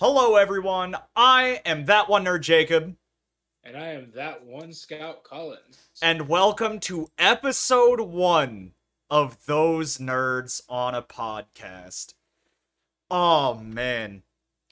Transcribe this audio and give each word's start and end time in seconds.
Hello, 0.00 0.36
everyone. 0.36 0.96
I 1.14 1.60
am 1.66 1.84
that 1.84 2.08
one 2.08 2.24
nerd, 2.24 2.40
Jacob, 2.40 2.96
And 3.62 3.76
I 3.76 3.88
am 3.88 4.12
that 4.14 4.44
one 4.46 4.72
Scout 4.72 5.24
Collins. 5.24 5.76
and 6.00 6.26
welcome 6.26 6.80
to 6.80 7.08
episode 7.18 8.00
one 8.00 8.72
of 9.10 9.44
Those 9.44 9.98
Nerds 9.98 10.62
on 10.70 10.94
a 10.94 11.02
Podcast. 11.02 12.14
Oh, 13.10 13.54
man. 13.56 14.22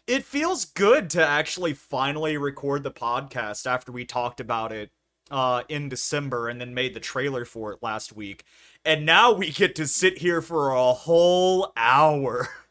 It 0.07 0.25
feels 0.25 0.65
good 0.65 1.11
to 1.11 1.27
actually 1.27 1.75
finally 1.75 2.39
record 2.39 2.83
the 2.83 2.91
podcast 2.91 3.67
after 3.67 3.93
we 3.93 4.07
talked 4.07 4.41
about 4.41 4.73
it 4.73 4.91
uh, 5.31 5.65
in 5.69 5.91
December 5.91 6.49
and 6.49 6.59
then 6.59 6.73
made 6.73 6.95
the 6.95 7.01
trailer 7.01 7.45
for 7.45 7.71
it 7.75 7.81
last 7.83 8.17
week. 8.17 8.45
And 8.83 9.05
now 9.05 9.33
we 9.33 9.51
get 9.51 9.75
to 9.75 9.87
sit 9.87 10.19
here 10.19 10.41
for 10.41 10.71
a 10.71 10.95
whole 10.95 11.71
hour. 11.77 12.49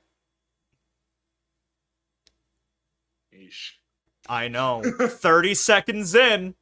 I 4.30 4.48
know. 4.48 4.82
30 5.00 5.54
seconds 5.56 6.16
in. 6.16 6.56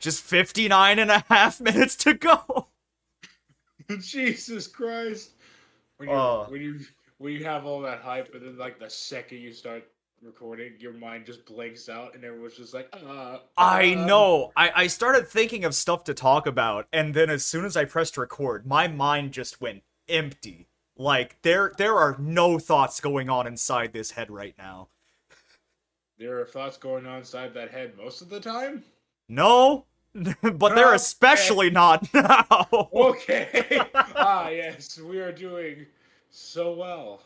Just 0.00 0.22
59 0.22 0.98
and 0.98 1.10
a 1.10 1.24
half 1.28 1.60
minutes 1.60 1.96
to 1.96 2.14
go. 2.14 2.68
Jesus 4.00 4.66
Christ. 4.66 5.30
When 5.96 6.08
you, 6.08 6.14
Uh. 6.14 6.44
when 6.46 6.60
you 6.60 6.80
when 7.18 7.32
you 7.32 7.44
have 7.44 7.64
all 7.64 7.80
that 7.80 8.00
hype 8.00 8.34
and 8.34 8.44
then 8.44 8.58
like 8.58 8.78
the 8.78 8.90
second 8.90 9.38
you 9.38 9.52
start 9.52 9.84
recording, 10.22 10.74
your 10.78 10.92
mind 10.92 11.24
just 11.24 11.46
blanks 11.46 11.88
out 11.88 12.14
and 12.14 12.22
everyone's 12.24 12.56
just 12.56 12.74
like, 12.74 12.88
uh 12.92 13.38
I 13.56 13.94
uh. 13.94 14.04
know. 14.06 14.52
I, 14.56 14.72
I 14.74 14.86
started 14.88 15.26
thinking 15.28 15.64
of 15.64 15.74
stuff 15.74 16.04
to 16.04 16.14
talk 16.14 16.46
about, 16.46 16.86
and 16.92 17.14
then 17.14 17.30
as 17.30 17.44
soon 17.44 17.64
as 17.64 17.76
I 17.76 17.84
pressed 17.86 18.18
record, 18.18 18.66
my 18.66 18.86
mind 18.88 19.32
just 19.32 19.60
went 19.60 19.82
empty. 20.08 20.68
Like 20.96 21.40
there 21.42 21.72
there 21.76 21.96
are 21.96 22.16
no 22.18 22.58
thoughts 22.58 23.00
going 23.00 23.28
on 23.30 23.46
inside 23.46 23.92
this 23.92 24.12
head 24.12 24.30
right 24.30 24.54
now. 24.58 24.88
There 26.18 26.40
are 26.40 26.46
thoughts 26.46 26.76
going 26.76 27.06
on 27.06 27.18
inside 27.18 27.52
that 27.54 27.70
head 27.70 27.92
most 27.96 28.22
of 28.22 28.28
the 28.28 28.40
time. 28.40 28.82
No, 29.28 29.84
but 30.14 30.74
they're 30.74 30.86
Okay. 30.88 30.96
especially 30.96 31.70
not 31.70 32.06
now. 32.14 32.68
Okay. 32.92 33.80
ah 34.16 34.48
yes, 34.48 34.98
we 34.98 35.18
are 35.18 35.32
doing 35.32 35.86
so 36.30 36.72
well. 36.74 37.22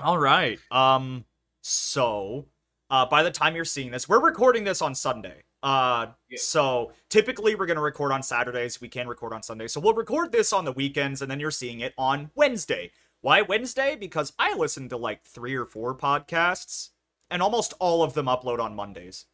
All 0.00 0.18
right. 0.18 0.58
Um. 0.70 1.24
So, 1.64 2.46
uh, 2.90 3.06
by 3.06 3.22
the 3.22 3.30
time 3.30 3.54
you're 3.54 3.64
seeing 3.64 3.90
this, 3.92 4.08
we're 4.08 4.20
recording 4.20 4.64
this 4.64 4.82
on 4.82 4.94
Sunday. 4.94 5.42
Uh. 5.62 6.06
Yeah. 6.28 6.38
So 6.40 6.92
typically 7.08 7.54
we're 7.54 7.66
gonna 7.66 7.80
record 7.80 8.10
on 8.10 8.22
Saturdays. 8.22 8.80
We 8.80 8.88
can 8.88 9.06
record 9.06 9.32
on 9.32 9.42
Sunday. 9.44 9.68
So 9.68 9.80
we'll 9.80 9.94
record 9.94 10.32
this 10.32 10.52
on 10.52 10.64
the 10.64 10.72
weekends, 10.72 11.22
and 11.22 11.30
then 11.30 11.38
you're 11.38 11.52
seeing 11.52 11.80
it 11.80 11.94
on 11.96 12.30
Wednesday. 12.34 12.90
Why 13.20 13.42
Wednesday? 13.42 13.94
Because 13.94 14.32
I 14.40 14.54
listen 14.56 14.88
to 14.88 14.96
like 14.96 15.22
three 15.24 15.54
or 15.54 15.64
four 15.66 15.94
podcasts, 15.96 16.88
and 17.32 17.42
almost 17.42 17.72
all 17.80 18.02
of 18.02 18.12
them 18.12 18.26
upload 18.26 18.60
on 18.60 18.76
Mondays. 18.76 19.24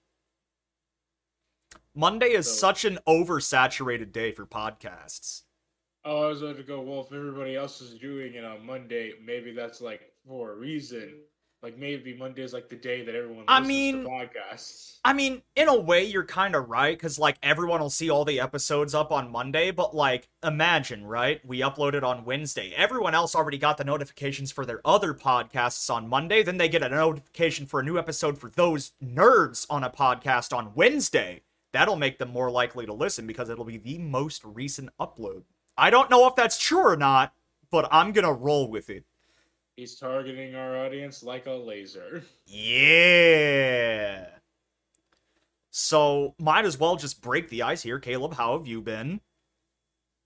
Monday 1.94 2.28
is 2.28 2.46
So- 2.46 2.54
such 2.54 2.84
an 2.84 2.98
oversaturated 3.08 4.12
day 4.12 4.30
for 4.30 4.46
podcasts. 4.46 5.42
Oh, 6.04 6.22
I 6.22 6.28
was 6.28 6.42
about 6.42 6.56
to 6.58 6.62
go, 6.62 6.80
well, 6.80 7.00
if 7.00 7.12
everybody 7.12 7.56
else 7.56 7.80
is 7.80 7.98
doing 7.98 8.34
it 8.34 8.44
on 8.44 8.64
Monday, 8.64 9.14
maybe 9.20 9.52
that's 9.52 9.80
like 9.80 10.12
for 10.26 10.52
a 10.52 10.54
reason. 10.54 11.24
Like 11.62 11.76
maybe 11.76 12.16
Monday 12.16 12.42
is 12.42 12.52
like 12.52 12.68
the 12.68 12.76
day 12.76 13.04
that 13.04 13.14
everyone 13.16 13.44
I 13.48 13.58
listens 13.58 13.68
mean- 13.68 14.02
to 14.04 14.08
podcasts. 14.08 14.98
I 15.04 15.12
mean, 15.12 15.42
in 15.56 15.68
a 15.68 15.78
way, 15.78 16.04
you're 16.04 16.24
kind 16.24 16.54
of 16.56 16.68
right, 16.68 16.94
because, 16.94 17.20
like, 17.20 17.38
everyone 17.42 17.80
will 17.80 17.88
see 17.88 18.10
all 18.10 18.24
the 18.24 18.40
episodes 18.40 18.94
up 18.94 19.12
on 19.12 19.30
Monday, 19.30 19.70
but, 19.70 19.94
like, 19.94 20.28
imagine, 20.42 21.06
right? 21.06 21.40
We 21.46 21.60
uploaded 21.60 22.02
on 22.02 22.24
Wednesday. 22.24 22.74
Everyone 22.76 23.14
else 23.14 23.34
already 23.34 23.58
got 23.58 23.78
the 23.78 23.84
notifications 23.84 24.50
for 24.50 24.66
their 24.66 24.80
other 24.84 25.14
podcasts 25.14 25.88
on 25.88 26.08
Monday, 26.08 26.42
then 26.42 26.58
they 26.58 26.68
get 26.68 26.82
a 26.82 26.88
notification 26.88 27.64
for 27.64 27.78
a 27.80 27.84
new 27.84 27.96
episode 27.96 28.38
for 28.38 28.50
those 28.50 28.92
nerds 29.02 29.66
on 29.70 29.84
a 29.84 29.88
podcast 29.88 30.54
on 30.54 30.72
Wednesday. 30.74 31.42
That'll 31.72 31.96
make 31.96 32.18
them 32.18 32.30
more 32.30 32.50
likely 32.50 32.84
to 32.84 32.92
listen 32.92 33.26
because 33.26 33.48
it'll 33.48 33.64
be 33.64 33.78
the 33.78 33.98
most 33.98 34.44
recent 34.44 34.90
upload. 35.00 35.44
I 35.76 35.90
don't 35.90 36.10
know 36.10 36.26
if 36.26 36.34
that's 36.34 36.58
true 36.58 36.86
or 36.86 36.96
not, 36.96 37.32
but 37.70 37.88
I'm 37.92 38.12
gonna 38.12 38.32
roll 38.32 38.68
with 38.68 38.90
it. 38.90 39.04
He's 39.78 39.94
targeting 39.94 40.56
our 40.56 40.76
audience 40.76 41.22
like 41.22 41.46
a 41.46 41.52
laser. 41.52 42.24
Yeah. 42.46 44.26
So 45.70 46.34
might 46.38 46.64
as 46.66 46.78
well 46.78 46.96
just 46.96 47.22
break 47.22 47.48
the 47.48 47.62
ice 47.62 47.82
here. 47.82 47.98
Caleb, 47.98 48.34
how 48.34 48.56
have 48.58 48.66
you 48.66 48.82
been? 48.82 49.20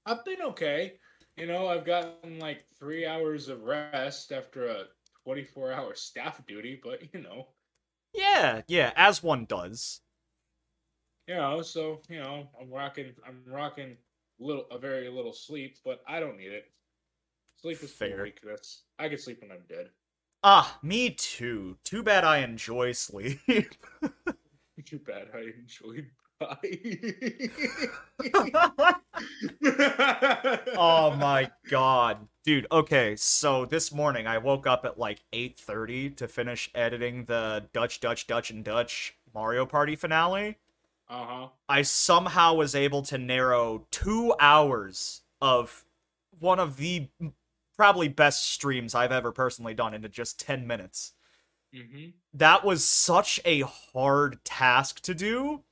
I've 0.07 0.25
been 0.25 0.43
okay. 0.43 0.99
You 1.37 1.47
know, 1.47 1.67
I've 1.67 1.85
gotten 1.85 2.39
like 2.39 2.65
three 2.79 3.07
hours 3.07 3.49
of 3.49 3.63
rest 3.65 4.33
after 4.33 4.67
a 4.67 4.85
24 5.25 5.73
hour 5.73 5.95
staff 5.95 6.45
duty, 6.47 6.81
but 6.83 7.13
you 7.15 7.21
know, 7.23 7.49
Yeah, 8.15 8.63
yeah, 8.69 8.93
as 8.97 9.23
one 9.23 9.45
does. 9.45 10.01
you 11.27 11.35
know, 11.35 11.63
so 11.63 12.01
you 12.09 12.21
know, 12.21 12.49
I'm 12.61 12.71
rocking, 12.71 13.13
I'm 13.27 13.43
rocking 13.47 13.97
little, 14.39 14.67
a 14.71 14.79
very 14.79 15.09
little 15.09 15.33
sleep, 15.33 15.79
but 15.85 16.03
I 16.07 16.21
don't 16.21 16.37
need 16.37 16.53
it. 16.53 16.65
Sleep 17.63 17.83
is 17.83 17.93
Fair. 17.93 18.23
weakness. 18.25 18.83
I 18.99 19.09
can 19.09 19.19
sleep 19.19 19.41
when 19.41 19.53
I'm 19.53 19.63
dead. 19.69 19.91
Ah, 20.43 20.79
me 20.83 21.11
too. 21.11 21.77
Too 21.85 22.03
bad 22.03 22.25
I 22.25 22.39
enjoy 22.39 22.91
sleep. 22.93 23.39
Too 24.85 24.99
bad 24.99 25.29
I 25.33 25.53
enjoy 25.61 26.05
oh 30.77 31.15
my 31.17 31.49
god. 31.69 32.27
Dude, 32.45 32.67
okay, 32.73 33.15
so 33.15 33.65
this 33.65 33.93
morning 33.93 34.27
I 34.27 34.39
woke 34.39 34.67
up 34.67 34.85
at 34.85 34.99
like 34.99 35.23
8:30 35.33 36.17
to 36.17 36.27
finish 36.27 36.69
editing 36.75 37.27
the 37.27 37.67
Dutch 37.73 38.01
Dutch 38.01 38.27
Dutch 38.27 38.51
and 38.51 38.65
Dutch 38.65 39.15
Mario 39.33 39.65
Party 39.67 39.95
finale. 39.95 40.59
Uh 41.09 41.25
huh. 41.25 41.49
I 41.69 41.83
somehow 41.83 42.55
was 42.55 42.75
able 42.75 43.03
to 43.03 43.19
narrow 43.19 43.87
two 43.93 44.35
hours 44.41 45.21
of 45.41 45.85
one 46.41 46.59
of 46.59 46.77
the 46.77 47.07
probably 47.77 48.09
best 48.09 48.51
streams 48.51 48.95
I've 48.95 49.13
ever 49.13 49.33
personally 49.33 49.75
done 49.75 49.95
into 49.95 50.09
just 50.09 50.41
10 50.41 50.67
minutes. 50.67 51.13
Mm-hmm. 51.75 52.11
That 52.35 52.65
was 52.65 52.85
such 52.85 53.41
a 53.45 53.63
hard 53.63 54.45
task 54.45 55.01
to 55.03 55.15
do. 55.15 55.63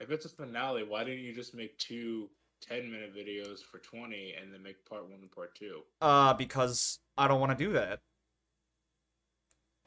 If 0.00 0.10
it's 0.10 0.24
a 0.24 0.28
finale, 0.28 0.84
why 0.84 1.04
didn't 1.04 1.24
you 1.24 1.32
just 1.32 1.54
make 1.54 1.78
two 1.78 2.28
10 2.60 2.90
minute 2.90 3.14
videos 3.14 3.60
for 3.60 3.78
20 3.78 4.34
and 4.40 4.52
then 4.52 4.62
make 4.62 4.84
part 4.84 5.04
one 5.04 5.20
and 5.20 5.30
part 5.30 5.54
two? 5.54 5.82
Uh, 6.00 6.34
because 6.34 6.98
I 7.16 7.28
don't 7.28 7.40
want 7.40 7.56
to 7.56 7.64
do 7.64 7.72
that. 7.72 8.00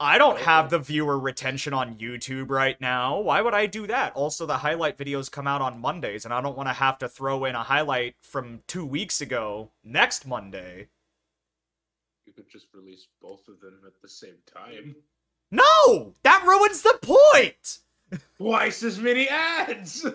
I 0.00 0.18
don't 0.18 0.40
have 0.40 0.68
the 0.68 0.80
viewer 0.80 1.16
retention 1.16 1.72
on 1.72 1.94
YouTube 1.94 2.50
right 2.50 2.80
now. 2.80 3.20
Why 3.20 3.40
would 3.40 3.54
I 3.54 3.66
do 3.66 3.86
that? 3.86 4.12
Also, 4.16 4.46
the 4.46 4.56
highlight 4.56 4.98
videos 4.98 5.30
come 5.30 5.46
out 5.46 5.60
on 5.62 5.80
Mondays, 5.80 6.24
and 6.24 6.34
I 6.34 6.40
don't 6.40 6.56
want 6.56 6.68
to 6.68 6.72
have 6.72 6.98
to 6.98 7.08
throw 7.08 7.44
in 7.44 7.54
a 7.54 7.62
highlight 7.62 8.16
from 8.20 8.62
two 8.66 8.84
weeks 8.84 9.20
ago 9.20 9.70
next 9.84 10.26
Monday. 10.26 10.88
You 12.34 12.42
could 12.42 12.50
just 12.50 12.68
release 12.72 13.08
both 13.20 13.46
of 13.48 13.60
them 13.60 13.80
at 13.86 13.92
the 14.00 14.08
same 14.08 14.36
time. 14.46 14.96
No! 15.50 16.14
That 16.22 16.44
ruins 16.46 16.80
the 16.80 16.98
point! 17.02 17.80
Twice 18.38 18.82
as 18.82 18.98
many 18.98 19.28
ads! 19.28 20.06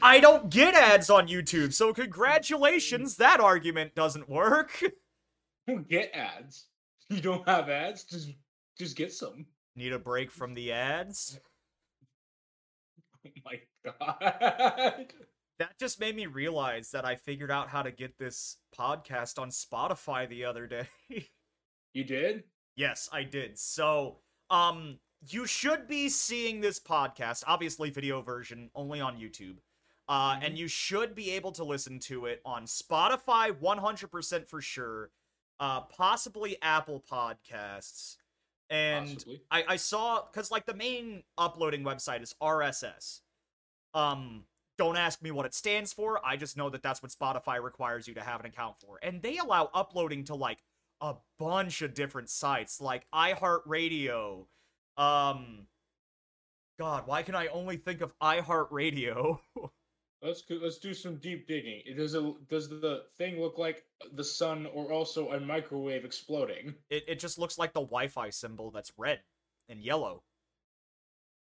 I 0.00 0.20
don't 0.20 0.50
get 0.50 0.74
ads 0.74 1.10
on 1.10 1.26
YouTube, 1.26 1.72
so 1.72 1.92
congratulations, 1.92 3.16
that 3.16 3.40
argument 3.40 3.96
doesn't 3.96 4.28
work. 4.28 4.80
get 5.88 6.12
ads. 6.14 6.66
You 7.08 7.20
don't 7.20 7.48
have 7.48 7.68
ads, 7.68 8.04
just 8.04 8.30
just 8.78 8.96
get 8.96 9.12
some. 9.12 9.46
Need 9.74 9.92
a 9.92 9.98
break 9.98 10.30
from 10.30 10.54
the 10.54 10.70
ads? 10.70 11.40
Oh 13.26 13.30
my 13.44 13.60
god. 13.84 15.12
That 15.58 15.76
just 15.80 15.98
made 15.98 16.14
me 16.14 16.26
realize 16.26 16.92
that 16.92 17.04
I 17.04 17.16
figured 17.16 17.50
out 17.50 17.68
how 17.68 17.82
to 17.82 17.90
get 17.90 18.16
this 18.16 18.58
podcast 18.78 19.40
on 19.40 19.50
Spotify 19.50 20.28
the 20.28 20.44
other 20.44 20.68
day. 20.68 20.86
You 21.92 22.04
did? 22.04 22.44
yes, 22.76 23.08
I 23.12 23.24
did. 23.24 23.58
So, 23.58 24.18
um, 24.50 24.98
you 25.28 25.46
should 25.46 25.88
be 25.88 26.08
seeing 26.08 26.60
this 26.60 26.78
podcast, 26.78 27.42
obviously 27.46 27.90
video 27.90 28.22
version, 28.22 28.70
only 28.74 29.00
on 29.00 29.18
YouTube. 29.18 29.56
Uh, 30.08 30.36
Mhm. 30.36 30.44
and 30.44 30.58
you 30.58 30.68
should 30.68 31.14
be 31.14 31.30
able 31.32 31.50
to 31.52 31.64
listen 31.64 31.98
to 31.98 32.26
it 32.26 32.40
on 32.44 32.64
Spotify 32.66 33.50
100% 33.50 34.48
for 34.48 34.60
sure. 34.62 35.10
Uh, 35.60 35.80
possibly 35.82 36.56
Apple 36.62 37.00
Podcasts. 37.10 38.16
And 38.70 39.14
Possibly. 39.14 39.42
I, 39.50 39.64
I 39.70 39.76
saw 39.76 40.24
because 40.26 40.50
like 40.50 40.66
the 40.66 40.74
main 40.74 41.24
uploading 41.36 41.82
website 41.82 42.22
is 42.22 42.34
RSS. 42.40 43.22
Um, 43.94 44.46
don't 44.76 44.96
ask 44.96 45.20
me 45.20 45.30
what 45.32 45.46
it 45.46 45.54
stands 45.54 45.92
for. 45.92 46.24
I 46.24 46.36
just 46.36 46.56
know 46.56 46.70
that 46.70 46.82
that's 46.82 47.02
what 47.02 47.10
Spotify 47.10 47.60
requires 47.62 48.06
you 48.06 48.14
to 48.14 48.22
have 48.22 48.38
an 48.40 48.46
account 48.46 48.76
for, 48.80 48.98
and 49.02 49.20
they 49.22 49.38
allow 49.38 49.70
uploading 49.74 50.22
to 50.24 50.34
like 50.36 50.62
a 51.00 51.14
bunch 51.38 51.82
of 51.82 51.94
different 51.94 52.28
sites, 52.30 52.80
like 52.80 53.06
iHeartRadio. 53.14 54.46
Um, 54.96 55.66
God, 56.78 57.06
why 57.06 57.22
can 57.22 57.34
I 57.34 57.46
only 57.48 57.76
think 57.76 58.00
of 58.00 58.16
iHeartRadio? 58.20 59.38
Let's 60.20 60.42
let's 60.50 60.78
do 60.78 60.94
some 60.94 61.14
deep 61.18 61.46
digging. 61.46 61.80
Does 61.96 62.14
it 62.14 62.48
does 62.48 62.68
the 62.68 63.04
thing 63.16 63.40
look 63.40 63.56
like 63.56 63.84
the 64.14 64.24
sun 64.24 64.66
or 64.74 64.90
also 64.92 65.30
a 65.30 65.38
microwave 65.38 66.04
exploding? 66.04 66.74
it 66.90 67.04
it 67.06 67.20
just 67.20 67.38
looks 67.38 67.56
like 67.56 67.72
the 67.72 67.78
Wi-Fi 67.80 68.30
symbol 68.30 68.72
that's 68.72 68.90
red 68.96 69.20
and 69.68 69.80
yellow. 69.80 70.24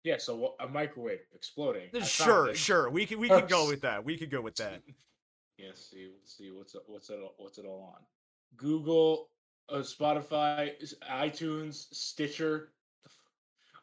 Yeah, 0.03 0.17
so 0.19 0.55
a 0.59 0.67
microwave 0.67 1.21
exploding. 1.37 1.89
Sure, 2.03 2.53
sure. 2.53 2.91
We 2.91 3.07
can 3.07 3.21
we 3.21 3.29
can 3.29 3.47
go 3.47 3.69
with 3.71 3.83
that. 3.83 4.05
We 4.05 4.19
could 4.19 4.31
go 4.33 4.41
with 4.41 4.57
that. 4.57 4.83
Yeah, 5.57 5.71
see, 5.75 6.11
see 6.25 6.51
what's 6.51 6.75
what's 6.89 7.11
it 7.11 7.21
all- 7.23 7.35
what's 7.37 7.59
it 7.59 7.67
all 7.67 7.95
on? 7.95 8.03
Google, 8.57 9.29
uh, 9.69 9.77
Spotify, 9.77 10.73
iTunes, 11.11 11.87
Stitcher, 11.93 12.71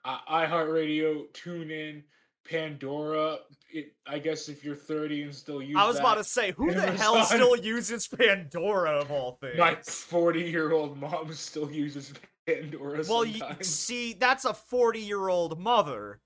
uh, 0.05 0.17
iHeartRadio, 0.29 1.31
TuneIn, 1.33 2.03
Pandora. 2.49 3.37
It, 3.69 3.93
I 4.05 4.19
guess 4.19 4.49
if 4.49 4.63
you're 4.63 4.75
30 4.75 5.23
and 5.23 5.35
still 5.35 5.61
use 5.61 5.77
I 5.77 5.87
was 5.87 5.99
about 5.99 6.15
to 6.15 6.23
say, 6.23 6.51
who 6.51 6.73
the 6.73 6.91
hell 6.91 7.23
still 7.23 7.55
uses 7.55 8.07
Pandora 8.07 8.99
of 8.99 9.11
all 9.11 9.33
things? 9.41 9.57
my 9.57 9.75
40 9.75 10.41
year 10.41 10.71
old 10.71 10.97
mom 10.97 11.33
still 11.33 11.71
uses 11.71 12.13
Pandora. 12.45 13.03
well, 13.07 13.25
you, 13.25 13.41
see, 13.61 14.13
that's 14.13 14.45
a 14.45 14.53
40 14.53 14.99
year 14.99 15.29
old 15.29 15.59
mother. 15.59 16.19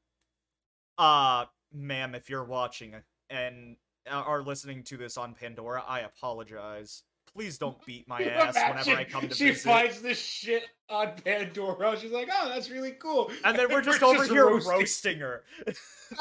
Uh, 0.98 1.46
ma'am, 1.74 2.16
if 2.16 2.30
you're 2.30 2.46
watching 2.46 2.96
and 3.30 3.76
are 4.10 4.42
listening 4.42 4.84
to 4.84 4.98
this 4.98 5.18
on 5.18 5.34
Pandora, 5.34 5.84
I 5.86 6.02
apologize. 6.02 7.04
Please 7.36 7.58
don't 7.58 7.84
beat 7.86 8.08
my 8.08 8.24
ass 8.24 8.56
whenever 8.56 8.92
I 8.92 9.04
come 9.04 9.28
to 9.28 9.36
she 9.36 9.50
visit. 9.50 9.60
She 9.62 9.68
finds 9.70 10.02
this 10.02 10.20
shit 10.20 10.64
on 10.90 11.14
Pandora. 11.24 12.00
She's 12.00 12.12
like, 12.12 12.30
"Oh, 12.32 12.50
that's 12.50 12.70
really 12.70 12.94
cool." 12.94 13.30
and 13.44 13.58
then 13.58 13.68
we're 13.70 13.82
just 13.92 14.02
over 14.02 14.24
here 14.24 14.48
roasting. 14.48 14.72
roasting 14.72 15.20
her. 15.20 15.44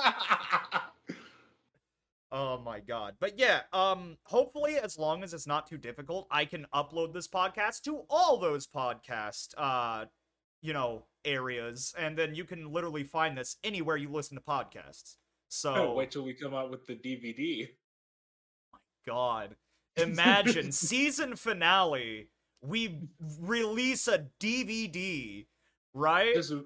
Oh 2.37 2.59
my 2.59 2.81
god. 2.81 3.15
But 3.21 3.39
yeah, 3.39 3.61
um 3.73 4.17
hopefully 4.25 4.75
as 4.77 4.99
long 4.99 5.23
as 5.23 5.33
it's 5.33 5.47
not 5.47 5.69
too 5.69 5.79
difficult, 5.79 6.27
I 6.33 6.45
can 6.47 6.67
upload 6.75 7.13
this 7.13 7.29
podcast 7.29 7.83
to 7.83 8.03
all 8.11 8.39
those 8.39 8.67
podcast 8.67 9.51
uh 9.57 10.07
you 10.61 10.73
know, 10.73 11.05
areas 11.25 11.95
and 11.97 12.19
then 12.19 12.35
you 12.35 12.45
can 12.45 12.73
literally 12.73 13.05
find 13.05 13.39
this 13.39 13.57
anywhere 13.63 13.97
you 13.97 14.09
listen 14.09 14.37
to 14.37 14.43
podcasts. 14.43 15.15
So 15.49 15.95
Wait 15.95 16.11
till 16.11 16.25
we 16.25 16.35
come 16.35 16.55
out 16.55 16.73
with 16.73 16.85
the 16.89 16.95
DVD. 16.97 17.69
My 18.73 18.79
God. 19.07 19.55
Imagine 19.97 20.73
season 20.73 21.37
finale 21.37 22.29
we 22.67 22.99
release 23.41 24.09
a 24.09 24.27
DVD, 24.41 25.47
right? 25.93 26.35
Just 26.35 26.53
a, 26.53 26.65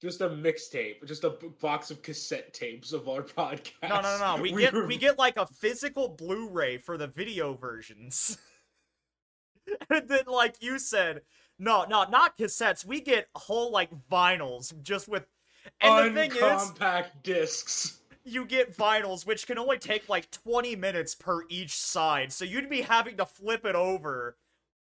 just 0.00 0.20
a 0.20 0.28
mixtape, 0.28 1.06
just 1.06 1.24
a 1.24 1.30
box 1.60 1.90
of 1.90 2.02
cassette 2.02 2.52
tapes 2.52 2.92
of 2.92 3.08
our 3.08 3.22
podcast. 3.22 3.88
No, 3.88 4.00
no, 4.00 4.18
no, 4.18 4.36
no. 4.36 4.42
We 4.42 4.52
get 4.58 4.74
we 4.74 4.96
get 4.96 5.18
like 5.18 5.36
a 5.36 5.46
physical 5.46 6.08
Blu-ray 6.08 6.78
for 6.78 6.96
the 6.96 7.06
video 7.06 7.54
versions. 7.54 8.38
and 9.90 10.08
then 10.08 10.24
like 10.26 10.56
you 10.60 10.78
said, 10.78 11.22
no, 11.58 11.84
no, 11.88 12.04
not 12.04 12.36
cassettes. 12.38 12.84
We 12.84 13.00
get 13.00 13.28
whole 13.34 13.70
like 13.70 13.90
vinyls 14.10 14.72
just 14.82 15.08
with 15.08 15.26
and 15.80 16.14
the 16.14 16.20
thing 16.20 16.30
is 16.30 16.42
uncompact 16.42 17.22
discs. 17.22 18.00
You 18.24 18.44
get 18.44 18.76
vinyls 18.76 19.26
which 19.26 19.46
can 19.46 19.58
only 19.58 19.78
take 19.78 20.08
like 20.08 20.30
20 20.30 20.76
minutes 20.76 21.14
per 21.14 21.42
each 21.48 21.76
side. 21.76 22.32
So 22.32 22.44
you'd 22.44 22.70
be 22.70 22.82
having 22.82 23.16
to 23.18 23.26
flip 23.26 23.64
it 23.64 23.74
over 23.74 24.36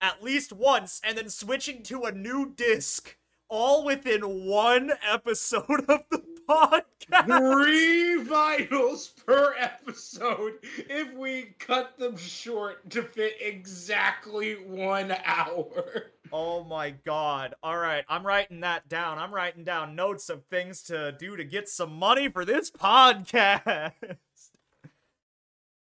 at 0.02 0.24
least 0.24 0.52
once 0.54 1.02
and 1.04 1.18
then 1.18 1.30
switching 1.30 1.84
to 1.84 2.04
a 2.04 2.12
new 2.12 2.54
disc 2.54 3.18
all 3.50 3.84
within 3.86 4.22
one 4.46 4.92
episode 5.08 5.86
of 5.88 6.04
the 6.12 6.24
podcast. 6.48 7.26
Three 7.26 8.24
vinyls 8.24 9.14
per 9.26 9.56
episode 9.60 10.54
if 10.64 11.14
we 11.14 11.56
cut 11.60 11.98
them 11.98 12.18
short 12.18 12.90
to 12.92 13.04
fit 13.04 13.34
exactly 13.40 14.54
one 14.54 15.16
hour. 15.26 16.12
Oh 16.32 16.64
my 16.64 16.92
god. 17.06 17.56
All 17.64 17.78
right, 17.78 18.04
I'm 18.10 18.26
writing 18.26 18.62
that 18.62 18.90
down. 18.90 19.18
I'm 19.18 19.34
writing 19.34 19.64
down 19.64 19.96
notes 19.96 20.30
of 20.30 20.44
things 20.46 20.84
to 20.84 21.14
do 21.14 21.38
to 21.38 21.44
get 21.44 21.70
some 21.70 21.94
money 21.94 22.30
for 22.30 22.44
this 22.46 22.72
podcast. 22.72 23.94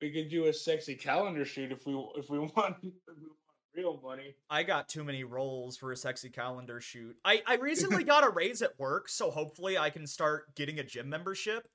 We 0.01 0.11
could 0.11 0.29
do 0.29 0.45
a 0.45 0.53
sexy 0.53 0.95
calendar 0.95 1.43
shoot 1.43 1.73
if 1.73 1.85
we 1.85 1.93
if 2.15 2.29
we 2.29 2.39
want, 2.39 2.77
if 2.81 2.93
we 3.07 3.27
want 3.27 3.38
real 3.79 3.99
money. 4.03 4.35
I 4.49 4.63
got 4.63 4.89
too 4.89 5.03
many 5.03 5.23
roles 5.23 5.77
for 5.77 5.91
a 5.91 5.97
sexy 5.97 6.29
calendar 6.29 6.81
shoot. 6.81 7.15
I 7.23 7.41
I 7.47 7.55
recently 7.55 8.03
got 8.03 8.25
a 8.25 8.29
raise 8.29 8.61
at 8.61 8.77
work, 8.77 9.09
so 9.09 9.31
hopefully 9.31 9.77
I 9.77 9.89
can 9.89 10.05
start 10.05 10.53
getting 10.55 10.79
a 10.79 10.83
gym 10.83 11.09
membership. 11.09 11.67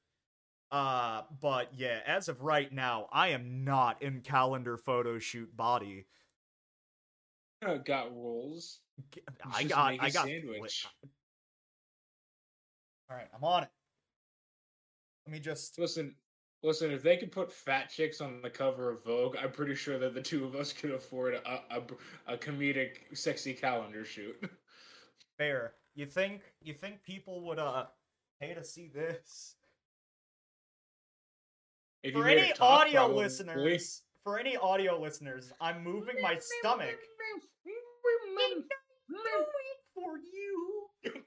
Uh, 0.70 1.22
but 1.40 1.68
yeah, 1.74 2.00
as 2.06 2.28
of 2.28 2.42
right 2.42 2.72
now, 2.72 3.08
I 3.12 3.28
am 3.28 3.64
not 3.64 4.02
in 4.02 4.20
calendar 4.20 4.76
photo 4.76 5.18
shoot 5.18 5.56
body. 5.56 6.06
Uh, 7.64 7.76
got 7.76 8.14
rules. 8.14 8.80
I 9.44 9.62
just 9.62 9.68
got 9.68 9.94
I 10.00 10.10
got 10.10 10.26
sandwich. 10.26 10.86
All 13.10 13.16
right, 13.16 13.28
I'm 13.34 13.44
on 13.44 13.64
it. 13.64 13.70
Let 15.26 15.32
me 15.32 15.40
just 15.40 15.78
Listen, 15.78 16.14
listen. 16.64 16.90
If 16.90 17.02
they 17.02 17.16
could 17.16 17.30
put 17.30 17.52
fat 17.52 17.90
chicks 17.90 18.20
on 18.20 18.42
the 18.42 18.50
cover 18.50 18.90
of 18.90 19.04
Vogue, 19.04 19.36
I'm 19.40 19.52
pretty 19.52 19.74
sure 19.74 19.98
that 19.98 20.14
the 20.14 20.22
two 20.22 20.44
of 20.44 20.56
us 20.56 20.72
could 20.72 20.90
afford 20.90 21.34
a 21.34 21.60
a, 21.70 21.82
a 22.26 22.36
comedic, 22.36 22.96
sexy 23.12 23.52
calendar 23.54 24.04
shoot. 24.04 24.36
fair. 25.38 25.74
You 25.94 26.06
think 26.06 26.42
you 26.60 26.74
think 26.74 27.02
people 27.04 27.42
would 27.46 27.58
uh 27.60 27.84
pay 28.40 28.54
to 28.54 28.64
see 28.64 28.88
this? 28.88 29.54
If 32.02 32.14
For 32.14 32.28
any 32.28 32.50
it 32.50 32.60
audio 32.60 33.06
probably. 33.06 33.24
listeners, 33.24 34.02
for 34.24 34.38
any 34.38 34.56
audio 34.56 35.00
listeners, 35.00 35.52
I'm 35.60 35.82
moving 35.82 36.16
my 36.20 36.38
stomach 36.38 36.98
for 39.94 40.18
you. 40.18 40.73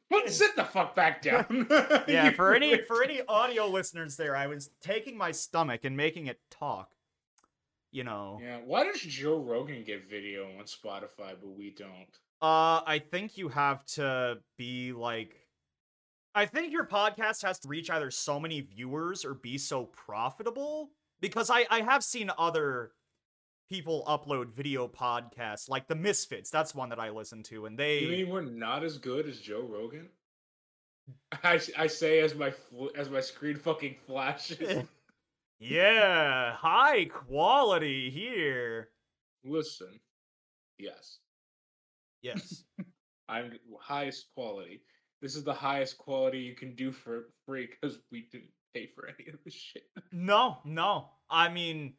But 0.09 0.29
sit 0.29 0.55
the 0.55 0.63
fuck 0.63 0.95
back 0.95 1.21
down. 1.23 1.67
Yeah, 2.07 2.31
for 2.31 2.53
any 2.53 2.77
for 2.83 3.03
any 3.03 3.21
audio 3.27 3.67
listeners 3.67 4.15
there, 4.15 4.35
I 4.35 4.47
was 4.47 4.69
taking 4.81 5.17
my 5.17 5.31
stomach 5.31 5.81
and 5.83 5.97
making 5.97 6.27
it 6.27 6.39
talk. 6.49 6.91
You 7.91 8.03
know. 8.03 8.39
Yeah, 8.41 8.59
why 8.65 8.83
does 8.83 9.01
Joe 9.01 9.37
Rogan 9.37 9.83
get 9.83 10.09
video 10.09 10.45
on 10.57 10.65
Spotify 10.65 11.35
but 11.41 11.55
we 11.57 11.71
don't? 11.71 12.07
Uh 12.41 12.81
I 12.85 13.01
think 13.11 13.37
you 13.37 13.49
have 13.49 13.85
to 13.95 14.37
be 14.57 14.93
like 14.93 15.35
I 16.35 16.45
think 16.45 16.71
your 16.71 16.85
podcast 16.85 17.41
has 17.43 17.59
to 17.59 17.67
reach 17.67 17.89
either 17.89 18.11
so 18.11 18.39
many 18.39 18.61
viewers 18.61 19.25
or 19.25 19.33
be 19.33 19.57
so 19.57 19.85
profitable 19.85 20.91
because 21.19 21.49
I 21.49 21.65
I 21.69 21.81
have 21.81 22.03
seen 22.03 22.29
other 22.37 22.91
people 23.69 24.03
upload 24.07 24.53
video 24.53 24.87
podcasts 24.87 25.69
like 25.69 25.87
the 25.87 25.95
Misfits. 25.95 26.49
That's 26.49 26.75
one 26.75 26.89
that 26.89 26.99
I 26.99 27.09
listen 27.09 27.43
to 27.43 27.65
and 27.65 27.77
they 27.77 27.99
You 27.99 28.09
mean 28.09 28.29
we're 28.29 28.41
not 28.41 28.83
as 28.83 28.97
good 28.97 29.27
as 29.27 29.39
Joe 29.39 29.61
Rogan? 29.61 30.09
I, 31.43 31.59
I 31.77 31.87
say 31.87 32.19
as 32.19 32.35
my 32.35 32.53
as 32.97 33.09
my 33.09 33.21
screen 33.21 33.55
fucking 33.55 33.95
flashes. 34.05 34.83
Yeah, 35.59 36.53
high 36.53 37.05
quality 37.05 38.11
here. 38.11 38.89
Listen, 39.43 39.99
yes, 40.77 41.17
Yes. 42.21 42.63
I'm 43.29 43.51
highest 43.79 44.27
quality. 44.33 44.81
This 45.21 45.35
is 45.35 45.43
the 45.43 45.53
highest 45.53 45.97
quality 45.97 46.39
you 46.39 46.55
can 46.55 46.75
do 46.75 46.91
for 46.91 47.29
free 47.45 47.67
because 47.67 47.99
we 48.11 48.27
didn't 48.31 48.51
pay 48.73 48.89
for 48.95 49.07
any 49.07 49.29
of 49.29 49.39
this 49.43 49.53
shit. 49.53 49.83
No, 50.11 50.59
no. 50.63 51.09
I 51.29 51.49
mean, 51.49 51.93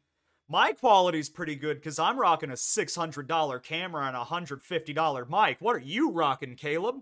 my 0.49 0.73
quality's 0.73 1.29
pretty 1.29 1.55
good 1.55 1.77
because 1.77 1.99
I'm 1.99 2.19
rocking 2.19 2.49
a 2.49 2.53
$600 2.53 3.63
camera 3.63 4.07
and 4.07 4.17
a 4.17 4.21
$150 4.21 5.29
mic. 5.29 5.57
What 5.61 5.75
are 5.75 5.79
you 5.79 6.11
rocking, 6.11 6.55
Caleb? 6.55 6.95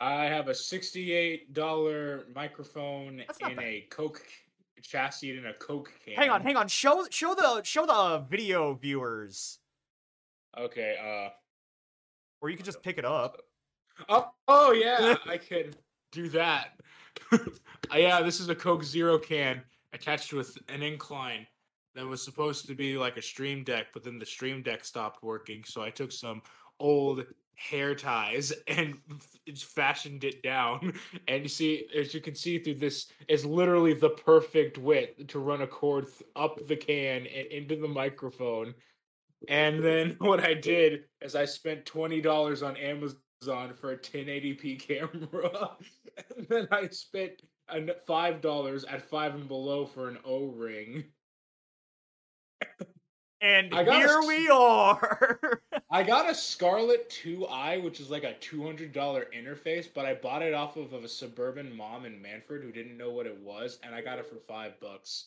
I 0.00 0.24
have 0.24 0.48
a 0.48 0.54
sixty-eight 0.54 1.54
dollar 1.54 2.26
microphone 2.34 3.18
That's 3.18 3.38
in 3.38 3.58
a 3.58 3.86
Coke 3.88 4.20
chassis 4.82 5.38
in 5.38 5.46
a 5.46 5.54
Coke 5.54 5.90
can. 6.04 6.14
Hang 6.16 6.28
on, 6.28 6.42
hang 6.42 6.56
on. 6.56 6.68
Show 6.68 7.06
show 7.08 7.34
the 7.34 7.62
show 7.62 7.86
the 7.86 8.24
video 8.28 8.74
viewers, 8.74 9.58
Okay. 10.58 10.96
Uh. 11.00 11.30
or 12.42 12.50
you 12.50 12.56
could 12.56 12.66
just 12.66 12.82
pick 12.82 12.98
it 12.98 13.04
up. 13.06 13.40
Oh, 14.08 14.28
oh 14.48 14.72
yeah, 14.72 15.16
I 15.26 15.38
could 15.38 15.76
do 16.12 16.28
that. 16.30 16.70
Uh, 17.94 17.98
yeah, 17.98 18.20
this 18.20 18.40
is 18.40 18.48
a 18.48 18.54
Coke 18.54 18.82
Zero 18.82 19.16
can 19.16 19.62
attached 19.92 20.32
with 20.32 20.58
an 20.68 20.82
incline 20.82 21.46
that 21.96 22.06
was 22.06 22.22
supposed 22.22 22.66
to 22.66 22.74
be 22.74 22.96
like 22.98 23.16
a 23.16 23.22
stream 23.22 23.64
deck, 23.64 23.86
but 23.92 24.04
then 24.04 24.18
the 24.18 24.26
stream 24.26 24.62
deck 24.62 24.84
stopped 24.84 25.22
working, 25.22 25.64
so 25.64 25.82
I 25.82 25.90
took 25.90 26.12
some 26.12 26.42
old 26.78 27.24
hair 27.56 27.94
ties 27.94 28.52
and 28.68 28.98
fashioned 29.56 30.24
it 30.24 30.42
down. 30.42 30.92
And 31.28 31.42
you 31.42 31.48
see, 31.48 31.86
as 31.96 32.14
you 32.14 32.20
can 32.20 32.34
see 32.34 32.58
through 32.58 32.74
this, 32.74 33.08
is 33.28 33.44
literally 33.44 33.94
the 33.94 34.10
perfect 34.10 34.78
width 34.78 35.26
to 35.26 35.38
run 35.38 35.62
a 35.62 35.66
cord 35.66 36.06
th- 36.06 36.30
up 36.36 36.64
the 36.66 36.76
can 36.76 37.26
and 37.26 37.46
into 37.48 37.76
the 37.76 37.88
microphone. 37.88 38.74
And 39.48 39.82
then 39.82 40.16
what 40.18 40.40
I 40.44 40.54
did 40.54 41.04
is 41.20 41.34
I 41.34 41.44
spent 41.46 41.86
twenty 41.86 42.20
dollars 42.20 42.62
on 42.62 42.76
Amazon 42.76 43.74
for 43.74 43.92
a 43.92 43.98
1080p 43.98 44.80
camera, 44.80 45.70
and 46.36 46.46
then 46.48 46.68
I 46.70 46.88
spent 46.88 47.42
five 48.06 48.40
dollars 48.40 48.84
at 48.84 49.02
five 49.02 49.34
and 49.34 49.48
below 49.48 49.86
for 49.86 50.08
an 50.08 50.18
O 50.24 50.46
ring. 50.46 51.04
And 53.40 53.70
got 53.70 53.88
a 53.88 53.92
here 53.92 54.22
we 54.26 54.48
are. 54.48 55.60
I 55.90 56.02
got 56.02 56.28
a 56.28 56.34
Scarlett 56.34 57.10
2i2, 57.10 57.82
which 57.84 58.00
is 58.00 58.10
like 58.10 58.24
a 58.24 58.34
$200 58.40 58.92
interface, 58.92 59.86
but 59.92 60.06
I 60.06 60.14
bought 60.14 60.42
it 60.42 60.54
off 60.54 60.76
of 60.76 60.92
a 60.92 61.08
suburban 61.08 61.76
mom 61.76 62.06
in 62.06 62.14
Manford 62.14 62.62
who 62.62 62.72
didn't 62.72 62.96
know 62.96 63.10
what 63.10 63.26
it 63.26 63.38
was, 63.38 63.78
and 63.82 63.94
I 63.94 64.00
got 64.00 64.18
it 64.18 64.26
for 64.26 64.36
five 64.36 64.80
bucks. 64.80 65.26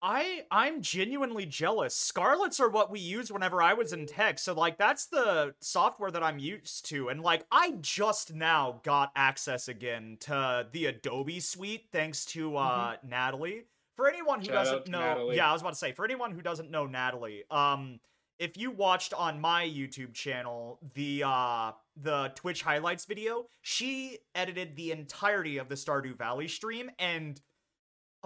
I 0.00 0.42
I'm 0.50 0.82
genuinely 0.82 1.46
jealous. 1.46 1.96
Scarletts 1.96 2.60
are 2.60 2.68
what 2.68 2.90
we 2.90 3.00
use 3.00 3.32
whenever 3.32 3.62
I 3.62 3.72
was 3.72 3.94
in 3.94 4.04
tech. 4.04 4.38
So 4.38 4.52
like 4.52 4.76
that's 4.76 5.06
the 5.06 5.54
software 5.62 6.10
that 6.10 6.22
I'm 6.22 6.38
used 6.38 6.84
to. 6.90 7.08
And 7.08 7.22
like 7.22 7.46
I 7.50 7.72
just 7.80 8.34
now 8.34 8.80
got 8.82 9.12
access 9.16 9.66
again 9.66 10.18
to 10.20 10.66
the 10.72 10.86
Adobe 10.86 11.40
suite 11.40 11.86
thanks 11.90 12.26
to 12.26 12.58
uh 12.58 12.96
Natalie. 13.02 13.64
For 13.96 14.08
anyone 14.08 14.40
who. 14.40 14.46
Shout 14.46 14.54
doesn't 14.64 14.88
know, 14.88 15.00
Natalie. 15.00 15.36
yeah, 15.36 15.48
I 15.48 15.52
was 15.52 15.60
about 15.62 15.74
to 15.74 15.78
say 15.78 15.92
for 15.92 16.04
anyone 16.04 16.32
who 16.32 16.42
doesn't 16.42 16.70
know 16.70 16.86
Natalie, 16.86 17.44
um 17.50 18.00
if 18.38 18.56
you 18.56 18.72
watched 18.72 19.14
on 19.14 19.40
my 19.40 19.64
YouTube 19.64 20.12
channel 20.12 20.80
the 20.94 21.22
uh 21.24 21.72
the 21.96 22.32
Twitch 22.34 22.62
highlights 22.62 23.04
video, 23.04 23.46
she 23.62 24.18
edited 24.34 24.74
the 24.76 24.90
entirety 24.90 25.58
of 25.58 25.68
the 25.68 25.76
Stardew 25.76 26.16
Valley 26.16 26.48
stream 26.48 26.90
and 26.98 27.40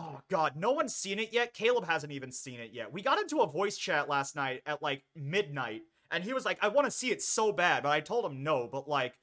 Oh 0.00 0.20
god, 0.30 0.54
no 0.54 0.70
one's 0.70 0.94
seen 0.94 1.18
it 1.18 1.32
yet. 1.32 1.52
Caleb 1.54 1.84
hasn't 1.84 2.12
even 2.12 2.30
seen 2.30 2.60
it 2.60 2.70
yet. 2.72 2.92
We 2.92 3.02
got 3.02 3.18
into 3.20 3.40
a 3.40 3.50
voice 3.50 3.76
chat 3.76 4.08
last 4.08 4.36
night 4.36 4.62
at 4.64 4.80
like 4.80 5.02
midnight, 5.16 5.82
and 6.12 6.22
he 6.22 6.32
was 6.32 6.44
like, 6.44 6.58
"I 6.62 6.68
want 6.68 6.84
to 6.86 6.90
see 6.92 7.10
it 7.10 7.20
so 7.20 7.50
bad," 7.50 7.82
but 7.82 7.90
I 7.90 7.98
told 7.98 8.24
him 8.24 8.44
no. 8.44 8.68
But 8.70 8.88
like, 8.88 9.14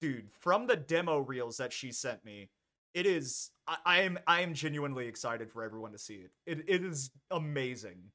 dude, 0.00 0.30
from 0.30 0.68
the 0.68 0.76
demo 0.76 1.18
reels 1.18 1.56
that 1.56 1.72
she 1.72 1.90
sent 1.90 2.24
me, 2.24 2.48
it 2.94 3.06
is. 3.06 3.50
I, 3.66 3.76
I 3.84 4.00
am. 4.02 4.18
I 4.26 4.40
am 4.42 4.54
genuinely 4.54 5.06
excited 5.06 5.50
for 5.50 5.62
everyone 5.62 5.92
to 5.92 5.98
see 5.98 6.16
it. 6.16 6.30
It 6.46 6.64
it 6.68 6.84
is 6.84 7.10
amazing. 7.30 8.10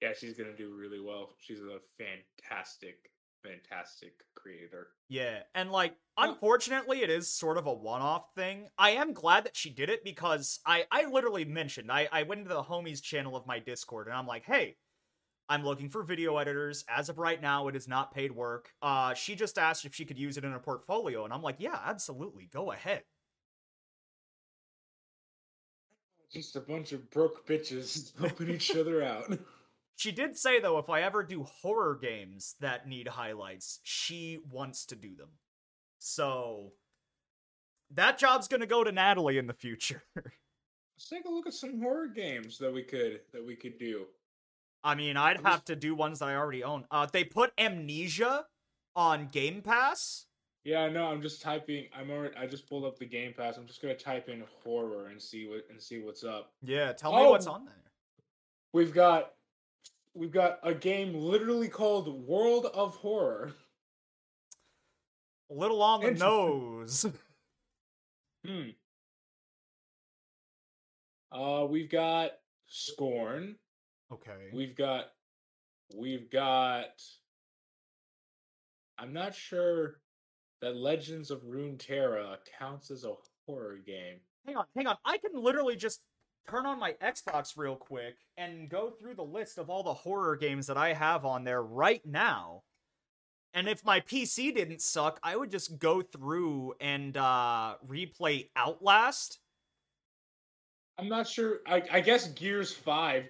Yeah, 0.00 0.12
she's 0.16 0.36
gonna 0.36 0.56
do 0.56 0.74
really 0.74 1.00
well. 1.00 1.30
She's 1.38 1.58
a 1.60 1.78
fantastic, 1.98 3.10
fantastic 3.42 4.12
creator. 4.34 4.88
Yeah, 5.08 5.40
and 5.54 5.72
like 5.72 5.94
unfortunately 6.16 7.02
it 7.02 7.10
is 7.10 7.32
sort 7.32 7.58
of 7.58 7.66
a 7.66 7.72
one-off 7.72 8.32
thing. 8.34 8.68
I 8.78 8.90
am 8.90 9.12
glad 9.12 9.44
that 9.44 9.56
she 9.56 9.70
did 9.70 9.90
it 9.90 10.04
because 10.04 10.60
I 10.64 10.84
I 10.92 11.06
literally 11.06 11.44
mentioned 11.44 11.90
I 11.90 12.08
I 12.12 12.22
went 12.22 12.42
into 12.42 12.54
the 12.54 12.62
homies 12.62 13.02
channel 13.02 13.34
of 13.34 13.46
my 13.46 13.58
Discord 13.58 14.06
and 14.06 14.16
I'm 14.16 14.26
like, 14.26 14.44
"Hey, 14.44 14.76
I'm 15.48 15.64
looking 15.64 15.88
for 15.88 16.02
video 16.02 16.36
editors. 16.36 16.84
As 16.88 17.08
of 17.08 17.18
right 17.18 17.40
now, 17.40 17.68
it 17.68 17.76
is 17.76 17.88
not 17.88 18.14
paid 18.14 18.32
work." 18.32 18.72
Uh 18.82 19.14
she 19.14 19.34
just 19.34 19.58
asked 19.58 19.84
if 19.84 19.94
she 19.94 20.04
could 20.04 20.18
use 20.18 20.36
it 20.36 20.44
in 20.44 20.52
her 20.52 20.58
portfolio 20.58 21.24
and 21.24 21.32
I'm 21.32 21.42
like, 21.42 21.56
"Yeah, 21.58 21.78
absolutely. 21.84 22.48
Go 22.52 22.72
ahead." 22.72 23.04
Just 26.30 26.56
a 26.56 26.60
bunch 26.60 26.92
of 26.92 27.10
broke 27.10 27.46
bitches 27.46 28.18
helping 28.20 28.50
each 28.50 28.74
other 28.76 29.02
out. 29.02 29.38
She 29.98 30.12
did 30.12 30.38
say 30.38 30.60
though 30.60 30.78
if 30.78 30.88
I 30.88 31.02
ever 31.02 31.24
do 31.24 31.42
horror 31.42 31.98
games 32.00 32.54
that 32.60 32.86
need 32.86 33.08
highlights, 33.08 33.80
she 33.82 34.38
wants 34.48 34.86
to 34.86 34.94
do 34.94 35.16
them. 35.16 35.30
So 35.98 36.74
that 37.90 38.16
job's 38.16 38.46
going 38.46 38.60
to 38.60 38.66
go 38.66 38.84
to 38.84 38.92
Natalie 38.92 39.38
in 39.38 39.48
the 39.48 39.54
future. 39.54 40.04
Let's 40.16 41.08
take 41.10 41.24
a 41.24 41.28
look 41.28 41.48
at 41.48 41.52
some 41.54 41.80
horror 41.80 42.06
games 42.06 42.58
that 42.58 42.72
we 42.72 42.84
could 42.84 43.22
that 43.32 43.44
we 43.44 43.56
could 43.56 43.78
do. 43.78 44.06
I 44.88 44.94
mean, 44.94 45.18
I'd 45.18 45.42
have 45.42 45.66
to 45.66 45.76
do 45.76 45.94
ones 45.94 46.20
that 46.20 46.28
I 46.30 46.34
already 46.34 46.64
own. 46.64 46.86
Uh, 46.90 47.06
they 47.12 47.22
put 47.22 47.52
Amnesia 47.58 48.46
on 48.96 49.28
Game 49.28 49.60
Pass. 49.60 50.24
Yeah, 50.64 50.80
I 50.80 50.88
know. 50.88 51.04
I'm 51.06 51.20
just 51.20 51.42
typing. 51.42 51.88
I'm 51.94 52.10
already. 52.10 52.34
I 52.38 52.46
just 52.46 52.66
pulled 52.66 52.86
up 52.86 52.98
the 52.98 53.04
Game 53.04 53.34
Pass. 53.36 53.58
I'm 53.58 53.66
just 53.66 53.82
gonna 53.82 53.94
type 53.94 54.30
in 54.30 54.42
horror 54.64 55.08
and 55.08 55.20
see 55.20 55.46
what 55.46 55.66
and 55.68 55.80
see 55.80 55.98
what's 56.00 56.24
up. 56.24 56.52
Yeah, 56.62 56.92
tell 56.94 57.12
me 57.14 57.26
what's 57.28 57.46
Oh. 57.46 57.52
on 57.52 57.66
there. 57.66 57.74
We've 58.72 58.94
got 58.94 59.34
we've 60.14 60.32
got 60.32 60.58
a 60.62 60.72
game 60.72 61.12
literally 61.14 61.68
called 61.68 62.08
World 62.26 62.64
of 62.72 62.96
Horror. 62.96 63.52
A 65.50 65.54
little 65.54 65.82
on 65.82 66.00
the 66.02 66.12
nose. 66.12 67.04
Hmm. 68.46 68.68
Uh, 71.30 71.66
we've 71.68 71.90
got 71.90 72.32
Scorn. 72.68 73.56
Okay. 74.12 74.50
We've 74.52 74.76
got 74.76 75.06
we've 75.96 76.30
got 76.30 77.02
I'm 78.98 79.12
not 79.12 79.34
sure 79.34 80.00
that 80.60 80.76
Legends 80.76 81.30
of 81.30 81.42
Runeterra 81.42 82.36
counts 82.58 82.90
as 82.90 83.04
a 83.04 83.14
horror 83.46 83.78
game. 83.86 84.16
Hang 84.46 84.56
on, 84.56 84.64
hang 84.76 84.86
on. 84.86 84.96
I 85.04 85.18
can 85.18 85.40
literally 85.40 85.76
just 85.76 86.00
turn 86.48 86.66
on 86.66 86.80
my 86.80 86.94
Xbox 87.02 87.56
real 87.56 87.76
quick 87.76 88.16
and 88.36 88.68
go 88.68 88.90
through 88.90 89.14
the 89.14 89.22
list 89.22 89.58
of 89.58 89.70
all 89.70 89.82
the 89.82 89.94
horror 89.94 90.36
games 90.36 90.66
that 90.66 90.76
I 90.76 90.94
have 90.94 91.24
on 91.24 91.44
there 91.44 91.62
right 91.62 92.04
now. 92.04 92.62
And 93.54 93.68
if 93.68 93.84
my 93.84 94.00
PC 94.00 94.54
didn't 94.54 94.82
suck, 94.82 95.18
I 95.22 95.36
would 95.36 95.50
just 95.50 95.78
go 95.78 96.02
through 96.02 96.74
and 96.80 97.16
uh 97.16 97.74
replay 97.86 98.50
Outlast. 98.56 99.38
I'm 100.98 101.08
not 101.08 101.28
sure. 101.28 101.58
I, 101.66 101.82
I 101.92 102.00
guess 102.00 102.28
Gears 102.28 102.72
Five 102.72 103.28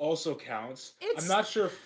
also 0.00 0.34
counts. 0.34 0.94
It's- 1.00 1.22
I'm 1.22 1.28
not 1.28 1.46
sure. 1.46 1.66
If, 1.66 1.78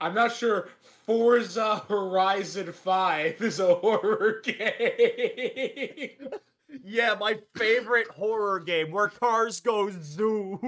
I'm 0.00 0.14
not 0.14 0.32
sure. 0.34 0.68
Forza 1.06 1.82
Horizon 1.88 2.72
Five 2.72 3.40
is 3.40 3.58
a 3.60 3.74
horror 3.82 4.40
game. 4.44 6.28
Yeah, 6.84 7.16
my 7.18 7.36
favorite 7.56 8.06
horror 8.08 8.60
game 8.60 8.92
where 8.92 9.08
cars 9.08 9.58
go 9.60 9.90
zoom. 9.90 10.60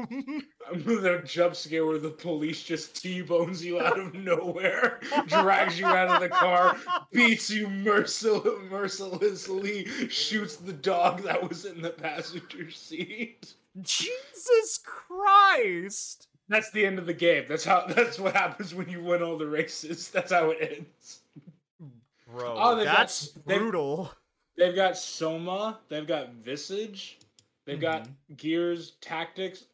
I'm 0.69 0.83
the 0.85 1.23
jump 1.25 1.55
scare 1.55 1.87
where 1.87 1.99
the 1.99 2.11
police 2.11 2.61
just 2.65 3.01
t-bones 3.01 3.65
you 3.65 3.81
out 3.81 4.01
of 4.01 4.13
nowhere, 4.13 4.99
drags 5.29 5.79
you 5.79 5.87
out 5.87 6.09
of 6.09 6.21
the 6.21 6.29
car, 6.29 6.77
beats 7.13 7.49
you 7.51 7.69
mercil- 7.69 8.69
mercilessly, 8.69 9.87
shoots 10.09 10.57
the 10.57 10.73
dog 10.73 11.23
that 11.23 11.49
was 11.49 11.65
in 11.67 11.81
the 11.81 11.91
passenger 11.91 12.69
seat. 12.73 13.55
Jesus 13.81 14.79
Christ. 14.85 16.29
That's 16.49 16.71
the 16.73 16.85
end 16.85 16.99
of 16.99 17.07
the 17.07 17.15
game. 17.15 17.45
That's 17.49 17.65
how. 17.65 17.87
That's 17.89 18.19
what 18.19 18.35
happens 18.35 18.75
when 18.75 18.89
you 18.89 19.03
win 19.03 19.23
all 19.23 19.39
the 19.39 19.47
races. 19.47 20.11
That's 20.11 20.33
how 20.33 20.51
it 20.51 20.59
ends. 20.61 21.21
Bro, 22.31 22.55
Oh, 22.59 22.77
they've 22.77 22.87
got 22.87 22.97
that's 22.97 23.33
they've- 23.47 23.59
brutal. 23.59 24.13
They've 24.57 24.75
got 24.75 24.99
Soma. 24.99 25.79
They've 25.89 26.07
got 26.07 26.35
Visage. 26.35 27.19
They've 27.65 27.81
got 27.81 28.03
mm-hmm. 28.03 28.35
Gears 28.37 28.93
Tactics. 29.01 29.65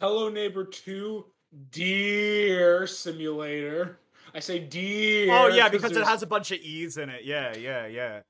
Hello 0.00 0.28
Neighbor 0.28 0.64
Two. 0.64 1.26
Deer 1.70 2.86
Simulator. 2.86 3.98
I 4.34 4.40
say 4.40 4.60
deer. 4.60 5.32
Oh 5.32 5.48
yeah, 5.48 5.68
because 5.68 5.96
it 5.96 6.04
has 6.04 6.22
a 6.22 6.26
bunch 6.26 6.50
of 6.50 6.58
E's 6.60 6.96
in 6.96 7.08
it. 7.08 7.24
Yeah, 7.24 7.56
yeah, 7.56 7.86
yeah. 7.86 8.20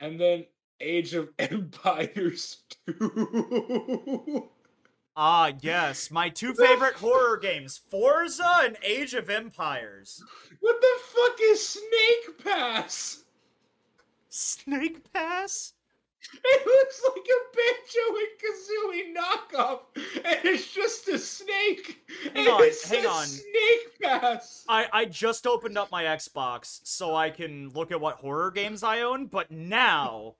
And 0.00 0.20
then 0.20 0.44
Age 0.80 1.14
of 1.14 1.30
Empires 1.38 2.58
2. 2.86 4.48
Ah, 5.18 5.52
yes, 5.62 6.10
my 6.10 6.28
two 6.28 6.52
favorite 6.52 6.96
horror 6.96 7.38
games, 7.38 7.78
Forza 7.78 8.46
and 8.64 8.76
Age 8.82 9.14
of 9.14 9.30
Empires. 9.30 10.22
what 10.60 10.78
the 10.78 11.00
fuck 11.06 11.38
is 11.40 11.66
Snake 11.66 12.44
Pass? 12.44 13.24
Snake 14.28 15.10
Pass? 15.14 15.72
It 16.44 16.66
looks 16.66 17.02
like 17.08 17.24
a 17.24 17.40
Banjo 17.56 18.18
and 18.18 18.36
Kazooie 18.42 19.14
knockoff, 19.16 19.80
and 20.22 20.44
it's 20.44 20.70
just 20.70 21.08
a 21.08 21.18
snake. 21.18 21.98
Hang 22.34 22.48
on, 22.48 22.68
hang 22.86 23.06
on. 23.06 23.26
Snake 23.26 24.00
Pass. 24.02 24.66
I 24.68 24.86
I 24.92 25.04
just 25.06 25.46
opened 25.46 25.78
up 25.78 25.90
my 25.90 26.04
Xbox 26.04 26.80
so 26.84 27.14
I 27.14 27.30
can 27.30 27.70
look 27.70 27.90
at 27.90 28.00
what 28.02 28.16
horror 28.16 28.50
games 28.50 28.82
I 28.82 29.00
own, 29.00 29.26
but 29.28 29.50
now 29.50 30.34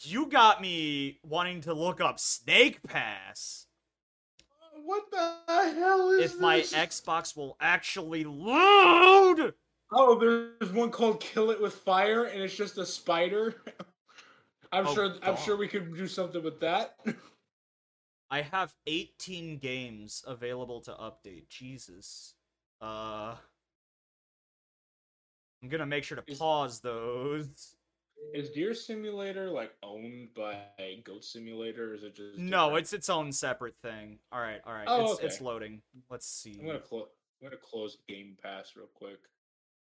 you 0.00 0.26
got 0.26 0.60
me 0.60 1.18
wanting 1.22 1.60
to 1.62 1.74
look 1.74 2.00
up 2.00 2.18
Snake 2.18 2.82
Pass. 2.82 3.66
What 4.84 5.04
the 5.10 5.34
hell 5.74 6.10
is 6.10 6.34
If 6.34 6.40
my 6.40 6.58
this? 6.58 6.72
Xbox 6.72 7.36
will 7.36 7.56
actually 7.60 8.24
load. 8.24 9.54
Oh, 9.92 10.18
there's 10.18 10.72
one 10.72 10.90
called 10.90 11.20
Kill 11.20 11.50
It 11.50 11.60
with 11.60 11.74
Fire, 11.74 12.24
and 12.24 12.42
it's 12.42 12.54
just 12.56 12.76
a 12.78 12.86
spider. 12.86 13.54
I'm 14.72 14.86
Oh, 14.86 14.94
sure. 14.94 15.14
I'm 15.22 15.36
sure 15.36 15.56
we 15.56 15.68
could 15.68 15.96
do 15.96 16.06
something 16.08 16.42
with 16.42 16.60
that. 16.60 16.96
I 18.30 18.42
have 18.42 18.74
18 18.88 19.58
games 19.58 20.24
available 20.26 20.80
to 20.82 20.90
update. 20.92 21.48
Jesus. 21.48 22.34
Uh 22.80 23.36
I'm 25.62 25.70
going 25.70 25.80
to 25.80 25.86
make 25.86 26.04
sure 26.04 26.16
to 26.16 26.36
pause 26.36 26.80
those. 26.80 27.75
Is 28.34 28.50
Deer 28.50 28.74
Simulator 28.74 29.50
like 29.50 29.72
owned 29.82 30.28
by 30.34 30.60
Goat 31.04 31.24
Simulator? 31.24 31.92
Or 31.92 31.94
is 31.94 32.02
it 32.04 32.16
just 32.16 32.38
No, 32.38 32.76
it's 32.76 32.92
its 32.92 33.08
own 33.08 33.32
separate 33.32 33.76
thing. 33.82 34.18
All 34.32 34.40
right, 34.40 34.60
all 34.66 34.72
right. 34.72 34.86
Oh, 34.88 35.12
it's 35.12 35.22
it's 35.22 35.40
loading. 35.40 35.82
Let's 36.10 36.26
see. 36.26 36.56
I'm 36.60 36.66
gonna 36.66 36.78
close. 36.80 37.08
I'm 37.40 37.48
gonna 37.48 37.60
close 37.60 37.96
Game 38.08 38.36
Pass 38.42 38.72
real 38.76 38.88
quick. 38.94 39.20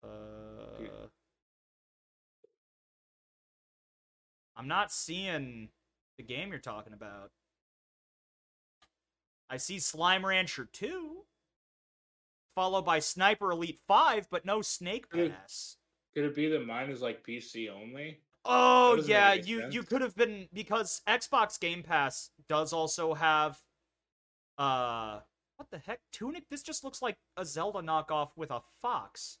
Uh 0.02 1.06
I'm 4.56 4.68
not 4.68 4.92
seeing 4.92 5.68
the 6.16 6.22
game 6.22 6.50
you're 6.50 6.58
talking 6.58 6.92
about. 6.92 7.30
I 9.50 9.56
see 9.56 9.78
Slime 9.78 10.24
Rancher 10.24 10.68
2, 10.72 11.24
followed 12.54 12.84
by 12.84 12.98
Sniper 13.00 13.50
Elite 13.50 13.80
5, 13.86 14.28
but 14.30 14.44
no 14.44 14.62
Snake. 14.62 15.10
Pass. 15.10 15.76
Could 16.14 16.24
it 16.24 16.34
be 16.34 16.48
that 16.48 16.66
mine 16.66 16.90
is 16.90 17.02
like 17.02 17.26
PC 17.26 17.68
only? 17.70 18.20
Oh 18.44 19.02
yeah, 19.06 19.32
you 19.32 19.60
sense. 19.60 19.74
you 19.74 19.82
could 19.82 20.02
have 20.02 20.14
been 20.14 20.48
because 20.52 21.00
Xbox 21.08 21.58
Game 21.58 21.82
Pass 21.82 22.30
does 22.48 22.72
also 22.72 23.14
have 23.14 23.60
uh 24.58 25.20
what 25.56 25.70
the 25.70 25.78
heck? 25.78 26.00
Tunic? 26.12 26.48
This 26.50 26.62
just 26.62 26.84
looks 26.84 27.00
like 27.00 27.16
a 27.36 27.44
Zelda 27.44 27.80
knockoff 27.80 28.30
with 28.36 28.50
a 28.50 28.60
fox. 28.82 29.38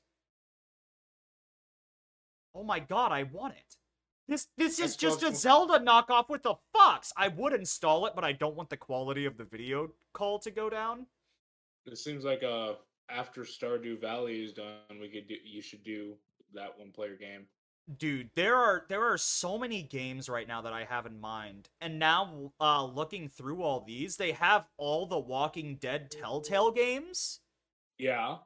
Oh 2.54 2.62
my 2.62 2.80
god, 2.80 3.12
I 3.12 3.24
want 3.24 3.54
it. 3.54 3.76
This 4.26 4.46
this 4.56 4.78
is 4.78 4.96
just 4.96 5.22
a 5.22 5.34
Zelda 5.34 5.78
knockoff 5.78 6.28
with 6.30 6.46
a 6.46 6.54
fox. 6.72 7.12
I 7.16 7.28
would 7.28 7.52
install 7.52 8.06
it, 8.06 8.14
but 8.14 8.24
I 8.24 8.32
don't 8.32 8.56
want 8.56 8.70
the 8.70 8.76
quality 8.76 9.26
of 9.26 9.36
the 9.36 9.44
video 9.44 9.90
call 10.12 10.38
to 10.40 10.50
go 10.50 10.70
down. 10.70 11.06
It 11.86 11.98
seems 11.98 12.24
like 12.24 12.42
uh 12.42 12.74
after 13.10 13.42
Stardew 13.42 14.00
Valley 14.00 14.42
is 14.42 14.54
done, 14.54 14.98
we 14.98 15.08
could 15.08 15.28
do. 15.28 15.34
You 15.44 15.60
should 15.60 15.84
do 15.84 16.14
that 16.54 16.78
one 16.78 16.90
player 16.92 17.16
game. 17.16 17.46
Dude, 17.98 18.30
there 18.34 18.56
are 18.56 18.86
there 18.88 19.04
are 19.04 19.18
so 19.18 19.58
many 19.58 19.82
games 19.82 20.28
right 20.30 20.48
now 20.48 20.62
that 20.62 20.72
I 20.72 20.84
have 20.84 21.04
in 21.04 21.20
mind. 21.20 21.68
And 21.80 21.98
now 21.98 22.52
uh 22.58 22.84
looking 22.84 23.28
through 23.28 23.62
all 23.62 23.80
these, 23.80 24.16
they 24.16 24.32
have 24.32 24.66
all 24.78 25.06
the 25.06 25.18
Walking 25.18 25.76
Dead 25.76 26.10
Telltale 26.10 26.70
games. 26.70 27.40
Yeah. 27.98 28.38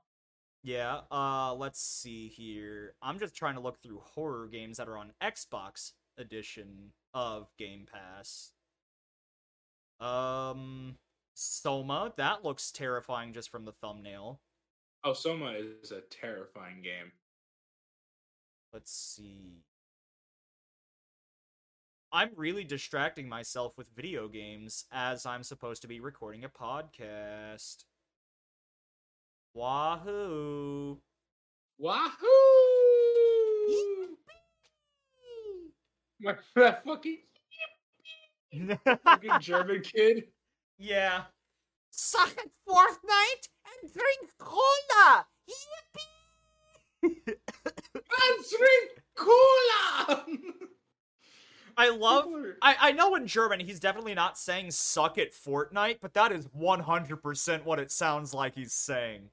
Yeah, 0.64 1.02
uh 1.12 1.54
let's 1.54 1.80
see 1.80 2.26
here. 2.28 2.94
I'm 3.00 3.20
just 3.20 3.36
trying 3.36 3.54
to 3.54 3.60
look 3.60 3.80
through 3.80 4.02
horror 4.04 4.48
games 4.48 4.78
that 4.78 4.88
are 4.88 4.98
on 4.98 5.12
Xbox 5.22 5.92
edition 6.18 6.92
of 7.14 7.48
Game 7.58 7.86
Pass. 7.90 8.50
Um 10.00 10.96
Soma, 11.34 12.12
that 12.16 12.44
looks 12.44 12.72
terrifying 12.72 13.32
just 13.32 13.50
from 13.50 13.64
the 13.64 13.72
thumbnail. 13.72 14.40
Oh, 15.04 15.12
Soma 15.12 15.52
is 15.52 15.92
a 15.92 16.00
terrifying 16.00 16.82
game. 16.82 17.12
Let's 18.72 18.92
see. 18.92 19.62
I'm 22.12 22.30
really 22.36 22.64
distracting 22.64 23.28
myself 23.28 23.76
with 23.76 23.94
video 23.94 24.28
games 24.28 24.84
as 24.92 25.26
I'm 25.26 25.42
supposed 25.42 25.82
to 25.82 25.88
be 25.88 26.00
recording 26.00 26.44
a 26.44 26.48
podcast. 26.48 27.84
Wahoo! 29.54 30.98
Wahoo! 31.78 32.08
My, 36.20 36.34
that 36.56 36.84
fucking 36.84 37.18
fucking 39.04 39.30
German 39.40 39.82
kid. 39.82 40.24
yeah. 40.78 41.22
Suck 41.90 42.30
at 42.38 42.50
Fortnite 42.68 43.48
and 43.82 43.92
drink 43.92 44.30
cola! 44.38 45.26
Yippee! 45.48 46.17
Let's 47.02 48.56
drink 48.56 49.02
cola. 49.14 50.24
I 51.76 51.90
love 51.90 52.26
I, 52.60 52.76
I 52.80 52.92
know 52.92 53.14
in 53.14 53.26
German 53.26 53.60
he's 53.60 53.78
definitely 53.78 54.14
not 54.14 54.36
saying 54.36 54.72
suck 54.72 55.16
at 55.16 55.32
Fortnite, 55.32 55.98
but 56.00 56.14
that 56.14 56.32
is 56.32 56.46
100% 56.48 57.64
what 57.64 57.78
it 57.78 57.92
sounds 57.92 58.34
like 58.34 58.56
he's 58.56 58.72
saying. 58.72 59.30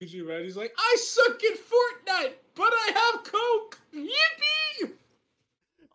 Could 0.00 0.12
you 0.12 0.26
imagine? 0.26 0.44
He's 0.44 0.56
like, 0.56 0.74
I 0.76 0.96
suck 0.98 1.42
at 1.42 1.58
Fortnite, 1.58 2.34
but 2.54 2.72
I 2.72 3.12
have 3.12 3.24
Coke. 3.24 3.78
Yippee! 3.94 4.92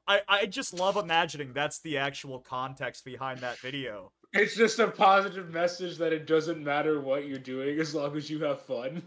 I, 0.07 0.21
I 0.27 0.45
just 0.47 0.73
love 0.73 0.97
imagining 0.97 1.53
that's 1.53 1.79
the 1.81 1.99
actual 1.99 2.39
context 2.39 3.05
behind 3.05 3.41
that 3.41 3.59
video. 3.59 4.11
It's 4.33 4.55
just 4.55 4.79
a 4.79 4.87
positive 4.87 5.51
message 5.51 5.97
that 5.99 6.11
it 6.11 6.25
doesn't 6.25 6.63
matter 6.63 7.01
what 7.01 7.27
you're 7.27 7.37
doing 7.37 7.79
as 7.79 7.93
long 7.93 8.17
as 8.17 8.29
you 8.31 8.43
have 8.43 8.61
fun. 8.61 9.03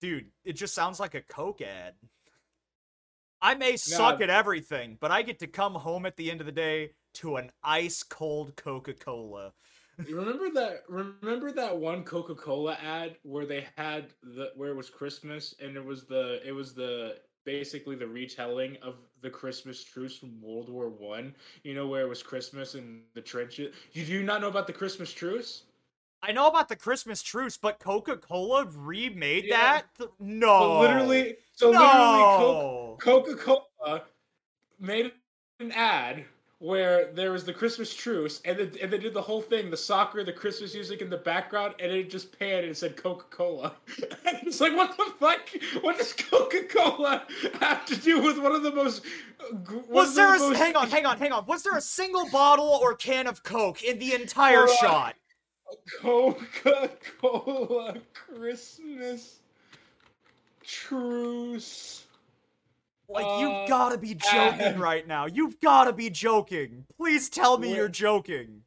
Dude, 0.00 0.30
it 0.44 0.54
just 0.54 0.74
sounds 0.74 0.98
like 0.98 1.14
a 1.14 1.20
Coke 1.20 1.60
ad. 1.60 1.94
I 3.42 3.54
may 3.54 3.76
suck 3.76 4.20
at 4.20 4.30
everything, 4.30 4.98
but 5.00 5.10
I 5.10 5.22
get 5.22 5.38
to 5.40 5.46
come 5.46 5.74
home 5.74 6.04
at 6.04 6.16
the 6.16 6.30
end 6.30 6.40
of 6.40 6.46
the 6.46 6.52
day 6.52 6.90
to 7.14 7.36
an 7.36 7.50
ice 7.62 8.02
cold 8.02 8.54
Coca 8.56 8.92
Cola. 8.92 9.52
You 10.06 10.16
remember 10.16 10.50
that? 10.50 10.82
Remember 10.88 11.52
that 11.52 11.76
one 11.76 12.04
Coca 12.04 12.34
Cola 12.34 12.74
ad 12.82 13.16
where 13.22 13.46
they 13.46 13.66
had 13.76 14.06
the 14.22 14.50
where 14.56 14.70
it 14.70 14.76
was 14.76 14.88
Christmas 14.88 15.54
and 15.60 15.76
it 15.76 15.84
was 15.84 16.04
the 16.04 16.40
it 16.46 16.52
was 16.52 16.74
the 16.74 17.18
basically 17.44 17.96
the 17.96 18.06
retelling 18.06 18.76
of 18.82 18.96
the 19.22 19.30
Christmas 19.30 19.82
truce 19.84 20.16
from 20.16 20.40
World 20.40 20.68
War 20.68 20.88
One. 20.88 21.34
You 21.64 21.74
know 21.74 21.86
where 21.86 22.02
it 22.02 22.08
was 22.08 22.22
Christmas 22.22 22.74
and 22.74 23.02
the 23.14 23.20
trenches. 23.20 23.74
You 23.92 24.04
do 24.04 24.22
not 24.22 24.40
know 24.40 24.48
about 24.48 24.66
the 24.66 24.72
Christmas 24.72 25.12
truce? 25.12 25.64
I 26.22 26.32
know 26.32 26.48
about 26.48 26.68
the 26.68 26.76
Christmas 26.76 27.22
truce, 27.22 27.56
but 27.56 27.78
Coca 27.78 28.16
Cola 28.16 28.66
remade 28.66 29.44
Yeah. 29.46 29.56
that? 29.56 29.94
Th- 29.96 30.10
No. 30.18 30.58
But 30.60 30.80
literally, 30.80 31.36
so 31.54 31.70
literally, 31.70 31.88
no. 31.90 32.98
Coca 33.00 33.34
Cola 33.36 34.02
made 34.78 35.12
an 35.60 35.72
ad 35.72 36.24
where 36.58 37.10
there 37.14 37.32
was 37.32 37.44
the 37.46 37.54
Christmas 37.54 37.94
truce, 37.94 38.42
and 38.44 38.58
then, 38.58 38.70
and 38.82 38.92
they 38.92 38.98
did 38.98 39.14
the 39.14 39.22
whole 39.22 39.40
thing, 39.40 39.70
the 39.70 39.76
soccer, 39.78 40.22
the 40.22 40.32
Christmas 40.32 40.74
music 40.74 41.00
in 41.00 41.08
the 41.08 41.16
background, 41.16 41.74
and 41.80 41.90
it 41.90 42.10
just 42.10 42.38
panned 42.38 42.64
and 42.64 42.72
it 42.72 42.76
said 42.76 42.98
Coca 42.98 43.24
Cola. 43.30 43.72
it's 44.26 44.60
like, 44.60 44.76
what 44.76 44.94
the 44.98 45.06
fuck? 45.18 45.40
What 45.82 45.96
does 45.96 46.12
Coca 46.12 46.64
Cola 46.64 47.22
have 47.60 47.86
to 47.86 47.96
do 47.96 48.20
with 48.22 48.38
one 48.38 48.52
of 48.54 48.62
the 48.62 48.72
most? 48.72 49.02
Was 49.88 50.14
there 50.14 50.34
a 50.34 50.38
most- 50.38 50.58
hang 50.58 50.76
on, 50.76 50.90
hang 50.90 51.06
on, 51.06 51.16
hang 51.18 51.32
on? 51.32 51.46
Was 51.46 51.62
there 51.62 51.78
a 51.78 51.80
single 51.80 52.28
bottle 52.28 52.78
or 52.82 52.94
can 52.94 53.26
of 53.26 53.42
Coke 53.42 53.82
in 53.82 53.98
the 53.98 54.12
entire 54.12 54.66
shot? 54.68 55.16
Coca 56.00 56.90
Cola 57.20 57.94
Christmas 58.12 59.40
truce? 60.64 62.04
Like 63.08 63.26
Uh, 63.26 63.38
you've 63.40 63.68
gotta 63.68 63.98
be 63.98 64.14
uh, 64.14 64.32
joking 64.32 64.78
right 64.80 65.06
now. 65.06 65.26
You've 65.26 65.58
gotta 65.60 65.92
be 65.92 66.10
joking. 66.10 66.84
Please 66.96 67.28
tell 67.28 67.58
me 67.58 67.68
Where- 67.68 67.76
you're 67.76 67.88
joking. 67.88 68.62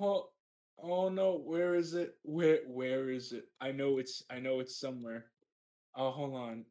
Oh, 0.00 0.30
oh 0.82 1.08
no, 1.08 1.36
where 1.44 1.74
is 1.74 1.94
it? 1.94 2.16
Where 2.22 2.60
where 2.66 3.10
is 3.10 3.32
it? 3.32 3.44
I 3.60 3.70
know 3.72 3.98
it's 3.98 4.24
I 4.30 4.40
know 4.40 4.60
it's 4.60 4.76
somewhere. 4.76 5.26
Oh, 5.96 6.10
hold 6.10 6.34
on. 6.34 6.64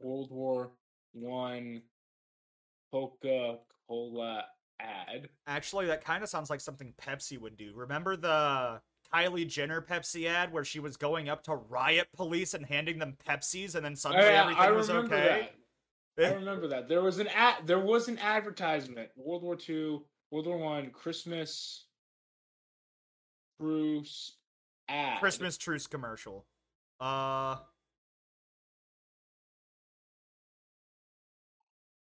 World 0.00 0.30
War 0.30 0.72
One 1.12 1.82
Coca 2.90 3.58
Cola 3.88 4.44
ad. 4.82 5.28
Actually, 5.46 5.86
that 5.86 6.04
kind 6.04 6.22
of 6.22 6.28
sounds 6.28 6.50
like 6.50 6.60
something 6.60 6.92
Pepsi 7.00 7.38
would 7.38 7.56
do. 7.56 7.72
Remember 7.74 8.16
the 8.16 8.80
Kylie 9.14 9.46
Jenner 9.46 9.80
Pepsi 9.82 10.26
ad 10.26 10.52
where 10.52 10.64
she 10.64 10.80
was 10.80 10.96
going 10.96 11.28
up 11.28 11.42
to 11.44 11.54
riot 11.54 12.08
police 12.16 12.54
and 12.54 12.64
handing 12.64 12.98
them 12.98 13.16
Pepsis 13.26 13.74
and 13.74 13.84
then 13.84 13.92
Oh, 13.92 13.96
suddenly 13.96 14.26
yeah, 14.26 14.42
everything 14.42 14.62
I 14.62 14.70
was 14.70 14.90
okay? 14.90 15.50
that. 16.16 16.30
I 16.30 16.34
remember 16.34 16.68
that. 16.68 16.88
There 16.88 17.02
was 17.02 17.18
an 17.18 17.28
ad 17.28 17.66
there 17.66 17.78
was 17.80 18.08
an 18.08 18.18
advertisement. 18.18 19.10
World 19.16 19.42
War 19.42 19.56
Two, 19.56 20.04
World 20.30 20.46
War 20.46 20.58
One, 20.58 20.90
Christmas 20.90 21.86
Bruce 23.58 24.36
ad. 24.88 25.20
Christmas 25.20 25.56
truce 25.56 25.86
commercial. 25.86 26.46
Uh 27.00 27.56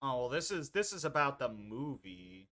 Oh, 0.02 0.22
well, 0.22 0.30
this 0.30 0.50
is 0.50 0.70
this 0.70 0.94
is 0.94 1.04
about 1.04 1.40
the 1.40 1.50
movie. 1.50 2.48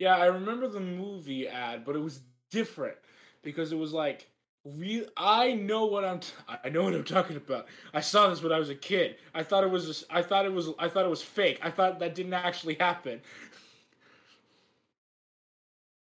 Yeah, 0.00 0.16
I 0.16 0.24
remember 0.24 0.66
the 0.66 0.80
movie 0.80 1.46
ad, 1.46 1.84
but 1.84 1.94
it 1.94 1.98
was 2.00 2.22
different 2.50 2.96
because 3.42 3.70
it 3.70 3.76
was 3.76 3.92
like 3.92 4.26
real. 4.64 5.04
I 5.18 5.52
know 5.52 5.84
what 5.84 6.06
I'm. 6.06 6.20
T- 6.20 6.32
I 6.64 6.70
know 6.70 6.84
what 6.84 6.94
I'm 6.94 7.04
talking 7.04 7.36
about. 7.36 7.66
I 7.92 8.00
saw 8.00 8.28
this 8.28 8.42
when 8.42 8.50
I 8.50 8.58
was 8.58 8.70
a 8.70 8.74
kid. 8.74 9.16
I 9.34 9.42
thought 9.42 9.62
it 9.62 9.70
was. 9.70 9.86
Just, 9.86 10.04
I 10.08 10.22
thought 10.22 10.46
it 10.46 10.52
was. 10.54 10.70
I 10.78 10.88
thought 10.88 11.04
it 11.04 11.10
was 11.10 11.20
fake. 11.22 11.60
I 11.62 11.70
thought 11.70 11.98
that 12.00 12.14
didn't 12.14 12.32
actually 12.32 12.76
happen. 12.80 13.20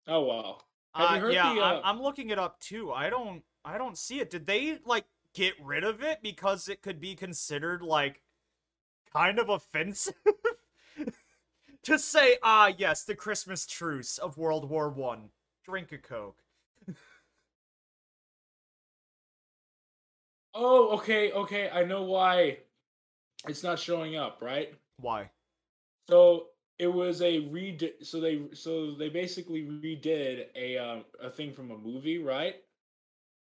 Oh 0.06 0.24
wow! 0.24 0.58
Uh, 0.94 1.18
heard 1.18 1.32
yeah, 1.32 1.54
the, 1.54 1.62
I'm, 1.62 1.76
uh, 1.76 1.80
I'm 1.82 2.02
looking 2.02 2.28
it 2.28 2.38
up 2.38 2.60
too. 2.60 2.92
I 2.92 3.08
don't 3.08 3.42
I 3.64 3.78
don't 3.78 3.96
see 3.96 4.20
it. 4.20 4.28
Did 4.28 4.46
they 4.46 4.78
like 4.84 5.06
get 5.32 5.54
rid 5.64 5.84
of 5.84 6.02
it 6.02 6.18
because 6.22 6.68
it 6.68 6.82
could 6.82 7.00
be 7.00 7.14
considered 7.14 7.80
like 7.80 8.20
kind 9.10 9.38
of 9.38 9.48
offensive 9.48 10.14
to 11.84 11.98
say, 11.98 12.36
ah, 12.42 12.72
yes, 12.76 13.04
the 13.04 13.14
Christmas 13.14 13.66
truce 13.66 14.18
of 14.18 14.38
World 14.38 14.68
War 14.68 14.90
One. 14.90 15.30
Drink 15.64 15.92
a 15.92 15.98
Coke. 15.98 16.42
Oh, 20.54 20.96
okay, 20.98 21.30
okay. 21.32 21.70
I 21.72 21.84
know 21.84 22.02
why 22.02 22.58
it's 23.48 23.62
not 23.62 23.78
showing 23.78 24.16
up. 24.16 24.38
Right. 24.42 24.74
Why? 24.96 25.30
So 26.08 26.46
it 26.78 26.88
was 26.88 27.22
a 27.22 27.40
read. 27.50 27.92
So 28.02 28.20
they 28.20 28.42
so 28.52 28.94
they 28.94 29.08
basically 29.08 29.62
redid 29.62 30.46
a 30.56 30.76
um, 30.76 31.04
a 31.22 31.30
thing 31.30 31.52
from 31.52 31.70
a 31.70 31.78
movie, 31.78 32.18
right? 32.18 32.56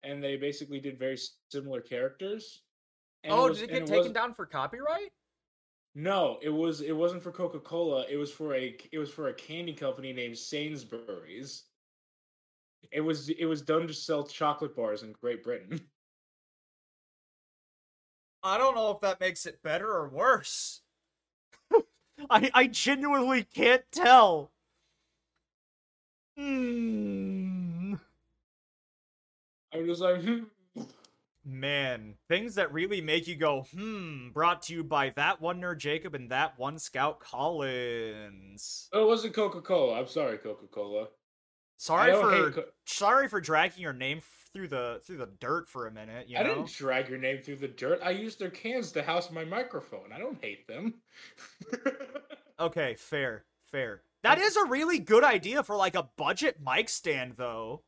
And 0.04 0.24
they 0.24 0.36
basically 0.36 0.80
did 0.80 0.98
very 0.98 1.18
similar 1.50 1.82
characters. 1.82 2.62
And 3.24 3.34
oh, 3.34 3.50
was- 3.50 3.60
did 3.60 3.70
it 3.70 3.74
get 3.74 3.86
taken 3.88 4.04
was- 4.04 4.12
down 4.12 4.34
for 4.34 4.46
copyright? 4.46 5.12
No, 5.96 6.40
it 6.42 6.50
was 6.50 6.82
it 6.82 6.92
wasn't 6.96 7.22
for 7.22 7.32
Coca 7.32 7.60
Cola. 7.60 8.06
It 8.10 8.18
was 8.18 8.32
for 8.32 8.56
a 8.56 8.76
it 8.92 8.98
was 8.98 9.12
for 9.12 9.28
a 9.30 9.34
candy 9.34 9.74
company 9.74 10.12
named 10.12 10.38
Sainsbury's. 10.38 11.66
It 12.92 13.02
was 13.02 13.30
it 13.30 13.46
was 13.46 13.62
done 13.62 13.88
to 13.88 13.94
sell 13.94 14.26
chocolate 14.26 14.76
bars 14.76 15.04
in 15.04 15.12
Great 15.14 15.44
Britain. 15.44 15.82
I 18.44 18.58
don't 18.58 18.76
know 18.76 18.92
if 18.92 19.02
that 19.02 19.20
makes 19.20 19.46
it 19.46 19.62
better 19.64 19.88
or 19.88 20.10
worse. 20.10 20.82
I 22.30 22.50
I 22.54 22.68
genuinely 22.68 23.44
can't 23.44 23.84
tell. 23.92 24.52
Hmm. 26.38 27.96
I'm 29.74 29.86
just 29.86 30.02
like, 30.02 30.22
hmm. 30.22 30.44
Man, 31.46 32.16
things 32.30 32.56
that 32.56 32.72
really 32.72 33.02
make 33.02 33.28
you 33.28 33.36
go, 33.36 33.66
hmm, 33.76 34.30
brought 34.34 34.62
to 34.64 34.74
you 34.74 34.84
by 34.84 35.10
that 35.18 35.42
one 35.42 35.60
nerd 35.62 35.78
Jacob 35.80 36.16
and 36.16 36.30
that 36.32 36.58
one 36.58 36.80
scout 36.80 37.20
Collins. 37.20 38.88
oh, 38.94 39.04
it 39.04 39.08
wasn't 39.08 39.34
Coca 39.34 39.62
Cola. 39.62 40.00
I'm 40.00 40.08
sorry, 40.08 40.38
Coca 40.38 40.68
Cola. 40.68 41.08
Sorry 41.78 42.14
for 42.14 42.52
Co- 42.52 42.64
sorry 42.86 43.28
for 43.28 43.42
dragging 43.42 43.82
your 43.82 43.92
name 43.92 44.22
through 44.54 44.70
the 44.70 45.02
through 45.06 45.18
the 45.18 45.32
dirt 45.42 45.68
for 45.68 45.88
a 45.88 45.92
minute, 45.92 46.30
you 46.30 46.38
I 46.38 46.44
know? 46.44 46.56
didn't 46.56 46.70
drag 46.72 47.10
your 47.10 47.18
name 47.18 47.42
through 47.42 47.58
the 47.58 47.68
dirt. 47.68 48.00
I 48.02 48.12
used 48.12 48.40
their 48.40 48.50
cans 48.52 48.94
to 48.94 49.04
house 49.04 49.30
my 49.32 49.44
microphone. 49.44 50.14
I 50.14 50.20
don't 50.20 50.42
hate 50.42 50.68
them. 50.68 50.94
Okay, 52.60 52.96
fair, 53.00 53.46
fair. 53.66 54.04
That 54.22 54.38
is 54.38 54.56
a 54.56 54.66
really 54.68 55.00
good 55.00 55.24
idea 55.24 55.64
for 55.64 55.76
like 55.76 55.96
a 55.96 56.08
budget 56.18 56.60
mic 56.64 56.88
stand 56.88 57.34
though. 57.36 57.84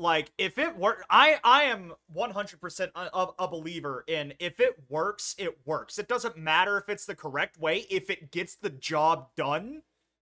Like 0.00 0.32
if 0.38 0.56
it 0.56 0.74
work 0.78 1.04
I 1.10 1.38
I 1.44 1.64
am 1.64 1.92
100% 2.16 2.90
a, 2.94 3.26
a, 3.38 3.46
believer 3.46 4.02
in 4.06 4.32
if 4.38 4.58
it 4.58 4.74
works, 4.88 5.34
it 5.36 5.58
works. 5.66 5.98
It 5.98 6.08
doesn't 6.08 6.38
matter 6.38 6.78
if 6.78 6.88
it's 6.88 7.04
the 7.04 7.14
correct 7.14 7.58
way. 7.58 7.84
If 7.90 8.08
it 8.08 8.30
gets 8.30 8.54
the 8.54 8.70
job 8.70 9.28
done, 9.36 9.82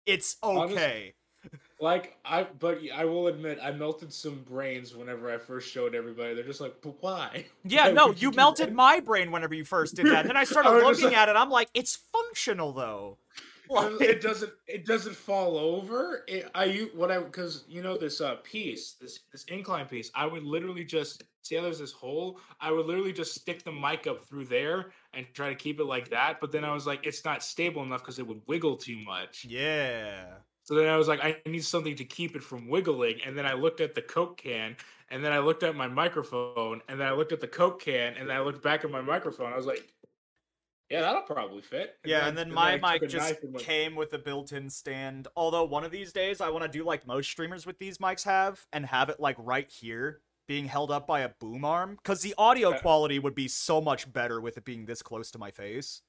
it's 0.04 0.36
okay. 0.44 1.14
like 1.80 2.18
I, 2.22 2.46
but 2.58 2.80
I 2.94 3.06
will 3.06 3.28
admit, 3.28 3.60
I 3.62 3.70
melted 3.70 4.12
some 4.12 4.40
brains 4.42 4.94
whenever 4.94 5.32
I 5.32 5.38
first 5.38 5.72
showed 5.72 5.94
everybody. 5.94 6.34
They're 6.34 6.44
just 6.44 6.60
like, 6.60 6.74
but 6.82 7.02
why? 7.02 7.46
Yeah, 7.64 7.86
Why 7.86 7.92
no, 7.92 8.06
would 8.08 8.20
you 8.20 8.30
melted 8.30 8.68
that?" 8.68 8.74
my 8.74 9.00
brain 9.00 9.32
whenever 9.32 9.54
you 9.54 9.64
first 9.64 9.96
did 9.96 10.04
that. 10.04 10.20
And 10.20 10.28
then 10.28 10.36
I 10.36 10.44
started 10.52 10.68
I 10.68 10.82
looking 10.82 11.06
like- 11.06 11.16
at 11.16 11.30
it. 11.30 11.36
I'm 11.36 11.50
like, 11.50 11.70
it's 11.72 11.96
functional 12.12 12.72
though. 12.74 13.16
And 13.78 13.98
Like- 13.98 14.08
it 14.08 14.20
doesn't 14.22 14.52
it 14.66 14.84
doesn't 14.86 15.14
fall 15.16 15.56
over. 15.56 16.24
It, 16.28 16.50
i 16.54 16.64
u- 16.64 16.90
what 16.94 17.10
i 17.10 17.18
because 17.18 17.64
you 17.68 17.82
know 17.82 17.96
this 17.96 18.20
uh 18.20 18.36
piece 18.42 18.92
this 19.00 19.20
this 19.32 19.44
incline 19.44 19.86
piece 19.86 20.10
i 20.14 20.26
would 20.26 20.42
literally 20.42 20.84
just 20.84 21.22
see 21.42 21.56
how 21.56 21.62
there's 21.62 21.78
this 21.80 21.90
hole? 21.92 22.38
I 22.60 22.70
would 22.70 22.86
literally 22.86 23.12
just 23.12 23.34
stick 23.34 23.64
the 23.64 23.72
mic 23.72 24.06
up 24.06 24.22
through 24.24 24.44
there 24.44 24.92
and 25.12 25.26
try 25.34 25.48
to 25.48 25.54
keep 25.56 25.80
it 25.80 25.84
like 25.84 26.08
that 26.10 26.40
but 26.40 26.52
then 26.52 26.64
i 26.64 26.72
was 26.72 26.86
like 26.86 27.04
it's 27.06 27.24
not 27.24 27.42
stable 27.42 27.82
enough 27.82 28.00
because 28.02 28.18
it 28.18 28.26
would 28.26 28.40
wiggle 28.46 28.76
too 28.76 28.98
much. 29.04 29.44
Yeah. 29.48 30.24
so 30.64 30.74
then 30.74 30.88
i 30.88 30.96
was 30.96 31.08
like 31.08 31.20
i 31.24 31.36
need 31.46 31.64
something 31.64 31.96
to 31.96 32.04
keep 32.04 32.36
it 32.36 32.42
from 32.42 32.68
wiggling 32.68 33.18
and 33.26 33.36
then 33.36 33.46
i 33.46 33.54
looked 33.54 33.80
at 33.80 33.94
the 33.94 34.02
coke 34.02 34.36
can 34.38 34.76
and 35.10 35.24
then 35.24 35.32
i 35.32 35.38
looked 35.40 35.62
at 35.64 35.74
my 35.74 35.88
microphone 35.88 36.80
and 36.88 37.00
then 37.00 37.06
i 37.08 37.12
looked 37.12 37.32
at 37.32 37.40
the 37.40 37.48
coke 37.48 37.80
can 37.82 38.14
and 38.14 38.28
then 38.28 38.36
i 38.36 38.40
looked 38.40 38.62
back 38.62 38.84
at 38.84 38.90
my 38.90 39.00
microphone. 39.00 39.52
I 39.52 39.56
was 39.56 39.66
like 39.66 39.82
yeah 40.92 41.00
that'll 41.00 41.22
probably 41.22 41.62
fit 41.62 41.96
Yeah, 42.04 42.24
I- 42.24 42.28
and 42.28 42.38
then 42.38 42.52
my 42.52 42.72
took 42.78 42.82
mic 43.02 43.08
just 43.10 43.42
and 43.42 43.56
came 43.58 43.96
with 43.96 44.12
a 44.12 44.18
built-in 44.18 44.70
stand. 44.70 45.26
Although 45.34 45.64
one 45.64 45.82
of 45.84 45.90
these 45.90 46.12
days 46.12 46.40
I 46.40 46.50
want 46.50 46.62
to 46.64 46.68
do 46.78 46.84
like 46.84 47.06
most 47.06 47.28
streamers 47.30 47.66
with 47.66 47.78
these 47.78 47.98
mics 47.98 48.24
have 48.24 48.64
and 48.72 48.86
have 48.86 49.08
it 49.08 49.18
like 49.18 49.36
right 49.38 49.68
here 49.70 50.20
being 50.46 50.66
held 50.66 50.90
up 50.90 51.06
by 51.06 51.20
a 51.20 51.30
boom 51.40 51.64
arm 51.64 51.98
cuz 52.04 52.20
the 52.20 52.34
audio 52.36 52.78
quality 52.78 53.18
would 53.18 53.34
be 53.34 53.48
so 53.48 53.80
much 53.80 54.12
better 54.12 54.40
with 54.40 54.56
it 54.58 54.64
being 54.64 54.84
this 54.84 55.00
close 55.02 55.30
to 55.30 55.38
my 55.38 55.50
face. 55.50 56.02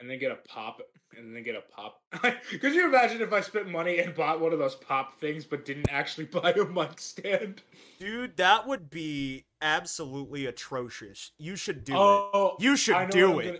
and 0.00 0.08
then 0.08 0.18
get 0.20 0.30
a 0.30 0.36
pop 0.48 0.80
and 1.16 1.34
then 1.34 1.42
get 1.42 1.56
a 1.56 1.60
pop. 1.74 2.00
Could 2.60 2.72
you 2.72 2.86
imagine 2.86 3.20
if 3.20 3.32
I 3.32 3.40
spent 3.40 3.66
money 3.68 3.98
and 3.98 4.14
bought 4.14 4.40
one 4.40 4.52
of 4.52 4.60
those 4.60 4.76
pop 4.76 5.18
things 5.18 5.44
but 5.44 5.64
didn't 5.64 5.90
actually 5.90 6.26
buy 6.38 6.52
a 6.52 6.64
mic 6.66 7.00
stand? 7.00 7.62
Dude, 7.98 8.36
that 8.36 8.68
would 8.68 8.90
be 8.90 9.46
absolutely 9.60 10.46
atrocious. 10.46 11.32
You 11.38 11.56
should 11.56 11.82
do 11.82 11.94
it. 11.94 11.98
oh, 11.98 12.56
You 12.60 12.76
should 12.76 13.10
do 13.10 13.40
it. 13.40 13.44
gonna- 13.46 13.58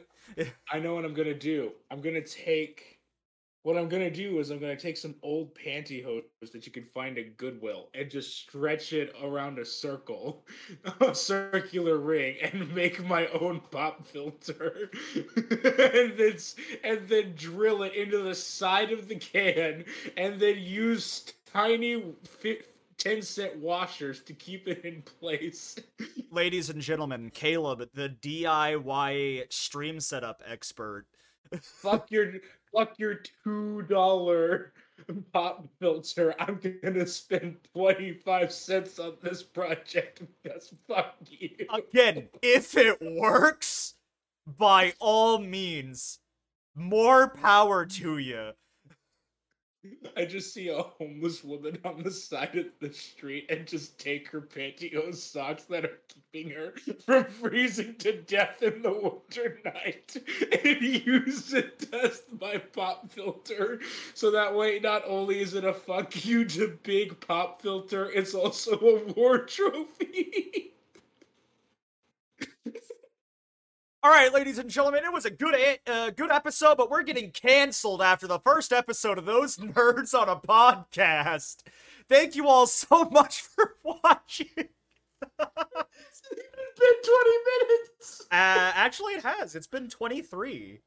I 0.73 0.79
know 0.79 0.95
what 0.95 1.05
I'm 1.05 1.15
gonna 1.15 1.35
do. 1.35 1.73
I'm 1.91 2.01
gonna 2.01 2.23
take. 2.23 2.95
What 3.65 3.77
I'm 3.77 3.89
gonna 3.89 4.11
do 4.11 4.39
is 4.39 4.51
I'm 4.51 4.61
gonna 4.61 4.77
take 4.77 4.97
some 4.97 5.17
old 5.23 5.55
pantyhose 5.55 6.23
that 6.53 6.65
you 6.65 6.73
can 6.73 6.85
find 6.85 7.19
at 7.19 7.37
Goodwill 7.37 7.89
and 7.93 8.11
just 8.11 8.39
stretch 8.39 8.93
it 8.93 9.15
around 9.23 9.59
a 9.59 9.65
circle, 9.65 10.47
a 11.01 11.15
circular 11.15 11.99
ring, 11.99 12.37
and 12.43 12.75
make 12.75 13.05
my 13.05 13.27
own 13.29 13.61
pop 13.71 14.07
filter, 14.07 14.91
and 15.15 16.17
then 16.17 16.37
and 16.85 17.09
then 17.09 17.35
drill 17.35 17.83
it 17.83 17.95
into 17.95 18.23
the 18.23 18.35
side 18.35 18.93
of 18.93 19.09
the 19.09 19.17
can, 19.17 19.85
and 20.17 20.41
then 20.41 20.59
use 20.59 21.33
tiny 21.53 22.15
fi- 22.99 23.11
ten 23.11 23.23
cent 23.23 23.57
washers 23.57 24.21
to 24.23 24.33
keep 24.33 24.69
it 24.69 24.85
in 24.85 25.03
place. 25.03 25.77
Ladies 26.31 26.71
and 26.71 26.81
gentlemen, 26.81 27.31
Caleb, 27.33 27.89
the 27.95 28.09
DIY 28.09 29.53
stream 29.53 30.01
setup 30.01 30.43
expert. 30.47 31.07
fuck 31.63 32.11
your 32.11 32.35
fuck 32.75 32.99
your 32.99 33.21
two 33.43 33.83
dollar 33.83 34.73
pop 35.33 35.67
filter. 35.81 36.35
I'm 36.39 36.61
gonna 36.83 37.07
spend 37.07 37.57
twenty 37.73 38.13
five 38.13 38.53
cents 38.53 38.99
on 38.99 39.15
this 39.23 39.43
project 39.43 40.23
because 40.43 40.75
fuck 40.87 41.15
you. 41.29 41.51
Again, 41.73 42.29
if 42.43 42.77
it 42.77 42.99
works, 43.01 43.95
by 44.47 44.93
all 45.01 45.39
means, 45.39 46.19
more 46.75 47.29
power 47.29 47.87
to 47.87 48.19
you. 48.19 48.51
I 50.17 50.25
just 50.25 50.53
see 50.53 50.69
a 50.69 50.83
homeless 50.83 51.45
woman 51.45 51.79
on 51.85 52.03
the 52.03 52.11
side 52.11 52.57
of 52.57 52.67
the 52.81 52.93
street 52.93 53.47
and 53.51 53.67
just 53.67 53.99
take 53.99 54.29
her 54.31 54.41
pantyhose 54.41 55.17
socks 55.17 55.65
that 55.65 55.85
are 55.85 55.99
keeping 56.09 56.51
her 56.51 56.75
from 57.05 57.25
freezing 57.25 57.97
to 57.97 58.21
death 58.23 58.63
in 58.63 58.83
the 58.83 58.93
winter 58.93 59.61
night 59.65 60.17
and 60.65 60.81
use 60.83 61.53
it 61.53 61.87
as 61.93 62.23
my 62.41 62.59
pop 62.59 63.11
filter. 63.11 63.81
So 64.15 64.31
that 64.31 64.55
way, 64.55 64.81
not 64.81 65.03
only 65.07 65.41
is 65.41 65.55
it 65.55 65.65
a 65.65 65.73
fuck 65.73 66.25
you 66.25 66.45
to 66.47 66.79
big 66.83 67.21
pop 67.21 67.63
filter, 67.63 68.11
it's 68.11 68.35
also 68.35 68.79
a 68.79 69.13
war 69.13 69.45
trophy. 69.45 70.73
All 74.09 74.15
right, 74.15 74.33
ladies 74.33 74.57
and 74.57 74.71
gentlemen, 74.71 75.05
it 75.05 75.13
was 75.13 75.27
a 75.27 75.31
good 75.31 75.55
a- 75.55 75.81
uh, 75.87 76.09
good 76.09 76.31
episode, 76.31 76.79
but 76.79 76.91
we're 76.91 77.03
getting 77.03 77.31
canceled 77.31 78.01
after 78.01 78.27
the 78.27 78.39
first 78.39 78.73
episode 78.73 79.19
of 79.19 79.27
those 79.27 79.57
nerds 79.59 80.19
on 80.19 80.31
a 80.31 80.37
podcast. 80.37 81.57
Thank 82.09 82.35
you 82.35 82.49
all 82.49 82.67
so 82.67 83.05
much 83.13 83.43
for 83.43 83.75
watching. 83.85 84.49
it's 84.57 84.71
been 85.21 87.03
20 87.05 87.31
minutes. 87.61 88.23
Uh, 88.31 88.73
actually, 88.75 89.13
it 89.13 89.25
has. 89.25 89.55
It's 89.55 89.67
been 89.67 89.91
23. 89.91 90.81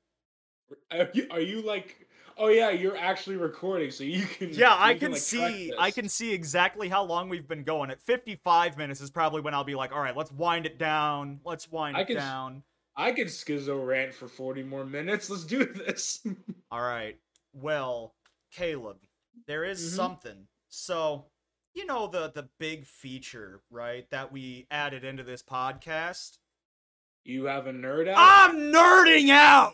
Are 0.89 1.09
you, 1.13 1.27
are 1.29 1.41
you 1.41 1.61
like, 1.61 2.07
oh 2.39 2.47
yeah, 2.47 2.71
you're 2.71 2.97
actually 2.97 3.35
recording, 3.35 3.91
so 3.91 4.03
you 4.03 4.25
can. 4.25 4.49
Yeah, 4.49 4.73
I 4.73 4.93
you 4.93 4.99
can 4.99 5.11
like, 5.11 5.21
see. 5.21 5.71
I 5.77 5.91
can 5.91 6.09
see 6.09 6.33
exactly 6.33 6.89
how 6.89 7.03
long 7.03 7.29
we've 7.29 7.47
been 7.47 7.65
going. 7.65 7.91
At 7.91 8.01
55 8.01 8.79
minutes 8.79 8.99
is 8.99 9.11
probably 9.11 9.41
when 9.41 9.53
I'll 9.53 9.63
be 9.63 9.75
like, 9.75 9.91
all 9.91 10.01
right, 10.01 10.17
let's 10.17 10.31
wind 10.31 10.65
it 10.65 10.79
down. 10.79 11.39
Let's 11.45 11.71
wind 11.71 11.95
I 11.95 12.01
it 12.01 12.07
can 12.07 12.15
down. 12.15 12.63
I 12.95 13.11
can 13.11 13.27
schizo 13.27 13.85
rant 13.85 14.13
for 14.13 14.27
40 14.27 14.63
more 14.63 14.85
minutes. 14.85 15.29
Let's 15.29 15.43
do 15.45 15.65
this. 15.65 16.25
All 16.71 16.81
right. 16.81 17.17
Well, 17.53 18.15
Caleb, 18.51 18.97
there 19.47 19.63
is 19.63 19.79
Mhm. 19.81 19.95
something. 19.95 20.47
So, 20.69 21.25
you 21.73 21.85
know 21.85 22.07
the 22.07 22.31
the 22.31 22.49
big 22.59 22.85
feature, 22.85 23.61
right, 23.69 24.09
that 24.09 24.31
we 24.31 24.67
added 24.71 25.03
into 25.03 25.23
this 25.23 25.41
podcast? 25.43 26.37
you 27.23 27.45
have 27.45 27.67
a 27.67 27.71
nerd 27.71 28.07
out? 28.07 28.17
I'm 28.17 28.55
nerding 28.73 29.29
out. 29.29 29.73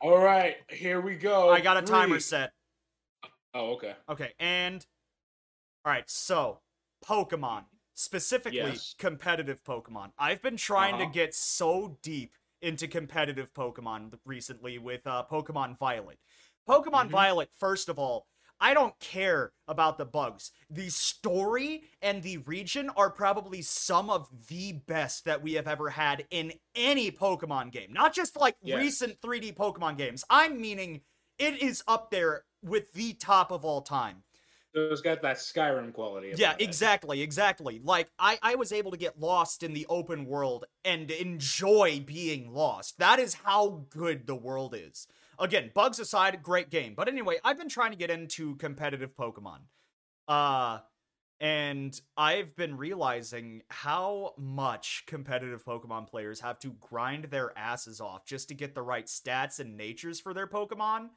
All 0.00 0.18
right, 0.18 0.56
here 0.68 1.00
we 1.00 1.14
go. 1.16 1.48
I 1.50 1.60
got 1.60 1.76
a 1.76 1.82
timer 1.82 2.14
Three. 2.16 2.20
set. 2.20 2.52
Oh, 3.54 3.72
okay. 3.74 3.94
Okay, 4.08 4.34
and 4.40 4.84
all 5.84 5.92
right, 5.92 6.10
so 6.10 6.60
Pokemon, 7.04 7.66
specifically 7.94 8.56
Yes. 8.58 8.94
competitive 8.98 9.62
Pokemon. 9.62 10.12
I've 10.18 10.42
been 10.42 10.56
trying 10.56 10.96
to 10.98 11.04
Uh-huh. 11.04 11.12
get 11.12 11.34
so 11.36 11.98
deep 12.02 12.36
into 12.62 12.88
competitive 12.88 13.52
Pokemon 13.52 14.12
recently 14.24 14.78
with 14.78 15.06
uh, 15.06 15.24
Pokemon 15.30 15.76
Violet. 15.78 16.18
Pokemon 16.68 17.08
Mhm. 17.08 17.10
Violet, 17.10 17.50
first 17.58 17.88
of 17.88 17.98
all, 17.98 18.26
I 18.60 18.74
don't 18.74 18.96
care 19.00 19.52
about 19.66 19.98
the 19.98 20.04
bugs. 20.04 20.52
The 20.70 20.88
story 20.88 21.90
and 22.00 22.22
the 22.22 22.38
region 22.38 22.90
are 22.90 23.10
probably 23.10 23.60
some 23.60 24.08
of 24.08 24.28
the 24.46 24.72
best 24.72 25.24
that 25.24 25.42
we 25.42 25.54
have 25.54 25.66
ever 25.66 25.90
had 25.90 26.24
in 26.30 26.52
any 26.76 27.10
Pokemon 27.10 27.72
game. 27.72 27.92
Not 27.92 28.14
just 28.14 28.36
like 28.36 28.56
Yes. 28.62 28.78
recent 28.78 29.20
3D 29.20 29.52
Pokemon 29.52 29.96
games. 29.98 30.24
I'm 30.30 30.60
meaning 30.60 31.02
it 31.38 31.60
is 31.60 31.82
up 31.88 32.10
there 32.12 32.44
with 32.62 32.92
the 32.92 33.14
top 33.14 33.50
of 33.50 33.64
all 33.64 33.82
time. 33.82 34.22
So 34.74 34.88
it's 34.90 35.02
got 35.02 35.20
that 35.22 35.36
Skyrim 35.36 35.92
quality. 35.92 36.32
Yeah, 36.34 36.50
about 36.50 36.60
it. 36.60 36.64
exactly, 36.64 37.20
exactly. 37.22 37.80
Like 37.84 38.10
I 38.18 38.38
I 38.42 38.54
was 38.54 38.72
able 38.72 38.90
to 38.92 38.96
get 38.96 39.20
lost 39.20 39.62
in 39.62 39.74
the 39.74 39.86
open 39.88 40.24
world 40.24 40.64
and 40.84 41.10
enjoy 41.10 42.02
being 42.06 42.52
lost. 42.52 42.98
That 42.98 43.18
is 43.18 43.34
how 43.34 43.84
good 43.90 44.26
the 44.26 44.34
world 44.34 44.74
is. 44.76 45.06
again, 45.38 45.70
bugs 45.74 45.98
aside, 45.98 46.42
great 46.42 46.70
game. 46.70 46.94
But 46.94 47.08
anyway, 47.08 47.38
I've 47.44 47.58
been 47.58 47.68
trying 47.68 47.90
to 47.90 47.98
get 47.98 48.10
into 48.10 48.56
competitive 48.56 49.14
Pokemon. 49.14 49.60
Uh 50.28 50.80
and 51.40 52.00
I've 52.16 52.54
been 52.54 52.76
realizing 52.76 53.62
how 53.68 54.34
much 54.38 55.04
competitive 55.06 55.64
Pokemon 55.64 56.06
players 56.08 56.40
have 56.40 56.58
to 56.60 56.70
grind 56.80 57.24
their 57.24 57.56
asses 57.58 58.00
off 58.00 58.24
just 58.24 58.48
to 58.48 58.54
get 58.54 58.74
the 58.76 58.82
right 58.82 59.06
stats 59.06 59.58
and 59.58 59.76
natures 59.76 60.20
for 60.20 60.32
their 60.32 60.46
Pokemon. 60.46 61.10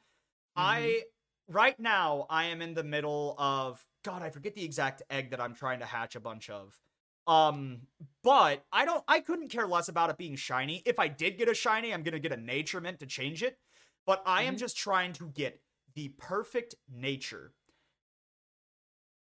I 0.56 1.02
right 1.48 1.78
now 1.78 2.26
I 2.30 2.44
am 2.46 2.62
in 2.62 2.74
the 2.74 2.84
middle 2.84 3.34
of 3.38 3.84
God, 4.04 4.22
I 4.22 4.30
forget 4.30 4.54
the 4.54 4.64
exact 4.64 5.02
egg 5.10 5.30
that 5.30 5.40
I'm 5.40 5.54
trying 5.54 5.80
to 5.80 5.86
hatch 5.86 6.16
a 6.16 6.20
bunch 6.20 6.48
of. 6.50 6.78
Um, 7.26 7.88
but 8.22 8.64
I 8.72 8.84
don't 8.84 9.02
I 9.08 9.20
couldn't 9.20 9.48
care 9.48 9.66
less 9.66 9.88
about 9.88 10.10
it 10.10 10.16
being 10.18 10.36
shiny. 10.36 10.82
If 10.86 10.98
I 10.98 11.08
did 11.08 11.38
get 11.38 11.48
a 11.48 11.54
shiny, 11.54 11.92
I'm 11.92 12.02
gonna 12.02 12.20
get 12.20 12.32
a 12.32 12.36
nature 12.36 12.80
mint 12.80 13.00
to 13.00 13.06
change 13.06 13.42
it. 13.42 13.58
But 14.06 14.22
I 14.26 14.44
am 14.44 14.54
Mhm. 14.54 14.58
just 14.58 14.76
trying 14.76 15.12
to 15.14 15.28
get 15.28 15.60
the 15.94 16.08
perfect 16.10 16.76
nature. 16.88 17.52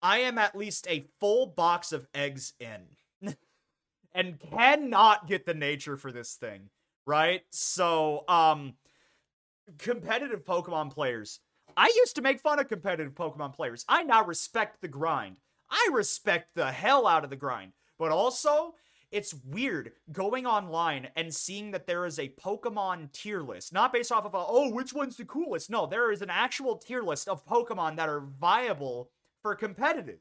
I 0.01 0.19
am 0.19 0.38
at 0.38 0.55
least 0.55 0.88
a 0.89 1.07
full 1.19 1.47
box 1.47 1.91
of 1.91 2.07
eggs 2.13 2.53
in. 2.60 2.97
and 4.13 4.39
cannot 4.39 5.27
get 5.27 5.45
the 5.45 5.53
nature 5.53 5.97
for 5.97 6.12
this 6.12 6.36
thing, 6.36 6.69
right? 7.05 7.43
So, 7.51 8.23
um 8.27 8.73
competitive 9.77 10.43
Pokemon 10.45 10.91
players. 10.91 11.39
I 11.82 11.91
used 11.98 12.15
to 12.17 12.22
make 12.22 12.39
fun 12.39 12.60
of 12.60 12.67
competitive 12.67 13.15
Pokemon 13.15 13.56
players. 13.56 13.86
I 13.89 14.04
now 14.04 14.24
respect 14.24 14.82
the 14.82 14.88
grind. 14.88 15.38
I 15.67 15.89
respect 15.91 16.54
the 16.54 16.72
hell 16.72 17.08
out 17.08 17.24
of 17.24 17.32
the 17.32 17.36
grind. 17.36 17.74
But 17.98 18.12
also, 18.12 18.76
it's 19.10 19.34
weird 19.34 19.94
going 20.12 20.46
online 20.46 21.10
and 21.15 21.34
seeing 21.34 21.72
that 21.72 21.88
there 21.88 22.06
is 22.06 22.20
a 22.20 22.30
Pokemon 22.30 23.12
tier 23.13 23.41
list, 23.41 23.74
not 23.74 23.91
based 23.91 24.12
off 24.12 24.26
of 24.26 24.36
a, 24.36 24.46
oh, 24.48 24.70
which 24.72 24.94
one's 24.94 25.17
the 25.17 25.26
coolest? 25.26 25.72
No, 25.72 25.88
there 25.88 26.12
is 26.12 26.22
an 26.22 26.30
actual 26.30 26.78
tier 26.78 27.02
list 27.02 27.28
of 27.28 27.46
Pokemon 27.48 27.96
that 27.96 28.10
are 28.10 28.22
viable 28.22 29.10
for 29.41 29.56
competitive. 29.56 30.20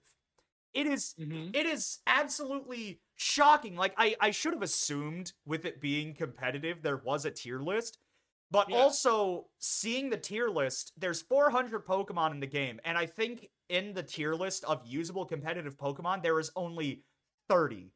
It 0.73 0.87
is 0.87 1.15
Mhm. 1.19 1.55
it 1.55 1.67
is 1.67 1.99
absolutely 2.07 3.01
shocking. 3.17 3.77
Like 3.77 3.93
I 3.99 4.17
I 4.21 4.31
should 4.31 4.55
have 4.55 4.63
assumed 4.63 5.33
with 5.45 5.65
it 5.67 5.81
being 5.81 6.15
competitive 6.15 6.81
there 6.83 6.97
was 6.97 7.25
a 7.27 7.31
tier 7.31 7.61
list. 7.61 7.99
But 8.51 8.69
Yeah. 8.69 8.77
also 8.79 9.49
seeing 9.59 10.11
the 10.11 10.17
tier 10.17 10.49
list, 10.49 10.93
there's 10.97 11.23
400 11.23 11.87
Pokemon 11.87 12.33
in 12.33 12.41
the 12.41 12.47
game 12.47 12.81
and 12.85 12.99
I 12.99 13.07
think 13.07 13.49
in 13.69 13.93
the 13.95 14.03
tier 14.03 14.35
list 14.35 14.65
of 14.65 14.85
usable 14.87 15.25
competitive 15.25 15.77
Pokemon 15.77 16.23
there 16.23 16.39
is 16.39 16.51
only 16.57 17.05
30. 17.49 17.93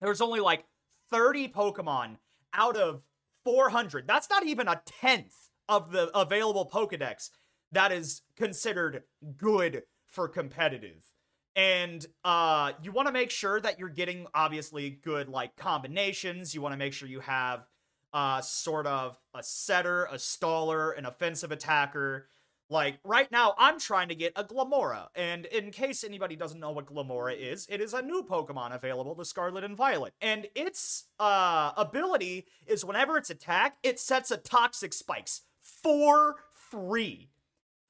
There's 0.00 0.20
only 0.20 0.40
like 0.40 0.66
30 1.10 1.48
Pokemon 1.48 2.18
out 2.52 2.76
of 2.76 3.02
400. 3.44 4.06
That's 4.06 4.28
not 4.30 4.44
even 4.46 4.68
a 4.68 4.82
tenth 4.86 5.34
of 5.68 5.90
the 5.90 6.16
available 6.16 6.68
Pokedex 6.68 7.30
that 7.72 7.92
is 7.92 8.22
considered 8.36 9.04
good 9.36 9.82
for 10.06 10.28
competitive. 10.28 11.10
And 11.56 12.04
uh 12.24 12.72
you 12.82 12.92
want 12.92 13.06
to 13.06 13.12
make 13.12 13.30
sure 13.30 13.60
that 13.60 13.78
you're 13.78 13.88
getting 13.88 14.26
obviously 14.34 14.90
good 14.90 15.28
like 15.28 15.56
combinations. 15.56 16.54
You 16.54 16.60
want 16.60 16.72
to 16.72 16.76
make 16.78 16.92
sure 16.92 17.08
you 17.08 17.20
have 17.20 17.66
uh 18.14 18.40
sort 18.40 18.86
of 18.86 19.18
a 19.34 19.42
setter, 19.42 20.04
a 20.06 20.14
staller, 20.14 20.96
an 20.96 21.04
offensive 21.04 21.52
attacker. 21.52 22.28
Like 22.70 22.98
right 23.04 23.30
now 23.30 23.54
I'm 23.58 23.78
trying 23.78 24.08
to 24.08 24.14
get 24.14 24.32
a 24.36 24.44
Glimmora. 24.44 25.08
And 25.14 25.44
in 25.46 25.70
case 25.70 26.02
anybody 26.02 26.34
doesn't 26.34 26.58
know 26.60 26.70
what 26.70 26.86
Glimmora 26.86 27.36
is, 27.36 27.66
it 27.68 27.82
is 27.82 27.92
a 27.92 28.00
new 28.00 28.22
Pokemon 28.22 28.74
available 28.74 29.14
to 29.16 29.24
Scarlet 29.26 29.64
and 29.64 29.76
Violet. 29.76 30.14
And 30.22 30.46
its 30.54 31.04
uh 31.18 31.72
ability 31.76 32.46
is 32.66 32.84
whenever 32.84 33.18
it's 33.18 33.28
attacked, 33.28 33.78
it 33.82 34.00
sets 34.00 34.30
a 34.30 34.38
toxic 34.38 34.94
spikes 34.94 35.42
for 35.60 36.36
free 36.70 37.28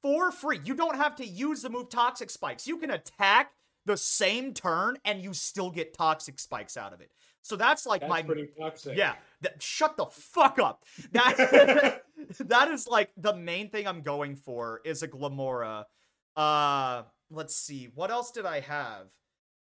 for 0.04 0.30
free. 0.30 0.60
You 0.62 0.74
don't 0.74 0.96
have 0.96 1.16
to 1.16 1.26
use 1.26 1.62
the 1.62 1.70
move 1.70 1.88
Toxic 1.88 2.28
Spikes. 2.28 2.66
You 2.66 2.76
can 2.76 2.90
attack 2.90 3.52
the 3.86 3.96
same 3.96 4.52
turn 4.52 4.98
and 5.02 5.22
you 5.22 5.32
still 5.32 5.70
get 5.70 5.94
Toxic 5.94 6.38
Spikes 6.38 6.76
out 6.76 6.92
of 6.92 7.00
it. 7.00 7.10
So 7.44 7.56
that's 7.56 7.84
like 7.84 8.00
That's 8.00 8.10
my 8.10 8.22
pretty 8.22 8.48
toxic. 8.58 8.96
yeah. 8.96 9.16
That, 9.42 9.62
shut 9.62 9.98
the 9.98 10.06
fuck 10.06 10.58
up. 10.58 10.82
That 11.12 12.02
that 12.40 12.68
is 12.70 12.88
like 12.88 13.10
the 13.18 13.36
main 13.36 13.68
thing 13.68 13.86
I'm 13.86 14.00
going 14.00 14.36
for 14.36 14.80
is 14.82 15.02
a 15.02 15.08
Glimmora. 15.08 15.84
Uh, 16.34 17.02
let's 17.30 17.54
see. 17.54 17.90
What 17.94 18.10
else 18.10 18.30
did 18.30 18.46
I 18.46 18.60
have? 18.60 19.10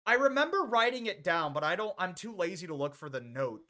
I 0.06 0.14
remember 0.14 0.62
writing 0.62 1.06
it 1.06 1.24
down, 1.24 1.52
but 1.52 1.64
I 1.64 1.74
don't. 1.74 1.92
I'm 1.98 2.14
too 2.14 2.32
lazy 2.32 2.68
to 2.68 2.74
look 2.74 2.94
for 2.94 3.08
the 3.08 3.20
note. 3.20 3.62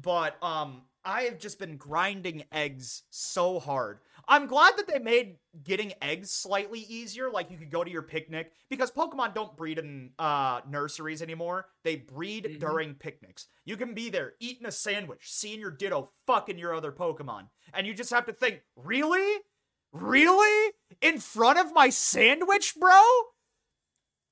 But 0.00 0.42
um, 0.42 0.84
I 1.04 1.22
have 1.22 1.38
just 1.38 1.58
been 1.58 1.76
grinding 1.76 2.44
eggs 2.52 3.04
so 3.10 3.58
hard. 3.58 4.00
I'm 4.28 4.46
glad 4.46 4.76
that 4.76 4.86
they 4.86 4.98
made 4.98 5.36
getting 5.64 5.94
eggs 6.02 6.30
slightly 6.30 6.80
easier. 6.80 7.30
Like 7.30 7.50
you 7.50 7.56
could 7.56 7.70
go 7.70 7.82
to 7.82 7.90
your 7.90 8.02
picnic 8.02 8.52
because 8.68 8.90
Pokemon 8.90 9.34
don't 9.34 9.56
breed 9.56 9.78
in 9.78 10.10
uh 10.18 10.60
nurseries 10.68 11.22
anymore. 11.22 11.66
They 11.84 11.96
breed 11.96 12.44
Mhm. 12.44 12.60
during 12.60 12.94
picnics. 12.94 13.46
You 13.64 13.76
can 13.76 13.94
be 13.94 14.10
there 14.10 14.34
eating 14.40 14.66
a 14.66 14.72
sandwich, 14.72 15.30
seeing 15.32 15.60
your 15.60 15.70
Ditto 15.70 16.12
fucking 16.26 16.58
your 16.58 16.74
other 16.74 16.92
Pokemon, 16.92 17.48
and 17.72 17.86
you 17.86 17.94
just 17.94 18.10
have 18.10 18.26
to 18.26 18.32
think, 18.32 18.60
really, 18.76 19.38
really, 19.92 20.72
in 21.00 21.18
front 21.18 21.58
of 21.58 21.72
my 21.72 21.88
sandwich, 21.88 22.74
bro. 22.78 23.00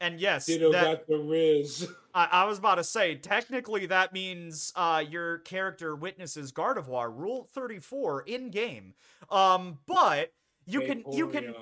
And 0.00 0.20
yes, 0.20 0.46
Ditto 0.46 0.70
that, 0.72 0.84
got 0.84 1.06
the 1.08 1.18
Riz. 1.18 1.88
I, 2.14 2.28
I 2.30 2.44
was 2.44 2.58
about 2.58 2.76
to 2.76 2.84
say, 2.84 3.16
technically, 3.16 3.86
that 3.86 4.12
means 4.12 4.72
uh, 4.76 5.02
your 5.08 5.38
character 5.38 5.96
witnesses 5.96 6.52
Gardevoir 6.52 7.12
Rule 7.14 7.48
34 7.52 8.22
in 8.22 8.50
game. 8.50 8.94
Um, 9.30 9.78
but 9.86 10.32
you 10.66 10.82
can 10.82 11.04
you 11.12 11.28
can 11.28 11.54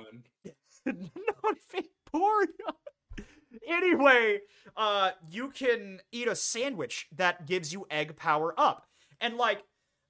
not 0.85 1.57
Vaporeon. 1.73 2.47
Anyway, 3.69 4.39
uh, 4.77 5.11
you 5.29 5.49
can 5.49 6.01
eat 6.13 6.29
a 6.29 6.37
sandwich 6.37 7.09
that 7.17 7.47
gives 7.47 7.73
you 7.73 7.87
egg 7.91 8.17
power 8.17 8.55
up, 8.59 8.87
and 9.21 9.37
like. 9.37 9.63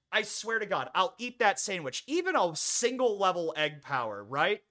I 0.09 0.21
swear 0.21 0.57
to 0.59 0.65
God, 0.65 0.89
I'll 0.95 1.15
eat 1.17 1.39
that 1.39 1.59
sandwich. 1.59 2.01
Even 2.07 2.37
a 2.37 2.55
single 2.55 3.19
level 3.19 3.53
egg 3.57 3.81
power, 3.81 4.23
right? 4.23 4.61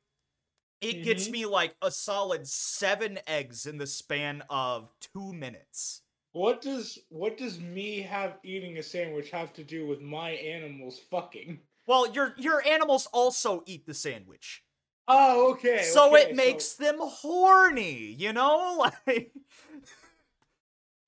It 0.80 1.02
gets 1.02 1.28
Mhm. 1.28 1.30
me 1.30 1.46
like 1.46 1.76
a 1.82 1.90
solid 1.90 2.46
seven 2.48 3.18
eggs 3.26 3.66
in 3.66 3.78
the 3.78 3.86
span 3.86 4.42
of 4.50 4.92
two 5.00 5.32
minutes. 5.32 6.02
What 6.30 6.60
does 6.60 7.00
what 7.08 7.36
does 7.36 7.58
me 7.58 8.02
have 8.02 8.38
eating 8.44 8.78
a 8.78 8.82
sandwich 8.84 9.30
have 9.32 9.52
to 9.54 9.64
do 9.64 9.88
with 9.88 10.00
my 10.00 10.30
animals 10.30 11.00
fucking? 11.00 11.66
Well, 11.86 12.12
your 12.12 12.34
your 12.36 12.62
animals 12.66 13.06
also 13.06 13.62
eat 13.66 13.86
the 13.86 13.94
sandwich. 13.94 14.62
Oh, 15.08 15.50
okay. 15.52 15.92
so 15.92 16.14
okay, 16.14 16.30
it 16.30 16.32
makes 16.32 16.74
them 16.74 16.96
horny, 17.00 18.12
you 18.12 18.32
know? 18.32 18.90
Like 19.06 19.32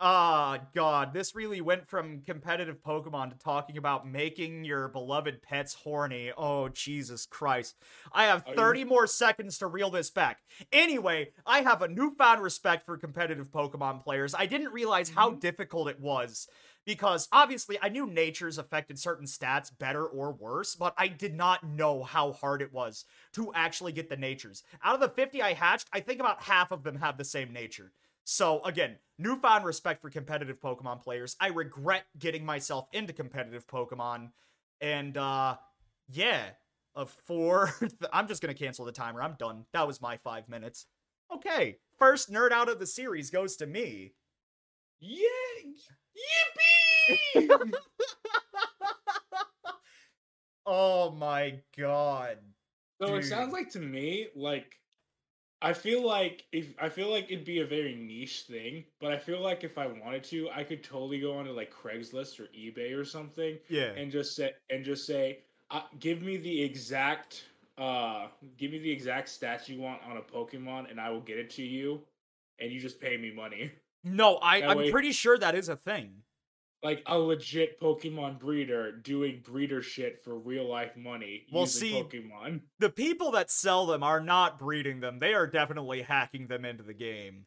Ah, 0.00 0.60
god, 0.76 1.12
this 1.12 1.34
really 1.34 1.60
went 1.60 1.88
from 1.88 2.20
competitive 2.22 2.80
Pokemon 2.80 3.30
to 3.30 3.38
talking 3.38 3.76
about 3.76 4.06
making 4.06 4.64
your 4.64 4.86
beloved 4.88 5.42
pets 5.42 5.74
horny. 5.74 6.30
Oh, 6.36 6.68
Jesus 6.68 7.26
Christ. 7.26 7.74
I 8.12 8.26
have 8.26 8.44
Are 8.46 8.50
you- 8.50 8.56
30 8.56 8.84
more 8.84 9.08
seconds 9.08 9.58
to 9.58 9.66
reel 9.66 9.90
this 9.90 10.08
back. 10.10 10.42
Anyway, 10.70 11.32
I 11.44 11.62
have 11.62 11.82
a 11.82 11.88
newfound 11.88 12.42
respect 12.42 12.86
for 12.86 12.96
competitive 12.96 13.50
Pokemon 13.50 14.04
players. 14.04 14.34
I 14.36 14.46
didn't 14.46 14.72
realize 14.72 15.10
how 15.10 15.30
Mhm. 15.32 15.40
difficult 15.40 15.88
it 15.88 15.98
was 15.98 16.46
because 16.84 17.26
obviously 17.32 17.76
I 17.82 17.88
knew 17.88 18.06
natures 18.06 18.56
affected 18.56 19.00
certain 19.00 19.26
stats 19.26 19.76
better 19.76 20.06
or 20.06 20.30
worse, 20.32 20.76
but 20.76 20.94
I 20.96 21.08
did 21.08 21.34
not 21.34 21.64
know 21.64 22.04
how 22.04 22.32
hard 22.32 22.62
it 22.62 22.72
was 22.72 23.04
to 23.32 23.52
actually 23.52 23.92
get 23.92 24.08
the 24.08 24.16
natures. 24.16 24.62
Out 24.80 24.94
of 24.94 25.00
the 25.00 25.08
50 25.08 25.42
I 25.42 25.54
hatched, 25.54 25.88
I 25.92 25.98
think 25.98 26.20
about 26.20 26.44
half 26.44 26.70
of 26.70 26.84
them 26.84 26.96
have 27.00 27.18
the 27.18 27.24
same 27.24 27.52
nature. 27.52 27.92
So 28.30 28.62
again, 28.64 28.96
newfound 29.16 29.64
respect 29.64 30.02
for 30.02 30.10
competitive 30.10 30.60
Pokemon 30.60 31.02
players. 31.02 31.34
I 31.40 31.46
regret 31.46 32.04
getting 32.18 32.44
myself 32.44 32.86
into 32.92 33.14
competitive 33.14 33.66
Pokemon. 33.66 34.32
And 34.82 35.16
uh 35.16 35.56
yeah, 36.10 36.50
a 36.94 37.06
four 37.06 37.72
I'm 38.12 38.28
just 38.28 38.42
gonna 38.42 38.52
cancel 38.52 38.84
the 38.84 38.92
timer. 38.92 39.22
I'm 39.22 39.36
done. 39.38 39.64
That 39.72 39.86
was 39.86 40.02
my 40.02 40.18
five 40.18 40.46
minutes. 40.46 40.84
Okay. 41.34 41.78
First 41.98 42.30
nerd 42.30 42.52
out 42.52 42.68
of 42.68 42.78
the 42.78 42.86
series 42.86 43.30
goes 43.30 43.56
to 43.56 43.66
me. 43.66 44.12
Yeah, 45.00 45.24
yippee! 47.40 47.72
oh 50.66 51.12
my 51.12 51.60
god. 51.78 52.36
so 53.00 53.14
it 53.14 53.24
sounds 53.24 53.54
like 53.54 53.70
to 53.70 53.80
me 53.80 54.26
like 54.36 54.78
I 55.60 55.72
feel 55.72 56.06
like 56.06 56.44
if 56.52 56.66
I 56.80 56.88
feel 56.88 57.10
like 57.10 57.24
it'd 57.30 57.44
be 57.44 57.60
a 57.60 57.66
very 57.66 57.94
niche 57.96 58.42
thing, 58.42 58.84
but 59.00 59.10
I 59.12 59.18
feel 59.18 59.40
like 59.40 59.64
if 59.64 59.76
I 59.76 59.86
wanted 59.88 60.22
to, 60.24 60.48
I 60.54 60.62
could 60.62 60.84
totally 60.84 61.20
go 61.20 61.36
onto 61.36 61.50
like 61.52 61.72
Craigslist 61.72 62.38
or 62.38 62.44
eBay 62.56 62.96
or 62.96 63.04
something 63.04 63.58
Yeah. 63.68 63.92
and 63.96 64.10
just 64.12 64.36
say 64.36 64.52
and 64.70 64.84
just 64.84 65.04
say, 65.06 65.40
uh, 65.70 65.82
give 65.98 66.22
me 66.22 66.36
the 66.36 66.62
exact 66.62 67.44
uh 67.76 68.28
give 68.56 68.70
me 68.72 68.78
the 68.78 68.90
exact 68.90 69.28
stats 69.28 69.68
you 69.68 69.80
want 69.80 70.00
on 70.08 70.16
a 70.16 70.22
Pokemon 70.22 70.90
and 70.90 71.00
I 71.00 71.10
will 71.10 71.20
get 71.20 71.38
it 71.38 71.50
to 71.50 71.62
you 71.62 72.00
and 72.60 72.70
you 72.72 72.80
just 72.80 73.00
pay 73.00 73.16
me 73.16 73.32
money. 73.32 73.72
No, 74.04 74.36
I, 74.38 74.60
That 74.60 74.70
I'm 74.70 74.78
way- 74.78 74.90
pretty 74.92 75.10
sure 75.12 75.36
that 75.38 75.56
is 75.56 75.68
a 75.68 75.76
thing. 75.76 76.22
Like 76.82 77.02
a 77.06 77.18
legit 77.18 77.80
Pokemon 77.80 78.38
breeder 78.38 78.92
doing 78.92 79.42
breeder 79.44 79.82
shit 79.82 80.22
for 80.22 80.38
real 80.38 80.68
life 80.68 80.96
money 80.96 81.46
Well, 81.52 81.62
using 81.64 81.80
see- 81.80 81.94
Pokemon. 82.02 82.60
The 82.78 82.90
people 82.90 83.32
that 83.32 83.50
sell 83.50 83.86
them 83.86 84.02
are 84.02 84.20
not 84.20 84.58
breeding 84.58 85.00
them. 85.00 85.18
They 85.18 85.34
are 85.34 85.46
definitely 85.46 86.02
hacking 86.02 86.46
them 86.46 86.64
into 86.64 86.84
the 86.84 86.94
game. 86.94 87.46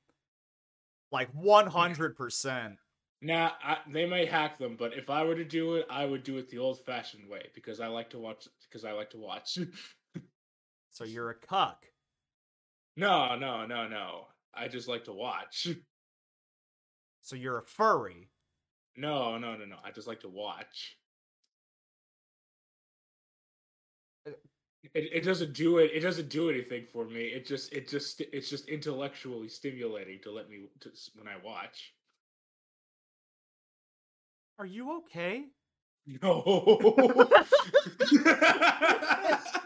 Like 1.12 1.32
100%. 1.34 2.78
Nah, 3.24 3.52
I, 3.64 3.78
they 3.92 4.06
may 4.08 4.26
hack 4.26 4.58
them, 4.58 4.76
but 4.80 4.98
if 4.98 5.10
I 5.10 5.24
were 5.24 5.36
to 5.36 5.46
do 5.46 5.76
it, 5.76 5.86
I 5.90 6.06
would 6.06 6.24
do 6.24 6.38
it 6.40 6.50
the 6.50 6.58
old-fashioned 6.58 7.30
way 7.30 7.50
because 7.54 7.80
I 7.80 7.88
like 7.88 8.10
to 8.12 8.20
watch. 8.20 8.48
Because 8.68 8.84
I 8.84 8.94
like 8.94 9.12
to 9.12 9.18
watch. 9.18 9.58
So 10.94 11.06
you're 11.06 11.30
a 11.30 11.36
cuck. 11.36 11.86
no, 12.98 13.38
no, 13.38 13.66
no, 13.66 13.88
no. 13.88 14.26
I 14.54 14.68
just 14.68 14.90
like 14.90 15.06
to 15.06 15.14
watch. 15.14 15.68
So 17.22 17.36
you're 17.36 17.60
a 17.60 17.64
furry. 17.64 18.31
No, 18.96 19.38
no, 19.38 19.58
no, 19.58 19.66
no. 19.66 19.78
I 19.84 19.92
just 19.92 20.08
like 20.08 20.22
to 20.22 20.30
watch. 20.30 20.98
Uh, 24.28 24.32
It, 24.96 25.10
it 25.14 25.24
doesn't 25.24 25.54
do 25.54 25.78
it. 25.78 25.92
It 25.94 26.00
doesn't 26.02 26.30
do 26.30 26.50
anything 26.50 26.86
for 26.92 27.06
me. 27.06 27.26
It 27.28 27.46
just 27.46 27.72
it 27.74 27.88
just 27.88 28.20
it's 28.22 28.50
just 28.50 28.68
intellectually 28.68 29.48
stimulating 29.50 30.20
to 30.24 30.32
let 30.32 30.50
me 30.50 30.70
to, 30.82 30.92
when 31.16 31.28
I 31.28 31.38
watch. 31.44 31.94
Are 34.60 34.66
you 34.66 34.98
okay? 35.00 35.48
No. 36.08 37.30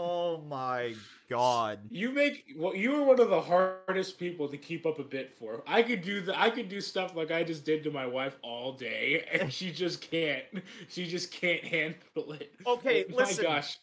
Oh 0.00 0.38
my 0.48 0.94
god. 1.28 1.80
you 1.90 2.12
make 2.12 2.44
well. 2.56 2.72
You 2.74 2.94
are 2.94 3.02
one 3.02 3.18
of 3.18 3.30
the 3.30 3.40
hardest 3.40 4.16
people 4.16 4.48
to 4.48 4.56
keep 4.56 4.86
up 4.86 5.00
a 5.00 5.02
bit 5.02 5.36
for. 5.36 5.64
I 5.66 5.82
could 5.82 6.02
do 6.02 6.20
the. 6.20 6.38
I 6.40 6.50
could 6.50 6.68
do 6.68 6.80
stuff 6.80 7.16
like 7.16 7.32
I 7.32 7.42
just 7.42 7.64
did 7.64 7.82
to 7.82 7.90
my 7.90 8.06
wife 8.06 8.36
all 8.42 8.72
day, 8.72 9.26
and 9.32 9.52
she 9.52 9.72
just 9.72 10.00
can't. 10.00 10.44
She 10.88 11.08
just 11.08 11.32
can't 11.32 11.64
handle 11.64 12.32
it. 12.32 12.52
Okay, 12.64 13.06
oh 13.08 13.10
my 13.10 13.16
listen. 13.24 13.42
gosh. 13.44 13.76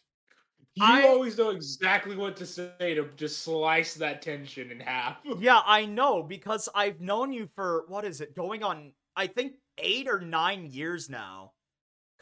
You 0.74 0.84
I- 0.86 1.06
always 1.06 1.36
know 1.36 1.50
exactly 1.50 2.16
what 2.16 2.34
to 2.36 2.46
say 2.46 2.94
to 2.94 3.08
just 3.16 3.42
slice 3.42 3.92
that 3.94 4.22
tension 4.22 4.70
in 4.70 4.80
half. 4.80 5.18
Yeah, 5.38 5.60
I 5.66 5.84
know 5.84 6.22
because 6.22 6.66
I've 6.74 7.00
known 7.02 7.30
you 7.32 7.48
for 7.54 7.84
what 7.88 8.06
is 8.06 8.22
it? 8.22 8.34
Going 8.34 8.62
on 8.62 8.92
I 9.14 9.26
think 9.26 9.52
8 9.78 10.08
or 10.08 10.20
9 10.20 10.66
years 10.66 11.10
now. 11.10 11.52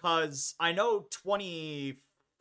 Cuz 0.00 0.54
I 0.60 0.72
know 0.72 1.06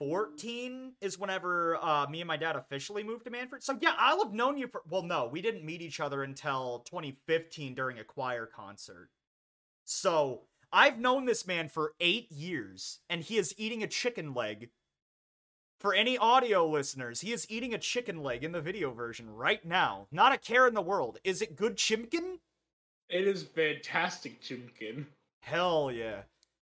2014 0.03 0.93
is 1.01 1.17
whenever 1.17 1.77
uh 1.77 2.07
me 2.07 2.21
and 2.21 2.27
my 2.27 2.37
dad 2.37 2.55
officially 2.55 3.03
moved 3.03 3.25
to 3.25 3.31
Manford. 3.31 3.61
So 3.63 3.77
yeah, 3.81 3.93
I'll 3.97 4.23
have 4.23 4.33
known 4.33 4.57
you 4.57 4.67
for 4.67 4.81
well 4.89 5.03
no, 5.03 5.27
we 5.31 5.41
didn't 5.41 5.65
meet 5.65 5.81
each 5.81 5.99
other 5.99 6.23
until 6.23 6.83
2015 6.89 7.75
during 7.75 7.99
a 7.99 8.03
choir 8.03 8.45
concert. 8.45 9.09
So, 9.85 10.43
I've 10.71 10.97
known 10.97 11.25
this 11.25 11.45
man 11.45 11.67
for 11.67 11.93
8 11.99 12.31
years 12.31 12.99
and 13.09 13.21
he 13.21 13.37
is 13.37 13.53
eating 13.57 13.83
a 13.83 13.87
chicken 13.87 14.33
leg 14.33 14.69
for 15.83 15.93
any 15.93 16.17
audio 16.17 16.65
listeners, 16.65 17.19
he 17.19 17.33
is 17.33 17.45
eating 17.49 17.73
a 17.73 17.77
chicken 17.77 18.23
leg 18.23 18.41
in 18.41 18.53
the 18.53 18.61
video 18.61 18.91
version 18.91 19.29
right 19.29 19.63
now. 19.65 20.07
Not 20.13 20.31
a 20.31 20.37
care 20.37 20.65
in 20.65 20.75
the 20.75 20.81
world. 20.81 21.19
Is 21.25 21.41
it 21.41 21.57
good 21.57 21.75
chimkin? 21.75 22.37
It 23.09 23.27
is 23.27 23.43
fantastic, 23.43 24.41
Chimkin. 24.41 25.07
Hell 25.41 25.91
yeah. 25.91 26.21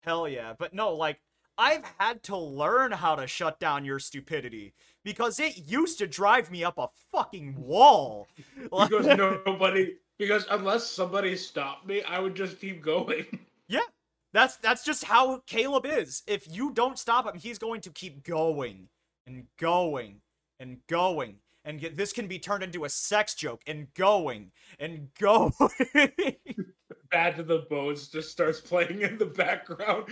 Hell 0.00 0.26
yeah. 0.26 0.54
But 0.58 0.72
no, 0.72 0.94
like, 0.94 1.20
I've 1.62 1.84
had 1.98 2.24
to 2.24 2.36
learn 2.36 2.90
how 2.90 3.14
to 3.14 3.28
shut 3.28 3.60
down 3.60 3.84
your 3.84 4.00
stupidity 4.00 4.74
because 5.04 5.38
it 5.38 5.56
used 5.68 5.96
to 5.98 6.08
drive 6.08 6.50
me 6.50 6.64
up 6.64 6.76
a 6.76 6.88
fucking 7.12 7.54
wall. 7.56 8.26
Because 8.64 9.06
nobody 9.06 9.94
because 10.18 10.44
unless 10.50 10.84
somebody 10.84 11.36
stopped 11.36 11.86
me, 11.86 12.02
I 12.02 12.18
would 12.18 12.34
just 12.34 12.60
keep 12.60 12.82
going. 12.82 13.26
yeah. 13.68 13.86
That's 14.32 14.56
that's 14.56 14.84
just 14.84 15.04
how 15.04 15.42
Caleb 15.46 15.86
is. 15.86 16.24
If 16.26 16.52
you 16.52 16.72
don't 16.72 16.98
stop 16.98 17.26
him, 17.26 17.38
he's 17.38 17.58
going 17.58 17.80
to 17.82 17.90
keep 17.90 18.24
going 18.24 18.88
and 19.28 19.44
going 19.56 20.20
and 20.58 20.78
going. 20.88 21.36
And 21.64 21.80
get, 21.80 21.96
this 21.96 22.12
can 22.12 22.26
be 22.26 22.38
turned 22.38 22.64
into 22.64 22.84
a 22.84 22.88
sex 22.88 23.34
joke 23.34 23.62
and 23.66 23.92
going 23.94 24.50
and 24.80 25.08
going. 25.18 25.52
Bad 27.10 27.36
to 27.36 27.42
the 27.42 27.66
Bones 27.70 28.08
just 28.08 28.30
starts 28.30 28.60
playing 28.60 29.02
in 29.02 29.18
the 29.18 29.26
background. 29.26 30.06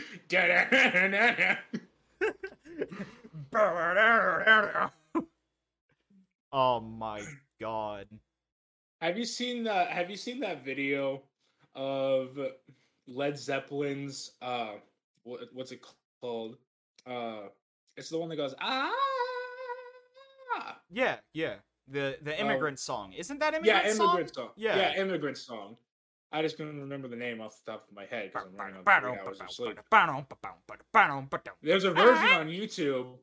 Oh 6.52 6.80
my 6.80 7.22
god. 7.60 8.06
Have 9.00 9.16
you 9.16 9.24
seen 9.24 9.64
that? 9.64 9.88
Have 9.90 10.10
you 10.10 10.16
seen 10.16 10.40
that 10.40 10.64
video 10.64 11.22
of 11.74 12.38
Led 13.06 13.38
Zeppelin's? 13.38 14.32
Uh, 14.42 14.72
what, 15.22 15.40
what's 15.52 15.72
it 15.72 15.80
called? 16.20 16.56
Uh, 17.06 17.42
it's 17.96 18.08
the 18.08 18.18
one 18.18 18.28
that 18.30 18.36
goes 18.36 18.54
ah. 18.60 18.90
Yeah, 20.90 21.16
yeah. 21.32 21.54
The 21.88 22.18
the 22.22 22.38
immigrant 22.40 22.78
song. 22.78 23.12
Isn't 23.12 23.38
that 23.40 23.52
Yeah, 23.64 23.78
immigrant 23.78 23.96
song? 23.96 24.06
immigrant 24.08 24.34
song. 24.34 24.48
Yeah. 24.56 24.76
yeah, 24.76 25.00
immigrant 25.00 25.38
song. 25.38 25.76
I 26.32 26.42
just 26.42 26.56
couldn't 26.56 26.78
remember 26.80 27.08
the 27.08 27.16
name 27.16 27.40
off 27.40 27.60
the 27.64 27.72
top 27.72 27.88
of 27.88 27.94
my 27.94 28.04
head 28.06 28.30
because 28.32 28.46
I'm 28.46 28.56
running 28.56 28.76
on 28.76 28.84
three 28.84 29.10
hours 29.26 29.40
of 29.40 29.50
sleep. 29.50 29.78
There's 31.62 31.84
a 31.84 31.90
version 31.90 32.28
on 32.40 32.46
YouTube. 32.48 33.18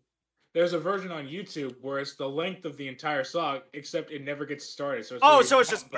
There's 0.54 0.74
a 0.74 0.80
version 0.80 1.12
on 1.12 1.26
YouTube 1.28 1.76
where 1.82 2.00
it's 2.00 2.16
the 2.16 2.28
length 2.28 2.66
of 2.66 2.76
the 2.78 2.88
entire 2.88 3.24
song, 3.24 3.60
except 3.74 4.12
it 4.12 4.24
never 4.24 4.46
gets 4.46 4.66
started. 4.66 5.06
So 5.06 5.16
it's 5.16 5.24
Oh, 5.26 5.42
so 5.42 5.60
it's 5.60 5.70
just 5.70 5.90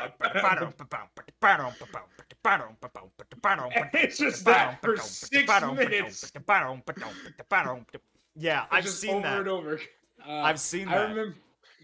It's 3.93 4.17
just 4.17 4.45
that 4.45 4.81
for 4.81 4.97
six 4.97 5.47
minutes. 5.73 6.31
Yeah, 8.35 8.65
I've 8.71 8.87
seen 8.87 9.15
over 9.15 9.21
that. 9.23 9.39
and 9.39 9.47
over. 9.47 9.79
Uh, 10.27 10.32
I've 10.32 10.60
seen 10.60 10.88
I 10.88 11.03
remember. 11.03 11.36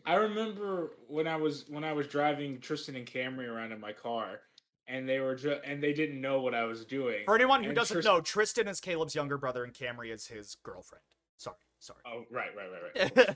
I 0.05 0.15
remember 0.15 0.91
when 1.07 1.27
I 1.27 1.35
was 1.35 1.65
when 1.67 1.83
I 1.83 1.93
was 1.93 2.07
driving 2.07 2.59
Tristan 2.59 2.95
and 2.95 3.07
Camry 3.07 3.47
around 3.47 3.71
in 3.71 3.79
my 3.79 3.91
car, 3.91 4.41
and 4.87 5.09
they 5.09 5.19
were 5.19 5.35
ju- 5.35 5.59
and 5.65 5.81
they 5.81 5.93
didn't 5.93 6.21
know 6.21 6.41
what 6.41 6.53
I 6.53 6.63
was 6.65 6.85
doing. 6.85 7.23
For 7.25 7.35
anyone 7.35 7.63
who 7.63 7.69
and 7.69 7.75
doesn't 7.75 8.03
know, 8.05 8.21
Tristan 8.21 8.67
is 8.67 8.79
Caleb's 8.79 9.15
younger 9.15 9.37
brother 9.37 9.63
and 9.63 9.73
Camry 9.73 10.13
is 10.13 10.27
his 10.27 10.57
girlfriend. 10.63 11.01
Sorry, 11.37 11.55
sorry. 11.79 11.99
Oh, 12.05 12.23
right, 12.31 12.49
right, 12.55 12.69
right, 12.95 13.17
right. 13.27 13.35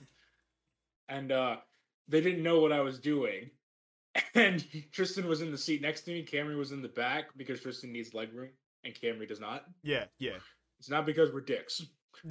and 1.09 1.31
uh, 1.31 1.57
they 2.07 2.21
didn't 2.21 2.43
know 2.43 2.59
what 2.59 2.71
I 2.71 2.81
was 2.81 2.99
doing. 2.99 3.49
And 4.35 4.63
Tristan 4.91 5.27
was 5.27 5.41
in 5.41 5.51
the 5.51 5.57
seat 5.57 5.81
next 5.81 6.01
to 6.01 6.11
me. 6.11 6.25
Camry 6.25 6.57
was 6.57 6.71
in 6.71 6.81
the 6.81 6.87
back 6.89 7.25
because 7.37 7.61
Tristan 7.61 7.91
needs 7.91 8.13
leg 8.13 8.33
room 8.33 8.49
and 8.83 8.93
Camry 8.93 9.27
does 9.27 9.39
not. 9.39 9.65
yeah, 9.83 10.05
yeah. 10.19 10.37
It's 10.79 10.89
not 10.89 11.05
because 11.05 11.31
we're 11.33 11.41
dicks. 11.41 11.85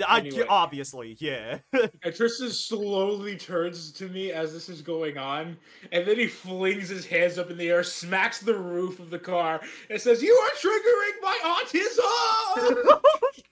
I, 0.06 0.18
Anyway. 0.18 0.44
obviously, 0.48 1.16
yeah. 1.18 1.58
And 2.02 2.14
Tristan 2.14 2.50
slowly 2.50 3.36
turns 3.36 3.90
to 3.92 4.08
me 4.08 4.32
as 4.32 4.52
this 4.52 4.68
is 4.68 4.82
going 4.82 5.16
on, 5.16 5.56
and 5.92 6.06
then 6.06 6.16
he 6.18 6.26
flings 6.26 6.88
his 6.88 7.06
hands 7.06 7.38
up 7.38 7.50
in 7.50 7.56
the 7.56 7.70
air, 7.70 7.82
smacks 7.82 8.40
the 8.40 8.54
roof 8.54 9.00
of 9.00 9.10
the 9.10 9.18
car, 9.18 9.60
and 9.90 10.00
says, 10.00 10.22
"You 10.22 10.34
are 10.34 10.56
triggering 10.56 11.22
my 11.22 11.38
autism." 11.44 11.98
oh 12.02 13.00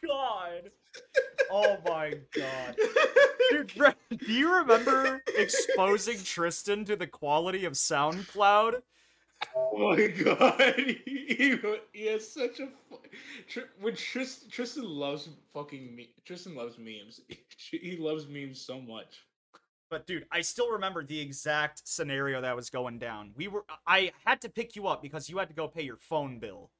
god. 0.06 0.70
Oh 1.50 1.76
my 1.86 2.14
god. 2.34 2.76
Dude, 3.50 3.72
do 4.18 4.32
you 4.32 4.54
remember 4.56 5.22
exposing 5.36 6.18
Tristan 6.22 6.84
to 6.86 6.96
the 6.96 7.06
quality 7.06 7.64
of 7.64 7.74
SoundCloud? 7.74 8.82
Oh 9.54 9.96
my 9.96 10.06
god, 10.24 10.74
he, 10.76 11.58
he, 11.92 12.06
has 12.06 12.30
such 12.30 12.60
a. 12.60 12.68
when 13.80 13.94
Tristan, 13.94 14.50
Tristan 14.50 14.84
loves 14.84 15.28
fucking 15.54 15.94
me. 15.94 16.10
Tristan 16.24 16.54
loves 16.54 16.78
memes. 16.78 17.20
He 17.70 17.96
loves 17.96 18.28
memes 18.28 18.60
so 18.60 18.80
much. 18.80 19.24
But 19.90 20.06
dude, 20.06 20.26
I 20.30 20.40
still 20.40 20.70
remember 20.70 21.02
the 21.02 21.20
exact 21.20 21.86
scenario 21.88 22.40
that 22.40 22.54
was 22.54 22.70
going 22.70 22.98
down. 22.98 23.32
We 23.34 23.48
were 23.48 23.64
I 23.86 24.12
had 24.24 24.40
to 24.42 24.48
pick 24.48 24.76
you 24.76 24.86
up 24.86 25.02
because 25.02 25.28
you 25.28 25.38
had 25.38 25.48
to 25.48 25.54
go 25.54 25.68
pay 25.68 25.82
your 25.82 25.96
phone 25.96 26.38
bill. 26.38 26.70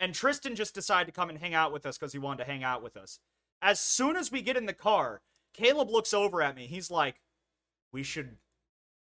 And 0.00 0.14
Tristan 0.14 0.56
just 0.56 0.74
decided 0.74 1.06
to 1.06 1.18
come 1.18 1.30
and 1.30 1.38
hang 1.38 1.54
out 1.54 1.72
with 1.72 1.86
us 1.86 1.96
because 1.96 2.12
he 2.12 2.18
wanted 2.18 2.44
to 2.44 2.50
hang 2.50 2.64
out 2.64 2.82
with 2.82 2.96
us. 2.96 3.18
As 3.62 3.80
soon 3.80 4.16
as 4.16 4.32
we 4.32 4.42
get 4.42 4.56
in 4.56 4.66
the 4.66 4.72
car, 4.74 5.22
Caleb 5.54 5.88
looks 5.88 6.12
over 6.12 6.42
at 6.42 6.56
me. 6.56 6.66
He's 6.66 6.90
like, 6.90 7.22
"We 7.92 8.02
should 8.02 8.36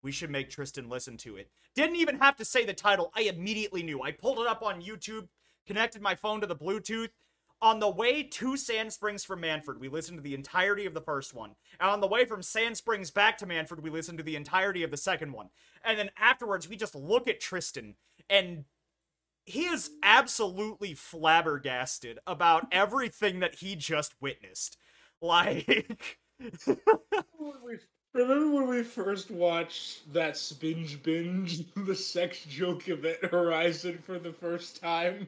we 0.04 0.12
should 0.12 0.30
make 0.30 0.50
Tristan 0.50 0.90
listen 0.90 1.18
to 1.18 1.38
it." 1.38 1.50
Didn't 1.74 1.96
even 1.96 2.20
have 2.20 2.36
to 2.38 2.46
say 2.46 2.66
the 2.66 2.74
title. 2.74 3.12
I 3.16 3.22
immediately 3.22 3.82
knew. 3.82 4.02
I 4.04 4.12
pulled 4.12 4.40
it 4.40 4.48
up 4.48 4.62
on 4.62 4.82
YouTube, 4.82 5.28
connected 5.66 6.02
my 6.02 6.16
phone 6.16 6.42
to 6.42 6.48
the 6.48 6.56
Bluetooth. 6.56 7.10
On 7.62 7.80
the 7.80 7.90
way 7.90 8.24
to 8.24 8.58
Sand 8.58 8.92
Springs 8.92 9.24
from 9.24 9.42
Manford, 9.42 9.80
we 9.80 9.88
listened 9.88 10.18
to 10.18 10.22
the 10.22 10.34
entirety 10.34 10.86
of 10.86 10.94
the 10.94 11.00
first 11.00 11.34
one. 11.34 11.56
And 11.80 11.90
on 11.90 12.02
the 12.02 12.08
way 12.08 12.26
from 12.26 12.42
Sand 12.44 12.76
Springs 12.76 13.10
back 13.10 13.38
to 13.38 13.46
Manford, 13.46 13.82
we 13.82 13.90
listened 13.90 14.18
to 14.18 14.24
the 14.24 14.36
entirety 14.36 14.84
of 14.84 14.92
the 14.92 14.98
second 14.98 15.32
one. 15.32 15.48
And 15.82 15.98
then 15.98 16.12
afterwards, 16.18 16.68
we 16.68 16.76
just 16.76 16.94
look 16.94 17.26
at 17.30 17.40
Tristan, 17.40 17.96
and 18.30 18.66
he 19.46 19.66
is 19.66 19.92
absolutely 20.04 20.94
flabbergasted 20.94 22.20
about 22.28 22.68
everything 22.70 23.40
that 23.40 23.56
he 23.56 23.76
just 23.76 24.14
witnessed. 24.22 24.78
Like, 25.22 26.20
Remember 28.14 28.56
when 28.56 28.68
we 28.68 28.84
first 28.84 29.32
watched 29.32 30.12
that 30.14 30.36
Spinge 30.36 31.02
Binge, 31.02 31.64
the 31.76 31.96
sex 31.96 32.46
joke 32.46 32.88
event 32.90 33.24
Horizon 33.26 33.98
for 34.06 34.20
the 34.20 34.32
first 34.32 34.80
time? 34.82 35.28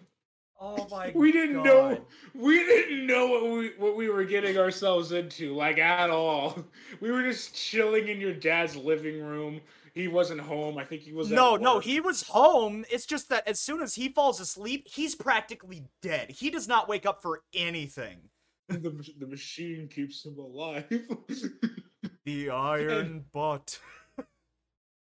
Oh 0.60 0.88
my 0.90 1.12
we 1.14 1.34
didn't 1.34 1.56
God. 1.56 1.66
know 1.66 2.06
we 2.34 2.60
didn't 2.60 3.06
know 3.06 3.28
what 3.28 3.44
we 3.52 3.72
what 3.78 3.98
we 3.98 4.08
were 4.08 4.24
getting 4.24 4.58
ourselves 4.58 5.12
into 5.12 5.54
like 5.54 5.78
at 5.80 6.10
all 6.10 6.58
we 7.02 7.12
were 7.12 7.24
just 7.24 7.54
chilling 7.54 8.08
in 8.08 8.22
your 8.22 8.32
dad's 8.34 8.74
living 8.78 9.22
room 9.22 9.60
he 9.94 10.08
wasn't 10.08 10.40
home 10.40 10.78
i 10.78 10.84
think 10.86 11.02
he 11.02 11.12
was 11.12 11.30
at 11.30 11.36
No, 11.36 11.58
no, 11.58 11.80
he 11.80 12.00
was 12.00 12.24
home. 12.24 12.86
It's 12.90 13.06
just 13.06 13.28
that 13.30 13.46
as 13.46 13.60
soon 13.60 13.82
as 13.82 13.96
he 13.96 14.08
falls 14.08 14.40
asleep, 14.40 14.88
he's 14.88 15.14
practically 15.14 15.84
dead. 16.02 16.32
He 16.32 16.50
does 16.50 16.70
not 16.70 16.88
wake 16.88 17.06
up 17.06 17.22
for 17.22 17.42
anything. 17.54 18.18
the, 18.70 19.14
the 19.20 19.28
machine 19.28 19.90
keeps 19.90 20.26
him 20.26 20.40
alive 20.40 20.86
The 22.26 22.50
iron 22.50 23.26
butt. 23.34 23.80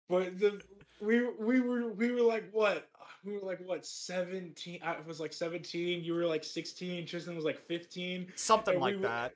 but 0.08 0.38
the 0.38 0.60
we 1.00 1.26
we 1.38 1.60
were 1.60 1.88
we 1.92 2.10
were 2.12 2.22
like 2.22 2.44
what 2.52 2.88
we 3.24 3.32
were 3.34 3.40
like 3.40 3.60
what 3.66 3.84
17 3.86 4.80
i 4.84 4.96
was 5.06 5.18
like 5.20 5.32
17 5.32 6.04
you 6.04 6.14
were 6.14 6.26
like 6.26 6.44
16 6.44 7.06
tristan 7.06 7.34
was 7.36 7.44
like 7.44 7.58
15 7.60 8.26
Something 8.36 8.74
And 8.74 8.82
we 8.82 8.90
like 8.92 9.00
were- 9.00 9.08
that. 9.08 9.32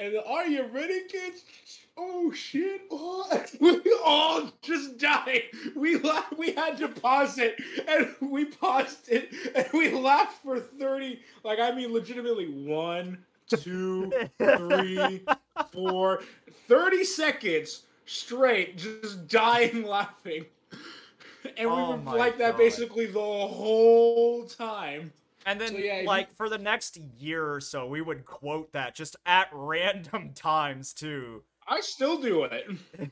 And 0.00 0.14
the, 0.14 0.24
are 0.24 0.46
you 0.46 0.62
ready, 0.66 1.00
kids? 1.08 1.42
Oh 1.96 2.30
shit! 2.30 2.82
Oh, 2.88 3.28
we 3.60 3.80
all 4.04 4.48
just 4.62 4.96
died. 4.96 5.42
We 5.74 5.96
la- 5.96 6.22
we 6.38 6.52
had 6.52 6.76
to 6.78 6.86
pause 6.86 7.36
it, 7.38 7.56
and 7.88 8.14
we 8.30 8.44
paused 8.44 9.08
it, 9.08 9.30
and 9.56 9.66
we 9.74 9.90
laughed 9.90 10.40
for 10.44 10.60
thirty. 10.60 11.18
Like 11.42 11.58
I 11.58 11.72
mean, 11.74 11.92
legitimately, 11.92 12.46
one, 12.64 13.18
two, 13.48 14.12
three, 14.38 15.24
four, 15.72 16.22
30 16.68 17.04
seconds 17.04 17.82
straight, 18.06 18.76
just 18.78 19.28
dying 19.28 19.82
laughing. 19.84 20.44
And 21.56 21.70
we 21.70 21.76
Oh 21.76 21.90
were 21.96 22.16
like 22.16 22.38
that 22.38 22.52
God. 22.52 22.58
basically 22.58 23.06
the 23.06 23.20
whole 23.20 24.44
time. 24.46 25.12
And 25.46 25.60
then, 25.60 25.68
So, 25.68 25.78
yeah, 25.78 26.00
you- 26.00 26.06
like, 26.06 26.34
for 26.36 26.48
the 26.48 26.58
next 26.58 26.96
year 27.18 27.52
or 27.52 27.60
so, 27.60 27.86
we 27.86 28.00
would 28.00 28.24
quote 28.26 28.72
that 28.72 28.94
just 28.94 29.16
at 29.24 29.48
random 29.52 30.32
times, 30.34 30.92
too. 30.92 31.42
I 31.66 31.80
still 31.80 32.20
do 32.20 32.44
it. 32.44 32.66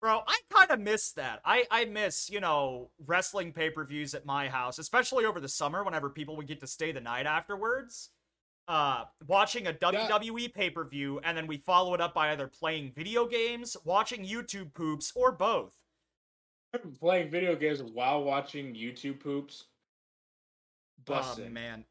Bro, 0.00 0.22
I 0.28 0.38
kind 0.50 0.70
of 0.70 0.78
miss 0.80 1.12
that. 1.12 1.40
I, 1.44 1.64
I 1.72 1.84
miss, 1.84 2.30
you 2.30 2.38
know, 2.40 2.90
wrestling 3.04 3.52
pay 3.52 3.68
per 3.70 3.84
views 3.84 4.14
at 4.14 4.24
my 4.24 4.48
house, 4.48 4.78
especially 4.78 5.24
over 5.24 5.40
the 5.40 5.48
summer 5.48 5.82
whenever 5.82 6.08
people 6.08 6.36
would 6.36 6.46
get 6.46 6.60
to 6.60 6.68
stay 6.68 6.92
the 6.92 7.00
night 7.00 7.26
afterwards. 7.26 8.10
Uh, 8.68 9.04
watching 9.26 9.66
a 9.66 9.72
WWE 9.72 10.52
pay 10.52 10.68
per 10.68 10.84
view, 10.84 11.18
and 11.24 11.34
then 11.34 11.46
we 11.46 11.56
follow 11.56 11.94
it 11.94 12.02
up 12.02 12.12
by 12.12 12.32
either 12.32 12.46
playing 12.46 12.92
video 12.94 13.26
games, 13.26 13.78
watching 13.82 14.22
YouTube 14.22 14.74
poops, 14.74 15.10
or 15.14 15.32
both. 15.32 15.74
playing 17.00 17.30
video 17.30 17.56
games 17.56 17.82
while 17.82 18.22
watching 18.22 18.74
YouTube 18.74 19.20
poops. 19.20 19.64
Oh 21.08 21.14
Busting. 21.14 21.50
man, 21.50 21.86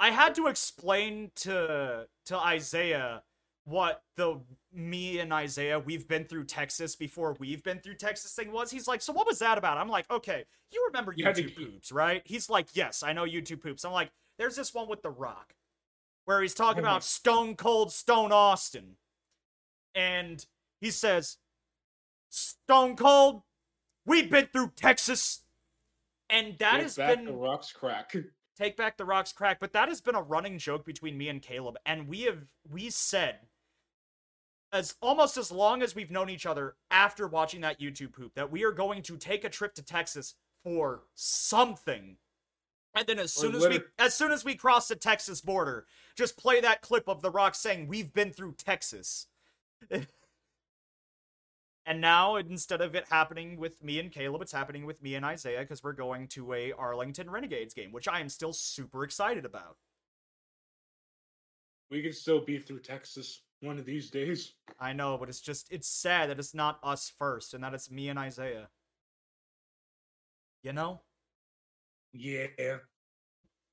I 0.00 0.10
had 0.10 0.34
to 0.34 0.48
explain 0.48 1.30
to 1.36 2.08
to 2.24 2.36
Isaiah 2.36 3.22
what 3.64 4.02
the 4.16 4.40
me 4.72 5.20
and 5.20 5.32
Isaiah 5.32 5.78
we've 5.78 6.08
been 6.08 6.24
through 6.24 6.44
Texas 6.44 6.96
before 6.96 7.36
we've 7.38 7.62
been 7.62 7.78
through 7.78 7.94
Texas 7.94 8.32
thing 8.32 8.50
was. 8.50 8.72
He's 8.72 8.88
like, 8.88 9.00
so 9.00 9.12
what 9.12 9.28
was 9.28 9.38
that 9.38 9.58
about? 9.58 9.78
I'm 9.78 9.88
like, 9.88 10.10
okay, 10.10 10.44
you 10.72 10.84
remember 10.88 11.14
You 11.16 11.24
had 11.24 11.36
to 11.36 11.44
YouTube 11.44 11.56
poops, 11.56 11.92
right? 11.92 12.22
He's 12.24 12.50
like, 12.50 12.66
yes, 12.74 13.04
I 13.04 13.12
know 13.12 13.24
YouTube 13.24 13.62
poops. 13.62 13.84
I'm 13.84 13.92
like, 13.92 14.10
there's 14.38 14.56
this 14.56 14.74
one 14.74 14.88
with 14.88 15.02
The 15.02 15.10
Rock 15.10 15.54
where 16.26 16.42
he's 16.42 16.54
talking 16.54 16.80
about 16.80 17.02
Stone 17.02 17.56
Cold 17.56 17.92
Stone 17.92 18.32
Austin, 18.32 18.96
and 19.94 20.44
he 20.80 20.90
says, 20.90 21.38
Stone 22.28 22.96
Cold, 22.96 23.42
we've 24.04 24.30
been 24.30 24.48
through 24.52 24.72
Texas. 24.76 25.42
And 26.28 26.58
that 26.58 26.74
Get 26.74 26.82
has 26.82 26.96
back 26.96 27.16
been 27.16 27.24
the 27.24 27.32
rocks 27.32 27.72
crack. 27.72 28.14
take 28.56 28.76
back 28.76 28.96
the 28.96 29.04
rocks 29.04 29.32
crack 29.32 29.60
but 29.60 29.72
that 29.72 29.88
has 29.88 30.00
been 30.00 30.14
a 30.14 30.22
running 30.22 30.58
joke 30.58 30.84
between 30.84 31.16
me 31.16 31.28
and 31.28 31.42
caleb 31.42 31.76
and 31.84 32.08
we 32.08 32.22
have 32.22 32.38
we 32.68 32.88
said 32.88 33.36
as 34.72 34.94
almost 35.00 35.36
as 35.36 35.52
long 35.52 35.82
as 35.82 35.94
we've 35.94 36.10
known 36.10 36.30
each 36.30 36.46
other 36.46 36.74
after 36.90 37.28
watching 37.28 37.60
that 37.60 37.80
youtube 37.80 38.12
poop 38.12 38.34
that 38.34 38.50
we 38.50 38.64
are 38.64 38.72
going 38.72 39.02
to 39.02 39.16
take 39.16 39.44
a 39.44 39.48
trip 39.48 39.74
to 39.74 39.82
texas 39.82 40.34
for 40.64 41.02
something 41.14 42.16
and 42.96 43.06
then 43.06 43.18
as 43.18 43.32
soon 43.32 43.54
as 43.54 43.66
we 43.68 43.80
as 43.98 44.14
soon 44.14 44.32
as 44.32 44.44
we 44.44 44.54
cross 44.54 44.88
the 44.88 44.96
texas 44.96 45.40
border 45.40 45.86
just 46.16 46.36
play 46.36 46.60
that 46.60 46.82
clip 46.82 47.08
of 47.08 47.22
the 47.22 47.30
rock 47.30 47.54
saying 47.54 47.86
we've 47.86 48.12
been 48.12 48.32
through 48.32 48.52
texas 48.52 49.26
and 51.86 52.00
now 52.00 52.36
instead 52.36 52.80
of 52.80 52.94
it 52.96 53.04
happening 53.08 53.56
with 53.56 53.82
me 53.82 54.00
and 54.00 54.10
Caleb, 54.10 54.42
it's 54.42 54.52
happening 54.52 54.84
with 54.84 55.00
me 55.02 55.14
and 55.14 55.24
Isaiah 55.24 55.60
because 55.60 55.84
we're 55.84 55.92
going 55.92 56.26
to 56.28 56.52
a 56.52 56.72
Arlington 56.72 57.30
Renegades 57.30 57.74
game, 57.74 57.92
which 57.92 58.08
I 58.08 58.20
am 58.20 58.28
still 58.28 58.52
super 58.52 59.04
excited 59.04 59.44
about. 59.44 59.76
We 61.88 62.02
can 62.02 62.12
still 62.12 62.44
be 62.44 62.58
through 62.58 62.80
Texas 62.80 63.42
one 63.60 63.78
of 63.78 63.84
these 63.84 64.10
days. 64.10 64.54
I 64.80 64.92
know, 64.92 65.16
but 65.16 65.28
it's 65.28 65.40
just 65.40 65.70
it's 65.70 65.88
sad 65.88 66.28
that 66.28 66.40
it's 66.40 66.54
not 66.54 66.80
us 66.82 67.12
first 67.16 67.54
and 67.54 67.62
that 67.62 67.72
it's 67.72 67.90
me 67.90 68.08
and 68.08 68.18
Isaiah. 68.18 68.68
You 70.64 70.72
know? 70.72 71.02
Yeah. 72.18 72.78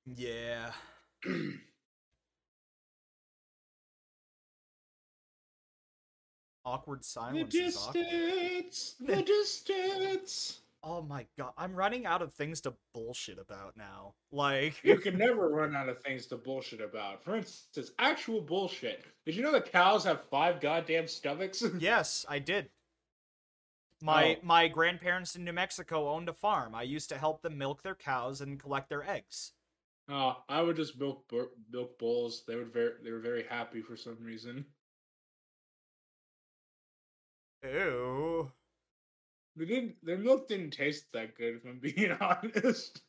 Yeah. 0.06 0.72
Awkward 6.66 7.04
silence 7.04 7.54
is 7.56 7.76
awkward. 7.78 8.06
distance. 8.06 8.96
The 9.00 9.22
distance. 9.22 10.60
Oh 10.86 11.02
my 11.02 11.26
god, 11.38 11.54
I'm 11.58 11.74
running 11.74 12.06
out 12.06 12.22
of 12.22 12.34
things 12.34 12.60
to 12.62 12.74
bullshit 12.94 13.38
about 13.40 13.78
now. 13.78 14.16
Like 14.32 14.84
You 14.84 14.98
can 15.00 15.18
never 15.18 15.48
run 15.50 15.76
out 15.76 15.88
of 15.88 16.02
things 16.02 16.26
to 16.28 16.36
bullshit 16.38 16.82
about. 16.82 17.24
For 17.24 17.38
instance, 17.38 17.92
actual 18.00 18.42
bullshit. 18.42 19.06
Did 19.26 19.36
you 19.36 19.44
know 19.44 19.52
that 19.54 19.72
cows 19.72 20.04
have 20.04 20.24
five 20.30 20.60
goddamn 20.60 21.08
stomachs? 21.08 21.64
Yes, 21.80 22.26
I 22.28 22.40
did. 22.40 22.70
My 24.04 24.36
Oh. 24.36 24.40
my 24.44 24.68
grandparents 24.68 25.36
in 25.36 25.46
New 25.46 25.54
Mexico 25.54 26.10
owned 26.10 26.30
a 26.30 26.34
farm. 26.34 26.76
I 26.76 26.84
used 26.84 27.10
to 27.10 27.18
help 27.18 27.42
them 27.42 27.58
milk 27.58 27.82
their 27.82 27.96
cows 27.96 28.40
and 28.42 28.60
collect 28.60 28.90
their 28.90 29.04
eggs. 29.04 29.54
Oh, 30.08 30.42
I 30.48 30.62
would 30.62 30.78
just 30.78 30.98
milk 30.98 31.30
milk 31.70 31.98
bulls. 32.00 32.46
They 32.46 32.56
would 32.56 32.72
very 32.72 33.04
they 33.04 33.12
were 33.12 33.20
very 33.20 33.44
happy 33.44 33.82
for 33.82 33.98
some 33.98 34.24
reason. 34.24 34.74
Ew. 37.64 38.52
They 39.56 39.66
didn't. 39.66 39.96
Their 40.06 40.18
milk 40.20 40.48
didn't 40.48 40.72
taste 40.72 41.12
that 41.14 41.36
good, 41.36 41.56
if 41.56 41.66
I'm 41.66 41.80
being 41.80 42.12
honest. 42.22 43.02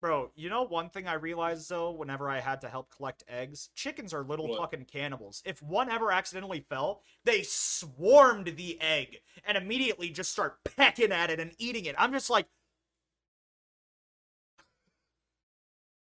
Bro, 0.00 0.30
you 0.36 0.48
know 0.50 0.62
one 0.62 0.90
thing 0.90 1.08
I 1.08 1.14
realized 1.14 1.68
though, 1.70 1.90
whenever 1.90 2.28
I 2.28 2.40
had 2.40 2.60
to 2.60 2.68
help 2.68 2.90
collect 2.94 3.24
eggs? 3.28 3.70
Chickens 3.74 4.12
are 4.14 4.22
little 4.24 4.48
What? 4.48 4.58
fucking 4.60 4.84
cannibals. 4.84 5.42
If 5.44 5.62
one 5.62 5.90
ever 5.90 6.12
accidentally 6.12 6.60
fell, 6.60 7.02
they 7.24 7.42
swarmed 7.42 8.56
the 8.56 8.80
egg 8.80 9.18
and 9.44 9.56
immediately 9.56 10.10
just 10.10 10.30
start 10.32 10.62
pecking 10.64 11.12
at 11.12 11.30
it 11.30 11.40
and 11.40 11.52
eating 11.58 11.86
it. 11.86 11.94
I'm 11.98 12.12
just 12.12 12.30
like 12.30 12.46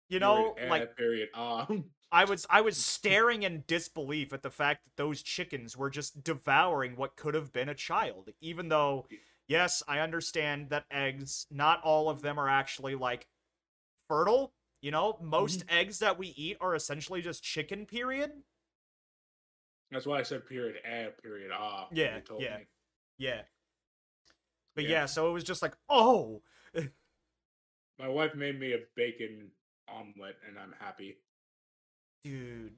You 0.10 0.20
know, 0.20 0.56
like 0.64 0.96
period. 0.96 1.30
Ah, 1.34 1.68
I 2.12 2.26
was 2.26 2.46
I 2.50 2.62
was 2.62 2.78
staring 2.78 3.44
in 3.44 3.64
disbelief 3.68 4.34
at 4.34 4.44
the 4.44 4.52
fact 4.52 4.84
that 4.86 4.96
those 5.02 5.24
chickens 5.24 5.76
were 5.76 5.90
just 5.90 6.24
devouring 6.24 6.96
what 6.96 7.16
could 7.16 7.34
have 7.34 7.52
been 7.52 7.70
a 7.70 7.76
child, 7.76 8.30
even 8.40 8.70
though 8.70 9.08
yes, 9.48 9.82
I 9.88 10.00
understand 10.00 10.70
that 10.70 10.86
eggs, 10.92 11.48
not 11.50 11.82
all 11.84 12.10
of 12.10 12.22
them 12.22 12.40
are 12.40 12.50
actually 12.50 12.96
like 12.96 13.28
fertile. 14.08 14.54
You 14.82 14.92
know, 14.92 15.18
most 15.22 15.64
eggs 15.70 16.00
that 16.00 16.18
we 16.18 16.28
eat 16.36 16.58
are 16.60 16.76
essentially 16.76 17.22
just 17.22 17.42
chicken, 17.44 17.86
period. 17.86 18.32
that's 19.92 20.06
why 20.06 20.20
I 20.20 20.24
said 20.24 20.48
period. 20.48 20.78
Ad, 20.84 21.22
period. 21.22 21.52
Ah. 21.54 21.88
Yeah, 21.92 22.20
told 22.22 22.42
yeah. 22.42 22.58
me. 22.58 22.64
Yeah. 23.18 23.42
But 24.76 24.86
Yeah. 24.86 24.90
yeah, 24.90 25.06
so 25.06 25.30
it 25.30 25.34
was 25.34 25.44
just 25.44 25.62
like, 25.62 25.76
oh, 25.88 26.42
My 28.00 28.08
wife 28.08 28.34
made 28.36 28.60
me 28.60 28.74
a 28.74 28.80
bacon 28.96 29.52
omelet, 29.88 30.36
and 30.48 30.58
I'm 30.58 30.74
happy. 30.80 31.18
dude, 32.24 32.74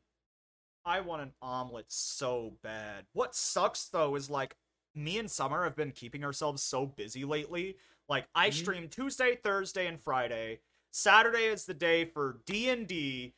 I 0.83 0.99
want 1.01 1.21
an 1.21 1.31
omelet 1.41 1.85
so 1.87 2.57
bad. 2.61 3.05
What 3.13 3.33
sucks 3.35 3.87
though 3.87 4.15
is 4.15 4.29
like 4.29 4.55
me 4.93 5.17
and 5.19 5.29
Summer 5.31 5.63
have 5.63 5.75
been 5.75 5.91
keeping 5.91 6.23
ourselves 6.23 6.61
so 6.63 6.85
busy 6.85 7.25
lately. 7.25 7.77
Like 8.09 8.27
I 8.35 8.49
Mhm. 8.49 8.53
stream 8.53 8.89
Tuesday, 8.89 9.35
Thursday, 9.35 9.87
and 9.87 9.99
Friday. 9.99 10.61
Saturday 10.95 11.47
is 11.47 11.65
the 11.65 11.73
day 11.73 12.05
for 12.05 12.39
D 12.45 12.69
and 12.69 12.87
D, 12.87 13.33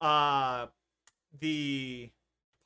uh, 0.00 0.66
the 1.38 2.10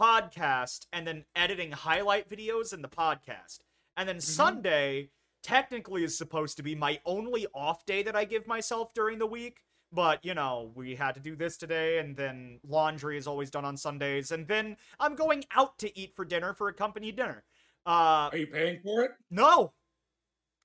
podcast, 0.00 0.86
and 0.90 1.06
then 1.06 1.26
editing 1.36 1.70
highlight 1.70 2.30
videos 2.30 2.72
in 2.72 2.80
the 2.80 2.88
podcast. 2.88 3.58
And 3.98 4.08
then 4.08 4.20
Sunday 4.20 5.10
technically 5.42 6.02
is 6.02 6.16
supposed 6.16 6.56
to 6.56 6.62
be 6.62 6.74
my 6.74 6.98
only 7.04 7.46
off 7.54 7.84
day 7.84 8.02
that 8.04 8.16
I 8.16 8.24
give 8.24 8.46
myself 8.46 8.94
during 8.94 9.18
the 9.18 9.26
week. 9.26 9.58
But, 9.92 10.24
you 10.24 10.32
know, 10.32 10.72
we 10.74 10.94
had 10.94 11.14
to 11.16 11.20
do 11.20 11.36
this 11.36 11.58
today, 11.58 11.98
and 11.98 12.16
then 12.16 12.58
laundry 12.66 13.18
is 13.18 13.26
always 13.26 13.50
done 13.50 13.66
on 13.66 13.76
Sundays, 13.76 14.32
and 14.32 14.48
then 14.48 14.78
I'm 14.98 15.14
going 15.14 15.44
out 15.54 15.78
to 15.80 15.98
eat 15.98 16.16
for 16.16 16.24
dinner 16.24 16.54
for 16.54 16.68
a 16.68 16.72
company 16.72 17.12
dinner. 17.12 17.44
Uh, 17.84 18.30
Are 18.32 18.38
you 18.38 18.46
paying 18.46 18.80
for 18.82 19.04
it? 19.04 19.10
no! 19.30 19.74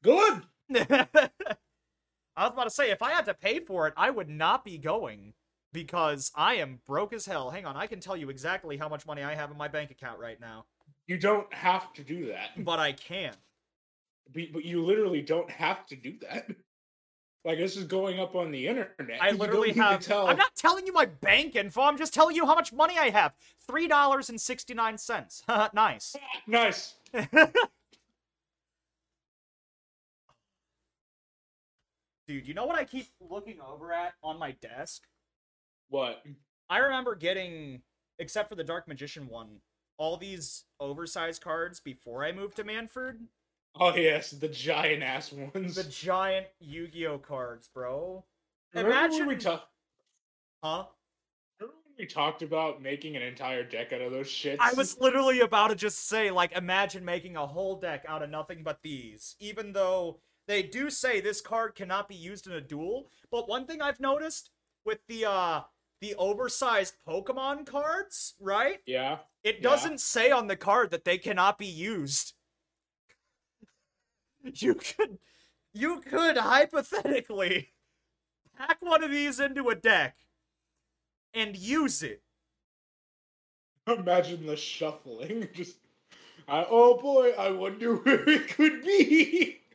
Good. 0.03 0.43
I 2.37 2.43
was 2.43 2.53
about 2.53 2.65
to 2.65 2.69
say, 2.69 2.91
if 2.91 3.01
I 3.01 3.11
had 3.11 3.25
to 3.25 3.33
pay 3.33 3.59
for 3.59 3.87
it, 3.87 3.93
I 3.97 4.11
would 4.11 4.29
not 4.29 4.63
be 4.63 4.77
going 4.77 5.33
because 5.73 6.31
I 6.35 6.55
am 6.55 6.79
broke 6.85 7.11
as 7.11 7.25
hell. 7.25 7.49
Hang 7.49 7.65
on, 7.65 7.75
I 7.75 7.87
can 7.87 7.99
tell 7.99 8.15
you 8.15 8.29
exactly 8.29 8.77
how 8.77 8.87
much 8.87 9.05
money 9.07 9.23
I 9.23 9.33
have 9.35 9.51
in 9.51 9.57
my 9.57 9.67
bank 9.67 9.91
account 9.91 10.19
right 10.19 10.39
now, 10.39 10.65
You 11.07 11.17
don't 11.17 11.51
have 11.53 11.91
to 11.93 12.03
do 12.03 12.27
that. 12.27 12.63
but 12.63 12.79
I 12.79 12.91
can. 12.93 13.33
But 14.33 14.63
you 14.65 14.83
literally 14.85 15.21
don't 15.21 15.49
have 15.49 15.85
to 15.87 15.95
do 15.95 16.13
that. 16.21 16.47
Like 17.45 17.59
this 17.59 17.77
is 17.77 17.85
going 17.85 18.19
up 18.19 18.35
on 18.35 18.51
the 18.51 18.67
internet. 18.67 19.21
I 19.21 19.31
literally 19.31 19.71
have. 19.73 20.01
tell. 20.01 20.27
I'm 20.27 20.35
not 20.35 20.53
telling 20.55 20.85
you 20.85 20.91
my 20.91 21.05
bank 21.05 21.55
info. 21.55 21.81
I'm 21.81 21.97
just 21.97 22.13
telling 22.13 22.35
you 22.35 22.45
how 22.45 22.55
much 22.55 22.73
money 22.73 22.95
I 22.99 23.09
have. 23.09 23.33
Three 23.65 23.87
dollars 23.87 24.29
and 24.29 24.39
sixty 24.39 24.73
nine 24.73 24.97
cents. 24.97 25.43
nice. 25.73 26.13
Nice. 26.45 26.95
Dude, 32.27 32.47
you 32.47 32.53
know 32.53 32.65
what 32.65 32.77
I 32.77 32.83
keep 32.83 33.07
looking 33.21 33.59
over 33.61 33.93
at 33.93 34.13
on 34.21 34.37
my 34.37 34.51
desk? 34.51 35.03
What? 35.89 36.23
I 36.69 36.79
remember 36.79 37.15
getting, 37.15 37.81
except 38.19 38.49
for 38.49 38.55
the 38.55 38.63
Dark 38.63 38.87
Magician 38.87 39.27
one, 39.29 39.61
all 39.97 40.17
these 40.17 40.65
oversized 40.79 41.41
cards 41.41 41.79
before 41.79 42.25
I 42.25 42.33
moved 42.33 42.57
to 42.57 42.65
Manford. 42.65 43.19
Oh 43.79 43.95
yes, 43.95 44.31
the 44.31 44.49
giant 44.49 45.03
ass 45.03 45.31
ones. 45.31 45.75
The 45.75 45.83
giant 45.85 46.47
Yu-Gi-Oh 46.59 47.19
cards, 47.19 47.69
bro. 47.73 48.25
Remember 48.73 48.91
imagine- 48.91 49.27
we 49.27 49.37
talked. 49.37 49.69
Huh? 50.63 50.85
Remember 51.59 51.75
when 51.85 51.93
we 51.99 52.05
talked 52.07 52.41
about 52.41 52.81
making 52.81 53.15
an 53.15 53.21
entire 53.21 53.63
deck 53.63 53.93
out 53.93 54.01
of 54.01 54.11
those 54.11 54.27
shits? 54.27 54.57
I 54.59 54.73
was 54.73 54.99
literally 54.99 55.39
about 55.41 55.67
to 55.69 55.75
just 55.75 56.07
say, 56.09 56.31
like, 56.31 56.51
imagine 56.53 57.05
making 57.05 57.37
a 57.37 57.45
whole 57.45 57.75
deck 57.79 58.03
out 58.07 58.23
of 58.23 58.29
nothing 58.29 58.63
but 58.63 58.79
these. 58.81 59.35
Even 59.39 59.71
though 59.71 60.19
they 60.47 60.63
do 60.63 60.89
say 60.89 61.19
this 61.19 61.41
card 61.41 61.75
cannot 61.75 62.07
be 62.07 62.15
used 62.15 62.47
in 62.47 62.53
a 62.53 62.61
duel. 62.61 63.09
But 63.31 63.49
one 63.49 63.65
thing 63.65 63.81
I've 63.81 63.99
noticed 63.99 64.49
with 64.85 64.99
the 65.07 65.25
uh 65.25 65.61
the 65.99 66.15
oversized 66.15 66.95
Pokemon 67.07 67.65
cards, 67.65 68.35
right? 68.39 68.79
Yeah. 68.85 69.17
It 69.43 69.63
doesn't 69.63 69.99
say 69.99 70.29
on 70.29 70.47
the 70.47 70.55
card 70.55 70.91
that 70.91 71.05
they 71.05 71.17
cannot 71.17 71.57
be 71.57 71.67
used. 71.67 72.33
You 74.53 74.75
could 74.75 75.17
you 75.73 75.99
could 75.99 76.37
hypothetically 76.37 77.73
pack 78.57 78.77
one 78.79 79.03
of 79.03 79.11
these 79.11 79.41
into 79.41 79.67
a 79.67 79.75
deck 79.75 80.15
and 81.33 81.55
use 81.57 82.01
it. 82.01 82.21
Imagine 83.87 84.45
the 84.45 84.55
shuffling. 84.55 85.47
Just. 85.53 85.77
I, 86.47 86.65
oh 86.69 86.97
boy, 86.97 87.31
I 87.31 87.51
wonder 87.51 87.95
where 87.95 88.27
it 88.29 88.47
could 88.49 88.83
be. 88.83 89.59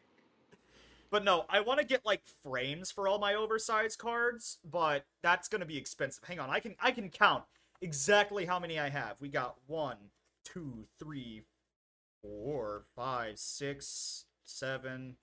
But 1.12 1.24
no, 1.24 1.44
I 1.50 1.60
want 1.60 1.78
to 1.78 1.84
get 1.84 2.06
like 2.06 2.22
frames 2.42 2.90
for 2.90 3.06
all 3.06 3.18
my 3.18 3.34
oversized 3.34 3.98
cards, 3.98 4.56
but 4.64 5.04
that's 5.22 5.46
gonna 5.46 5.66
be 5.66 5.76
expensive. 5.76 6.24
Hang 6.24 6.40
on, 6.40 6.48
I 6.48 6.58
can 6.58 6.74
I 6.80 6.90
can 6.90 7.10
count 7.10 7.44
exactly 7.82 8.46
how 8.46 8.58
many 8.58 8.80
I 8.80 8.88
have. 8.88 9.16
We 9.20 9.28
got 9.28 9.56
one, 9.66 9.98
two, 10.42 10.86
three, 10.98 11.42
four, 12.22 12.84
five, 12.96 13.38
six, 13.38 14.24
seven, 14.42 15.16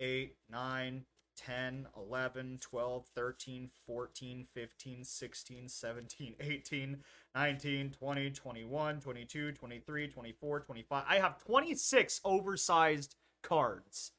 eight, 0.00 0.34
nine, 0.50 1.04
10, 1.36 1.86
11, 1.96 2.58
12, 2.60 3.06
13, 3.14 3.70
14, 3.86 4.46
15, 4.52 5.04
16, 5.04 5.68
17, 5.68 6.34
18, 6.40 6.98
19, 7.36 7.90
20, 7.90 8.30
21, 8.30 9.00
22, 9.00 9.52
23, 9.52 10.08
24, 10.08 10.60
25. 10.60 11.04
I 11.08 11.16
have 11.20 11.38
26 11.44 12.20
oversized 12.24 13.14
cards. 13.44 14.10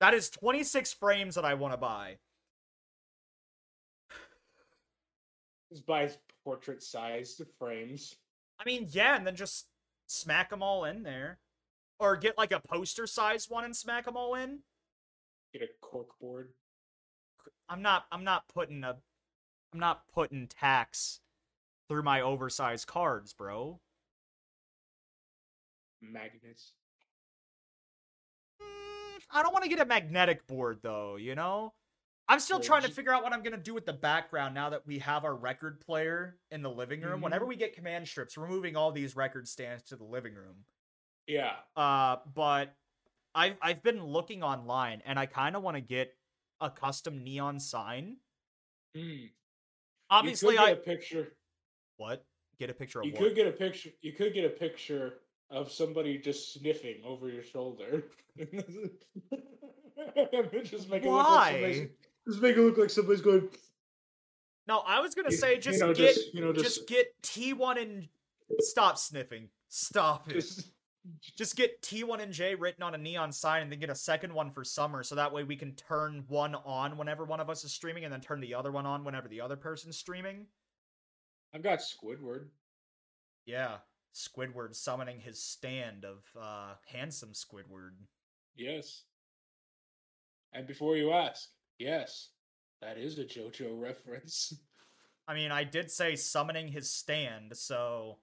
That 0.00 0.14
is 0.14 0.30
26 0.30 0.94
frames 0.94 1.34
that 1.34 1.44
I 1.44 1.54
want 1.54 1.74
to 1.74 1.78
buy. 1.78 2.16
Just 5.70 5.86
buy 5.86 6.10
portrait 6.42 6.82
sized 6.82 7.42
frames. 7.58 8.16
I 8.58 8.64
mean, 8.64 8.88
yeah, 8.90 9.16
and 9.16 9.26
then 9.26 9.36
just 9.36 9.66
smack 10.08 10.50
them 10.50 10.62
all 10.62 10.84
in 10.84 11.02
there. 11.02 11.38
Or 11.98 12.16
get 12.16 12.38
like 12.38 12.50
a 12.50 12.60
poster 12.60 13.06
sized 13.06 13.50
one 13.50 13.64
and 13.64 13.76
smack 13.76 14.06
them 14.06 14.16
all 14.16 14.34
in. 14.34 14.60
Get 15.52 15.62
a 15.62 15.68
cork 15.80 16.18
board. 16.18 16.48
I'm 17.68 17.82
not 17.82 18.06
I'm 18.10 18.24
not 18.24 18.48
putting 18.48 18.82
a 18.82 18.96
I'm 19.72 19.80
not 19.80 20.02
putting 20.12 20.48
tacks 20.48 21.20
through 21.88 22.02
my 22.02 22.20
oversized 22.20 22.86
cards, 22.86 23.32
bro. 23.32 23.80
Magnets. 26.00 26.72
Mm, 28.62 29.20
I 29.30 29.42
don't 29.42 29.52
want 29.52 29.64
to 29.64 29.70
get 29.70 29.80
a 29.80 29.84
magnetic 29.84 30.46
board 30.46 30.80
though, 30.82 31.16
you 31.16 31.34
know? 31.34 31.74
I'm 32.28 32.38
still 32.38 32.60
trying 32.60 32.82
to 32.82 32.88
figure 32.90 33.12
out 33.12 33.24
what 33.24 33.32
I'm 33.32 33.42
going 33.42 33.56
to 33.56 33.62
do 33.62 33.74
with 33.74 33.86
the 33.86 33.92
background 33.92 34.54
now 34.54 34.70
that 34.70 34.86
we 34.86 35.00
have 35.00 35.24
our 35.24 35.34
record 35.34 35.80
player 35.80 36.38
in 36.52 36.62
the 36.62 36.70
living 36.70 37.00
room. 37.00 37.18
Mhm. 37.20 37.24
Whenever 37.24 37.44
we 37.44 37.56
get 37.56 37.74
command 37.74 38.06
strips, 38.06 38.38
we're 38.38 38.46
moving 38.46 38.76
all 38.76 38.92
these 38.92 39.16
record 39.16 39.48
stands 39.48 39.82
to 39.84 39.96
the 39.96 40.04
living 40.04 40.34
room. 40.34 40.64
Yeah. 41.26 41.56
Uh, 41.74 42.18
but 42.32 42.76
I've 43.34 43.56
I've 43.60 43.82
been 43.82 44.04
looking 44.04 44.44
online 44.44 45.02
and 45.04 45.18
I 45.18 45.26
kind 45.26 45.56
of 45.56 45.62
want 45.64 45.76
to 45.76 45.80
get 45.80 46.16
a 46.60 46.70
custom 46.70 47.24
neon 47.24 47.58
sign. 47.58 48.18
Mm. 48.96 49.30
Obviously, 50.08 50.54
you 50.54 50.60
could 50.60 50.64
I 50.64 50.74
get 50.74 50.78
a 50.78 50.82
picture. 50.82 51.36
what 51.96 52.24
get 52.58 52.70
a 52.70 52.74
picture 52.74 53.00
of 53.00 53.06
You 53.06 53.12
what? 53.12 53.20
could 53.22 53.34
get 53.34 53.46
a 53.48 53.52
picture. 53.52 53.90
You 54.02 54.12
could 54.12 54.34
get 54.34 54.44
a 54.44 54.50
picture 54.50 55.14
of 55.50 55.70
somebody 55.70 56.18
just 56.18 56.52
sniffing 56.54 57.02
over 57.04 57.28
your 57.28 57.42
shoulder. 57.42 58.04
just 60.64 60.88
make 60.90 61.02
it 61.04 61.10
look 61.10 61.28
like 61.28 61.52
somebody's, 61.52 61.88
just 62.28 62.42
make 62.42 62.56
it 62.56 62.60
look 62.60 62.78
like 62.78 62.90
somebody's 62.90 63.20
going. 63.20 63.48
No, 64.66 64.78
I 64.86 65.00
was 65.00 65.14
gonna 65.14 65.30
You- 65.30 65.36
say 65.36 65.54
you 65.56 65.60
just 65.60 65.80
know, 65.80 65.92
get 65.94 66.14
just- 66.14 66.34
you 66.34 66.40
know, 66.40 66.52
just, 66.52 66.76
just- 66.76 66.88
get 66.88 67.20
T1 67.22 67.80
and 67.82 68.08
stop 68.60 68.98
sniffing. 68.98 69.48
Stop 69.68 70.28
it. 70.30 70.34
Just, 70.34 70.70
Just 71.36 71.56
get 71.56 71.80
T1 71.80 72.20
and 72.20 72.30
J 72.32 72.54
written 72.56 72.82
on 72.82 72.94
a 72.94 72.98
neon 72.98 73.32
sign 73.32 73.62
and 73.62 73.72
then 73.72 73.78
get 73.80 73.88
a 73.88 73.94
second 73.94 74.34
one 74.34 74.50
for 74.50 74.62
summer 74.64 75.02
so 75.02 75.14
that 75.14 75.32
way 75.32 75.44
we 75.44 75.56
can 75.56 75.74
turn 75.74 76.24
one 76.28 76.54
on 76.54 76.98
whenever 76.98 77.24
one 77.24 77.40
of 77.40 77.48
us 77.48 77.64
is 77.64 77.72
streaming 77.72 78.04
and 78.04 78.12
then 78.12 78.20
turn 78.20 78.40
the 78.40 78.54
other 78.54 78.70
one 78.70 78.84
on 78.84 79.02
whenever 79.02 79.26
the 79.26 79.40
other 79.40 79.56
person's 79.56 79.96
streaming. 79.96 80.46
I've 81.54 81.62
got 81.62 81.78
Squidward. 81.78 82.48
Yeah. 83.46 83.78
Squidward 84.14 84.74
summoning 84.74 85.20
his 85.20 85.42
stand 85.42 86.04
of 86.04 86.24
uh 86.40 86.74
handsome 86.86 87.32
Squidward. 87.32 87.92
Yes. 88.56 89.04
And 90.52 90.66
before 90.66 90.96
you 90.96 91.12
ask, 91.12 91.48
yes, 91.78 92.30
that 92.82 92.98
is 92.98 93.18
a 93.18 93.24
JoJo 93.24 93.78
reference. 93.80 94.54
I 95.28 95.34
mean, 95.34 95.52
I 95.52 95.62
did 95.62 95.90
say 95.90 96.16
summoning 96.16 96.68
his 96.68 96.90
stand, 96.90 97.56
so 97.56 98.18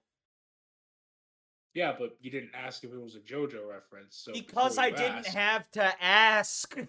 Yeah, 1.72 1.94
but 1.98 2.16
you 2.20 2.30
didn't 2.30 2.50
ask 2.54 2.84
if 2.84 2.92
it 2.92 3.00
was 3.00 3.14
a 3.14 3.20
JoJo 3.20 3.66
reference. 3.68 4.16
So 4.16 4.32
because 4.32 4.76
I 4.76 4.90
didn't 4.90 5.26
have 5.26 5.70
to 5.72 6.02
ask. 6.02 6.76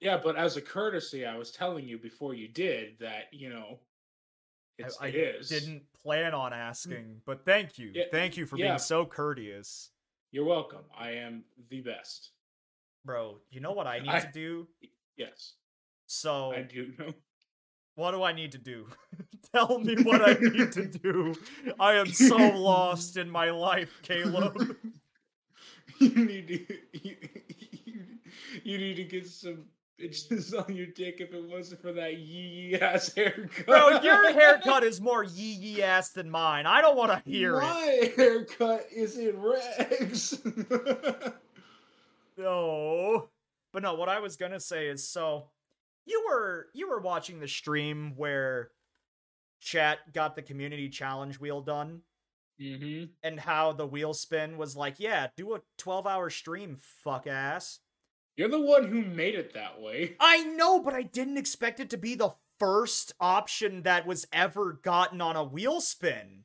Yeah, 0.00 0.20
but 0.22 0.36
as 0.36 0.56
a 0.56 0.60
courtesy, 0.62 1.24
I 1.26 1.36
was 1.36 1.50
telling 1.50 1.88
you 1.88 1.98
before 1.98 2.34
you 2.34 2.46
did 2.46 2.96
that 3.00 3.24
you 3.32 3.48
know, 3.48 3.80
it's 4.78 4.98
I, 5.00 5.06
I 5.06 5.08
it 5.08 5.14
is. 5.14 5.48
didn't 5.48 5.82
plan 6.02 6.34
on 6.34 6.52
asking, 6.52 6.96
mm. 6.96 7.16
but 7.24 7.44
thank 7.44 7.78
you. 7.78 7.92
Thank 8.10 8.36
you 8.36 8.46
for 8.46 8.56
yeah. 8.56 8.68
being 8.68 8.78
so 8.78 9.04
courteous. 9.04 9.90
You're 10.32 10.44
welcome. 10.44 10.84
I 10.98 11.12
am 11.12 11.44
the 11.70 11.80
best. 11.80 12.30
Bro, 13.04 13.38
you 13.50 13.60
know 13.60 13.72
what 13.72 13.86
I 13.86 13.98
need 14.00 14.08
I- 14.10 14.20
to 14.20 14.30
do? 14.32 14.66
Yes, 15.16 15.52
So, 16.06 16.52
I 16.52 16.62
do 16.62 16.92
know. 16.98 17.12
what 17.94 18.10
do 18.10 18.24
I 18.24 18.32
need 18.32 18.50
to 18.52 18.58
do? 18.58 18.86
Tell 19.54 19.78
me 19.78 19.94
what 20.02 20.22
I 20.28 20.32
need 20.40 20.72
to 20.72 20.86
do. 20.86 21.34
I 21.78 21.94
am 21.94 22.06
so 22.06 22.36
lost 22.36 23.16
in 23.16 23.30
my 23.30 23.50
life, 23.50 23.92
Caleb. 24.02 24.76
you 26.00 26.24
need 26.24 26.48
to 26.48 26.76
you, 26.92 27.16
you 28.64 28.78
need 28.78 28.96
to 28.96 29.04
get 29.04 29.28
some 29.28 29.66
bitches 30.00 30.54
on 30.56 30.74
your 30.74 30.86
dick 30.86 31.16
if 31.20 31.32
it 31.32 31.44
wasn't 31.44 31.80
for 31.80 31.92
that 31.92 32.18
yee 32.18 32.70
yee 32.70 32.74
ass 32.76 33.14
haircut. 33.14 33.66
Bro, 33.66 34.00
your 34.02 34.32
haircut 34.32 34.84
is 34.84 35.00
more 35.00 35.24
yee 35.24 35.52
yee 35.54 35.82
ass 35.82 36.10
than 36.10 36.30
mine. 36.30 36.66
I 36.66 36.80
don't 36.80 36.96
want 36.96 37.12
to 37.12 37.30
hear 37.30 37.56
it. 37.58 37.62
My 37.62 38.12
haircut 38.16 38.86
is 38.94 39.16
in 39.18 39.40
rags. 39.40 40.40
No. 42.36 43.28
But 43.72 43.82
no, 43.82 43.94
what 43.94 44.08
I 44.08 44.20
was 44.20 44.36
gonna 44.36 44.60
say 44.60 44.88
is 44.88 45.08
so 45.08 45.48
you 46.06 46.24
were 46.28 46.68
you 46.74 46.88
were 46.88 47.00
watching 47.00 47.40
the 47.40 47.48
stream 47.48 48.14
where 48.16 48.70
chat 49.60 50.12
got 50.12 50.36
the 50.36 50.42
community 50.42 50.88
challenge 50.88 51.40
wheel 51.40 51.60
done 51.60 52.02
mm-hmm. 52.60 53.04
and 53.22 53.40
how 53.40 53.72
the 53.72 53.86
wheel 53.86 54.14
spin 54.14 54.56
was 54.56 54.76
like, 54.76 54.96
yeah, 54.98 55.28
do 55.36 55.54
a 55.54 55.60
12 55.78 56.06
hour 56.06 56.30
stream, 56.30 56.76
fuck 56.78 57.26
ass. 57.26 57.80
You're 58.36 58.48
the 58.48 58.60
one 58.60 58.88
who 58.88 59.02
made 59.02 59.34
it 59.34 59.54
that 59.54 59.80
way. 59.80 60.16
I 60.20 60.42
know, 60.42 60.80
but 60.80 60.94
I 60.94 61.02
didn't 61.02 61.38
expect 61.38 61.80
it 61.80 61.90
to 61.90 61.96
be 61.96 62.14
the 62.14 62.34
first 62.58 63.12
option 63.20 63.82
that 63.82 64.06
was 64.06 64.26
ever 64.32 64.80
gotten 64.82 65.20
on 65.20 65.36
a 65.36 65.44
wheel 65.44 65.80
spin. 65.80 66.44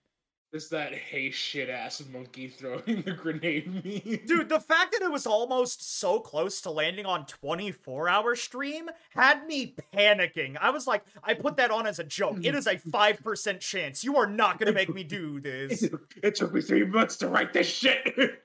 Is 0.51 0.69
that 0.69 0.95
hey 0.95 1.29
shit 1.29 1.69
ass 1.69 2.01
monkey 2.11 2.47
throwing 2.47 3.03
the 3.05 3.11
grenade 3.11 3.67
meme. 3.67 4.19
Dude, 4.25 4.49
the 4.49 4.59
fact 4.59 4.93
that 4.93 5.03
it 5.03 5.11
was 5.11 5.27
almost 5.27 5.99
so 5.99 6.19
close 6.19 6.61
to 6.61 6.71
landing 6.71 7.05
on 7.05 7.27
24 7.27 8.09
hour 8.09 8.35
stream 8.35 8.89
had 9.11 9.45
me 9.45 9.75
panicking. 9.93 10.57
I 10.59 10.71
was 10.71 10.87
like, 10.87 11.03
I 11.23 11.35
put 11.35 11.57
that 11.57 11.69
on 11.69 11.85
as 11.85 11.99
a 11.99 12.03
joke. 12.03 12.39
It 12.41 12.55
is 12.55 12.65
a 12.65 12.75
5% 12.77 13.59
chance. 13.59 14.03
You 14.03 14.17
are 14.17 14.25
not 14.25 14.57
going 14.57 14.65
to 14.65 14.73
make 14.73 14.91
me 14.91 15.03
do 15.03 15.39
this. 15.39 15.87
it 16.23 16.33
took 16.33 16.51
me 16.51 16.61
three 16.61 16.85
months 16.85 17.17
to 17.17 17.27
write 17.27 17.53
this 17.53 17.67
shit. 17.67 18.41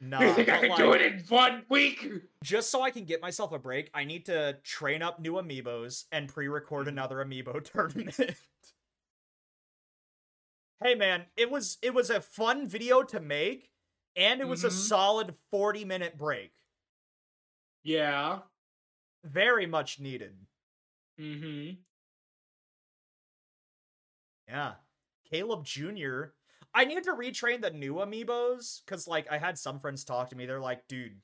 Nah, 0.00 0.20
you 0.24 0.34
think 0.34 0.48
I 0.48 0.66
can 0.68 0.76
do 0.76 0.92
it 0.92 1.00
in 1.02 1.20
one 1.28 1.64
week? 1.68 2.06
Just 2.42 2.70
so 2.70 2.82
I 2.82 2.90
can 2.90 3.04
get 3.04 3.20
myself 3.22 3.52
a 3.52 3.58
break, 3.58 3.90
I 3.94 4.04
need 4.04 4.26
to 4.26 4.58
train 4.62 5.02
up 5.02 5.20
new 5.20 5.34
amiibos 5.34 6.04
and 6.12 6.28
pre-record 6.28 6.88
another 6.88 7.16
amiibo 7.24 7.62
tournament. 7.72 8.14
hey 10.82 10.94
man, 10.94 11.24
it 11.36 11.50
was 11.50 11.78
it 11.82 11.94
was 11.94 12.10
a 12.10 12.20
fun 12.20 12.68
video 12.68 13.02
to 13.04 13.20
make 13.20 13.70
and 14.16 14.40
it 14.40 14.48
was 14.48 14.64
a 14.64 14.68
Mhm. 14.68 14.72
solid 14.72 15.34
40 15.50 15.84
minute 15.84 16.16
break. 16.18 16.52
Yeah. 17.82 18.40
Very 19.24 19.66
much 19.66 19.98
needed. 20.00 20.36
Mm-hmm. 21.20 21.80
Yeah. 24.48 24.74
Caleb 25.30 25.64
Jr. 25.64 26.24
I 26.76 26.84
need 26.84 27.02
to 27.04 27.12
retrain 27.12 27.62
the 27.62 27.70
new 27.70 27.94
amiibos 27.94 28.82
because, 28.84 29.08
like, 29.08 29.26
I 29.32 29.38
had 29.38 29.56
some 29.56 29.80
friends 29.80 30.04
talk 30.04 30.28
to 30.28 30.36
me. 30.36 30.44
They're 30.44 30.60
like, 30.60 30.86
dude, 30.88 31.16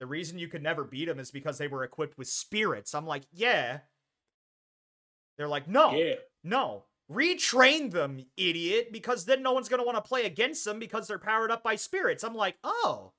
the 0.00 0.06
reason 0.06 0.38
you 0.38 0.48
could 0.48 0.62
never 0.62 0.82
beat 0.82 1.04
them 1.04 1.20
is 1.20 1.30
because 1.30 1.58
they 1.58 1.68
were 1.68 1.84
equipped 1.84 2.16
with 2.16 2.26
spirits. 2.28 2.94
I'm 2.94 3.06
like, 3.06 3.24
yeah. 3.32 3.80
They're 5.36 5.46
like, 5.46 5.68
no, 5.68 5.94
Yeah. 5.94 6.14
no. 6.42 6.84
Retrain 7.10 7.90
them, 7.90 8.24
idiot, 8.38 8.88
because 8.92 9.26
then 9.26 9.42
no 9.42 9.52
one's 9.52 9.68
going 9.68 9.80
to 9.80 9.84
want 9.86 10.02
to 10.02 10.08
play 10.08 10.24
against 10.24 10.64
them 10.64 10.78
because 10.78 11.06
they're 11.06 11.18
powered 11.18 11.50
up 11.50 11.62
by 11.62 11.76
spirits. 11.76 12.24
I'm 12.24 12.34
like, 12.34 12.56
oh, 12.64 13.12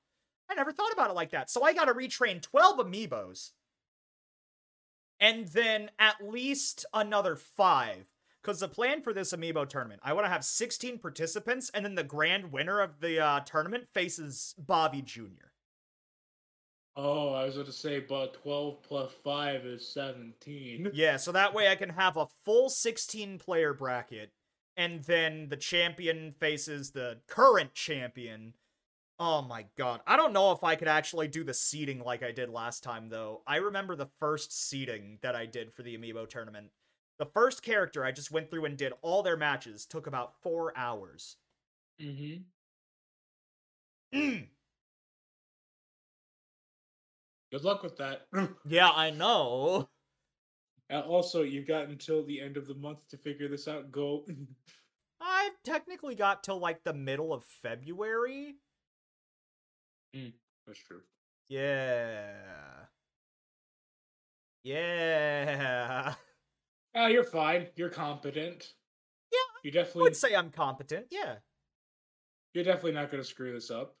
I 0.50 0.54
never 0.54 0.72
thought 0.72 0.92
about 0.92 1.10
it 1.10 1.14
like 1.14 1.30
that. 1.30 1.50
So 1.50 1.62
I 1.62 1.72
got 1.72 1.84
to 1.84 1.94
retrain 1.94 2.42
12 2.42 2.78
amiibos 2.78 3.50
and 5.20 5.46
then 5.48 5.90
at 6.00 6.16
least 6.20 6.84
another 6.92 7.36
five. 7.36 8.06
Because 8.44 8.60
the 8.60 8.68
plan 8.68 9.00
for 9.00 9.14
this 9.14 9.32
amiibo 9.32 9.66
tournament, 9.66 10.02
I 10.04 10.12
want 10.12 10.26
to 10.26 10.30
have 10.30 10.44
16 10.44 10.98
participants, 10.98 11.70
and 11.72 11.82
then 11.82 11.94
the 11.94 12.04
grand 12.04 12.52
winner 12.52 12.80
of 12.80 13.00
the 13.00 13.18
uh, 13.18 13.40
tournament 13.40 13.84
faces 13.94 14.54
Bobby 14.58 15.00
Jr. 15.00 15.48
Oh, 16.94 17.32
I 17.32 17.46
was 17.46 17.54
going 17.54 17.66
to 17.66 17.72
say, 17.72 18.00
but 18.00 18.34
12 18.42 18.82
plus 18.82 19.12
5 19.24 19.64
is 19.64 19.88
17. 19.88 20.90
Yeah, 20.92 21.16
so 21.16 21.32
that 21.32 21.54
way 21.54 21.68
I 21.68 21.74
can 21.74 21.88
have 21.88 22.18
a 22.18 22.28
full 22.44 22.68
16 22.68 23.38
player 23.38 23.72
bracket, 23.72 24.30
and 24.76 25.02
then 25.04 25.48
the 25.48 25.56
champion 25.56 26.34
faces 26.38 26.90
the 26.90 27.20
current 27.26 27.72
champion. 27.72 28.52
Oh 29.18 29.40
my 29.40 29.64
god. 29.78 30.00
I 30.06 30.18
don't 30.18 30.34
know 30.34 30.52
if 30.52 30.62
I 30.62 30.76
could 30.76 30.88
actually 30.88 31.28
do 31.28 31.44
the 31.44 31.54
seeding 31.54 32.00
like 32.00 32.22
I 32.22 32.32
did 32.32 32.50
last 32.50 32.82
time, 32.82 33.08
though. 33.08 33.40
I 33.46 33.56
remember 33.56 33.96
the 33.96 34.10
first 34.20 34.68
seeding 34.68 35.18
that 35.22 35.34
I 35.34 35.46
did 35.46 35.72
for 35.72 35.82
the 35.82 35.96
amiibo 35.96 36.28
tournament. 36.28 36.68
The 37.18 37.26
first 37.26 37.62
character 37.62 38.04
I 38.04 38.12
just 38.12 38.30
went 38.30 38.50
through 38.50 38.64
and 38.64 38.76
did 38.76 38.92
all 39.02 39.22
their 39.22 39.36
matches 39.36 39.86
took 39.86 40.06
about 40.06 40.34
four 40.42 40.76
hours. 40.76 41.36
Mm-hmm. 42.00 42.42
Mm. 44.18 44.46
Good 47.52 47.64
luck 47.64 47.82
with 47.82 47.96
that. 47.98 48.26
Yeah, 48.66 48.90
I 48.90 49.10
know. 49.10 49.88
And 50.90 51.02
also, 51.04 51.42
you've 51.42 51.66
got 51.66 51.88
until 51.88 52.24
the 52.24 52.40
end 52.40 52.56
of 52.56 52.66
the 52.66 52.74
month 52.74 53.08
to 53.08 53.16
figure 53.16 53.48
this 53.48 53.68
out. 53.68 53.90
Go. 53.90 54.26
I've 55.20 55.62
technically 55.64 56.14
got 56.14 56.42
till 56.42 56.58
like 56.58 56.84
the 56.84 56.92
middle 56.92 57.32
of 57.32 57.44
February. 57.44 58.56
Hmm. 60.14 60.28
That's 60.66 60.78
true. 60.80 61.02
Yeah. 61.48 62.32
Yeah. 64.64 66.14
Oh, 66.94 67.06
you're 67.06 67.24
fine. 67.24 67.66
You're 67.76 67.88
competent. 67.90 68.72
Yeah, 69.32 69.38
You 69.64 69.70
I 69.70 69.82
definitely. 69.82 70.02
would 70.04 70.16
say 70.16 70.34
I'm 70.34 70.50
competent. 70.50 71.06
Yeah. 71.10 71.36
You're 72.52 72.64
definitely 72.64 72.92
not 72.92 73.10
going 73.10 73.22
to 73.22 73.28
screw 73.28 73.52
this 73.52 73.70
up. 73.70 73.96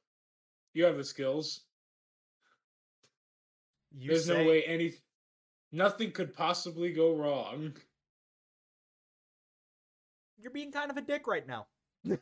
You 0.74 0.84
have 0.84 0.96
the 0.96 1.04
skills. 1.04 1.62
You 3.96 4.10
There's 4.10 4.26
say, 4.26 4.42
no 4.44 4.48
way 4.48 4.62
any. 4.64 4.94
Nothing 5.72 6.12
could 6.12 6.34
possibly 6.34 6.92
go 6.92 7.16
wrong. 7.16 7.72
You're 10.38 10.52
being 10.52 10.70
kind 10.70 10.90
of 10.90 10.96
a 10.96 11.00
dick 11.02 11.26
right 11.26 11.46
now. 11.46 11.66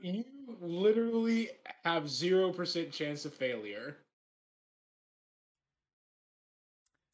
You 0.00 0.24
literally 0.62 1.50
have 1.84 2.08
zero 2.08 2.50
percent 2.50 2.90
chance 2.90 3.26
of 3.26 3.34
failure. 3.34 3.98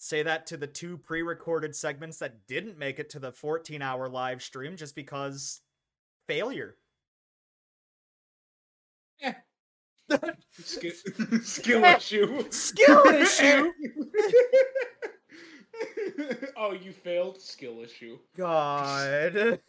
Say 0.08 0.22
that 0.22 0.46
to 0.46 0.56
the 0.56 0.66
two 0.66 0.96
pre 0.96 1.20
recorded 1.20 1.76
segments 1.76 2.16
that 2.20 2.46
didn't 2.46 2.78
make 2.78 2.98
it 2.98 3.10
to 3.10 3.18
the 3.18 3.30
14 3.30 3.82
hour 3.82 4.08
live 4.08 4.40
stream 4.42 4.74
just 4.74 4.94
because 4.94 5.60
failure. 6.26 6.76
Eh. 9.20 9.34
Skill, 10.50 10.92
skill 11.42 11.84
issue. 11.84 12.50
Skill 12.50 13.04
issue? 13.08 13.70
oh, 16.56 16.72
you 16.72 16.92
failed. 16.92 17.38
Skill 17.42 17.82
issue. 17.82 18.18
God. 18.34 19.60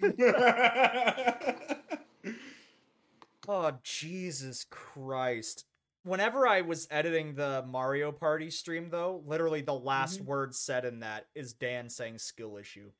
Oh, 3.45 3.71
Jesus 3.83 4.65
Christ. 4.69 5.65
Whenever 6.09 6.47
I 6.47 6.61
was 6.61 6.87
editing 6.89 7.35
the 7.35 7.63
Mario 7.67 8.11
Party 8.11 8.49
stream, 8.49 8.89
though, 8.89 9.21
literally 9.27 9.61
the 9.61 9.75
last 9.75 10.21
Mhm. 10.21 10.25
word 10.25 10.55
said 10.55 10.83
in 10.83 11.01
that 11.01 11.29
is 11.35 11.53
Dan 11.53 11.87
saying 11.87 12.17
skill 12.17 12.57
issue. 12.57 12.91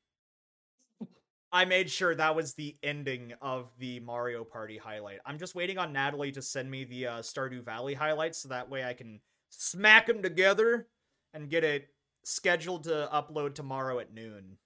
I 1.50 1.64
made 1.64 1.90
sure 1.90 2.14
that 2.14 2.36
was 2.36 2.54
the 2.54 2.78
ending 2.84 3.32
of 3.40 3.76
the 3.78 3.98
Mario 3.98 4.44
Party 4.44 4.78
highlight. 4.78 5.18
I'm 5.26 5.38
just 5.38 5.56
waiting 5.56 5.76
on 5.76 5.92
Natalie 5.92 6.30
to 6.30 6.40
send 6.40 6.70
me 6.70 6.84
the 6.84 7.08
uh, 7.08 7.18
Stardew 7.22 7.64
Valley 7.64 7.94
highlights 7.94 8.38
so 8.38 8.48
that 8.50 8.68
way 8.70 8.84
I 8.84 8.94
can 8.94 9.20
smack 9.48 10.06
them 10.06 10.22
together 10.22 10.88
and 11.34 11.50
get 11.50 11.64
it 11.64 11.92
scheduled 12.22 12.84
to 12.84 13.08
upload 13.12 13.56
tomorrow 13.56 13.98
at 13.98 14.12
noon. 14.12 14.56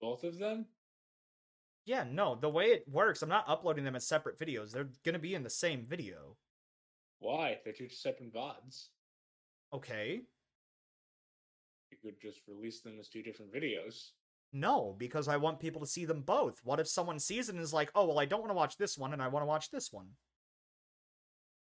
Both 0.00 0.24
of 0.24 0.38
them? 0.38 0.66
Yeah, 1.84 2.02
no, 2.02 2.34
the 2.34 2.50
way 2.50 2.72
it 2.72 2.88
works, 2.88 3.22
I'm 3.22 3.28
not 3.28 3.48
uploading 3.48 3.84
them 3.84 3.94
as 3.94 4.04
separate 4.04 4.36
videos. 4.36 4.72
They're 4.72 4.90
gonna 5.04 5.20
be 5.20 5.36
in 5.36 5.44
the 5.44 5.50
same 5.50 5.86
video. 5.86 6.36
Why? 7.18 7.58
They're 7.64 7.72
two 7.72 7.88
separate 7.88 8.32
VODs. 8.32 8.88
Okay. 9.72 10.20
You 11.90 11.96
could 12.02 12.20
just 12.20 12.40
release 12.46 12.80
them 12.80 12.98
as 13.00 13.08
two 13.08 13.22
different 13.22 13.52
videos. 13.52 14.10
No, 14.52 14.94
because 14.98 15.28
I 15.28 15.36
want 15.36 15.60
people 15.60 15.80
to 15.80 15.86
see 15.86 16.04
them 16.04 16.22
both. 16.22 16.60
What 16.62 16.80
if 16.80 16.88
someone 16.88 17.18
sees 17.18 17.48
it 17.48 17.54
and 17.54 17.62
is 17.62 17.72
like, 17.72 17.90
oh, 17.94 18.06
well, 18.06 18.18
I 18.18 18.26
don't 18.26 18.40
want 18.40 18.50
to 18.50 18.56
watch 18.56 18.76
this 18.76 18.96
one 18.96 19.12
and 19.12 19.22
I 19.22 19.28
want 19.28 19.42
to 19.42 19.46
watch 19.46 19.70
this 19.70 19.92
one? 19.92 20.08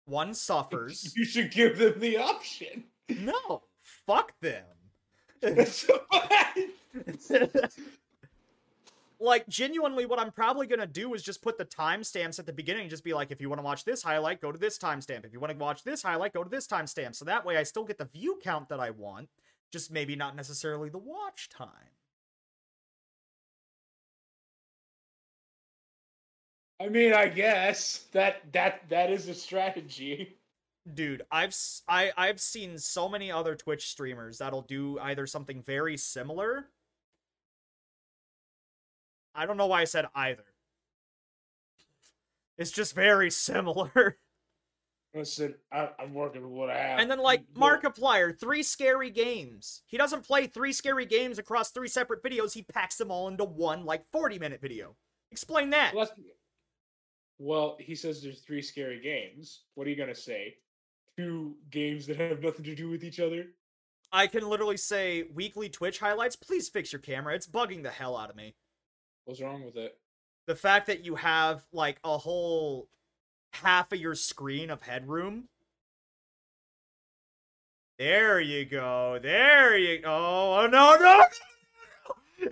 One 0.06 0.34
suffers. 0.34 1.12
You 1.16 1.24
should 1.24 1.50
give 1.50 1.78
them 1.78 1.98
the 1.98 2.18
option. 2.18 2.84
no, 3.08 3.62
fuck 4.06 4.32
them. 4.40 4.64
Like, 9.22 9.46
genuinely, 9.48 10.06
what 10.06 10.18
I'm 10.18 10.32
probably 10.32 10.66
going 10.66 10.80
to 10.80 10.86
do 10.86 11.12
is 11.12 11.22
just 11.22 11.42
put 11.42 11.58
the 11.58 11.66
timestamps 11.66 12.38
at 12.38 12.46
the 12.46 12.54
beginning 12.54 12.82
and 12.82 12.90
just 12.90 13.04
be 13.04 13.12
like, 13.12 13.30
if 13.30 13.38
you 13.38 13.50
want 13.50 13.58
to 13.58 13.64
watch 13.64 13.84
this 13.84 14.02
highlight, 14.02 14.40
go 14.40 14.50
to 14.50 14.58
this 14.58 14.78
timestamp. 14.78 15.26
If 15.26 15.34
you 15.34 15.40
want 15.40 15.52
to 15.52 15.58
watch 15.58 15.84
this 15.84 16.02
highlight, 16.02 16.32
go 16.32 16.42
to 16.42 16.48
this 16.48 16.66
timestamp. 16.66 17.14
So 17.14 17.26
that 17.26 17.44
way 17.44 17.58
I 17.58 17.62
still 17.64 17.84
get 17.84 17.98
the 17.98 18.06
view 18.06 18.40
count 18.42 18.70
that 18.70 18.80
I 18.80 18.88
want, 18.90 19.28
just 19.70 19.92
maybe 19.92 20.16
not 20.16 20.36
necessarily 20.36 20.88
the 20.88 20.98
watch 20.98 21.50
time. 21.50 21.68
I 26.80 26.88
mean, 26.88 27.12
I 27.12 27.28
guess 27.28 28.06
that 28.12 28.40
that 28.52 28.88
that 28.88 29.10
is 29.10 29.28
a 29.28 29.34
strategy. 29.34 30.36
Dude, 30.94 31.22
I've 31.30 31.54
I, 31.86 32.10
i've 32.16 32.40
seen 32.40 32.78
so 32.78 33.06
many 33.06 33.30
other 33.30 33.54
Twitch 33.54 33.88
streamers 33.90 34.38
that'll 34.38 34.62
do 34.62 34.98
either 34.98 35.26
something 35.26 35.62
very 35.62 35.98
similar. 35.98 36.68
I 39.34 39.46
don't 39.46 39.56
know 39.56 39.66
why 39.66 39.82
I 39.82 39.84
said 39.84 40.06
either. 40.14 40.44
It's 42.58 42.70
just 42.70 42.94
very 42.94 43.30
similar. 43.30 44.18
Listen, 45.14 45.54
I, 45.72 45.88
I'm 45.98 46.14
working 46.14 46.42
with 46.42 46.52
what 46.52 46.70
I 46.70 46.78
have. 46.78 47.00
And 47.00 47.10
then 47.10 47.18
like 47.18 47.42
Markiplier, 47.54 48.38
three 48.38 48.62
scary 48.62 49.10
games. 49.10 49.82
He 49.86 49.96
doesn't 49.96 50.24
play 50.24 50.46
three 50.46 50.72
scary 50.72 51.04
games 51.04 51.38
across 51.38 51.70
three 51.70 51.88
separate 51.88 52.22
videos. 52.22 52.52
He 52.52 52.62
packs 52.62 52.96
them 52.96 53.10
all 53.10 53.26
into 53.26 53.44
one 53.44 53.84
like 53.84 54.04
40 54.12 54.38
minute 54.38 54.60
video. 54.60 54.94
Explain 55.32 55.70
that. 55.70 55.94
Well, 55.94 56.10
well, 57.38 57.76
he 57.80 57.94
says 57.94 58.22
there's 58.22 58.40
three 58.40 58.62
scary 58.62 59.00
games. 59.00 59.62
What 59.74 59.86
are 59.86 59.90
you 59.90 59.96
gonna 59.96 60.14
say? 60.14 60.56
Two 61.16 61.56
games 61.70 62.06
that 62.06 62.18
have 62.18 62.42
nothing 62.42 62.64
to 62.66 62.74
do 62.74 62.88
with 62.88 63.02
each 63.02 63.18
other? 63.18 63.46
I 64.12 64.26
can 64.26 64.48
literally 64.48 64.76
say 64.76 65.24
weekly 65.34 65.68
Twitch 65.68 65.98
highlights. 65.98 66.36
Please 66.36 66.68
fix 66.68 66.92
your 66.92 67.00
camera. 67.00 67.34
It's 67.34 67.46
bugging 67.46 67.82
the 67.82 67.90
hell 67.90 68.16
out 68.16 68.30
of 68.30 68.36
me. 68.36 68.54
What's 69.30 69.40
wrong 69.40 69.64
with 69.64 69.76
it? 69.76 69.96
the 70.48 70.56
fact 70.56 70.88
that 70.88 71.04
you 71.04 71.14
have 71.14 71.64
like 71.72 72.00
a 72.02 72.18
whole 72.18 72.88
half 73.52 73.92
of 73.92 74.00
your 74.00 74.16
screen 74.16 74.68
of 74.68 74.82
headroom. 74.82 75.44
There 77.96 78.40
you 78.40 78.64
go. 78.64 79.20
There 79.22 79.78
you 79.78 80.00
go. 80.00 80.10
Oh 80.10 80.66
no 80.66 80.96
no. 80.96 81.24
no! 82.40 82.48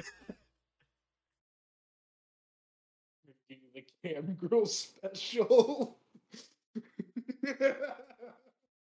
The 3.75 3.85
Cam 4.05 4.35
Girl 4.35 4.65
special. 4.65 5.99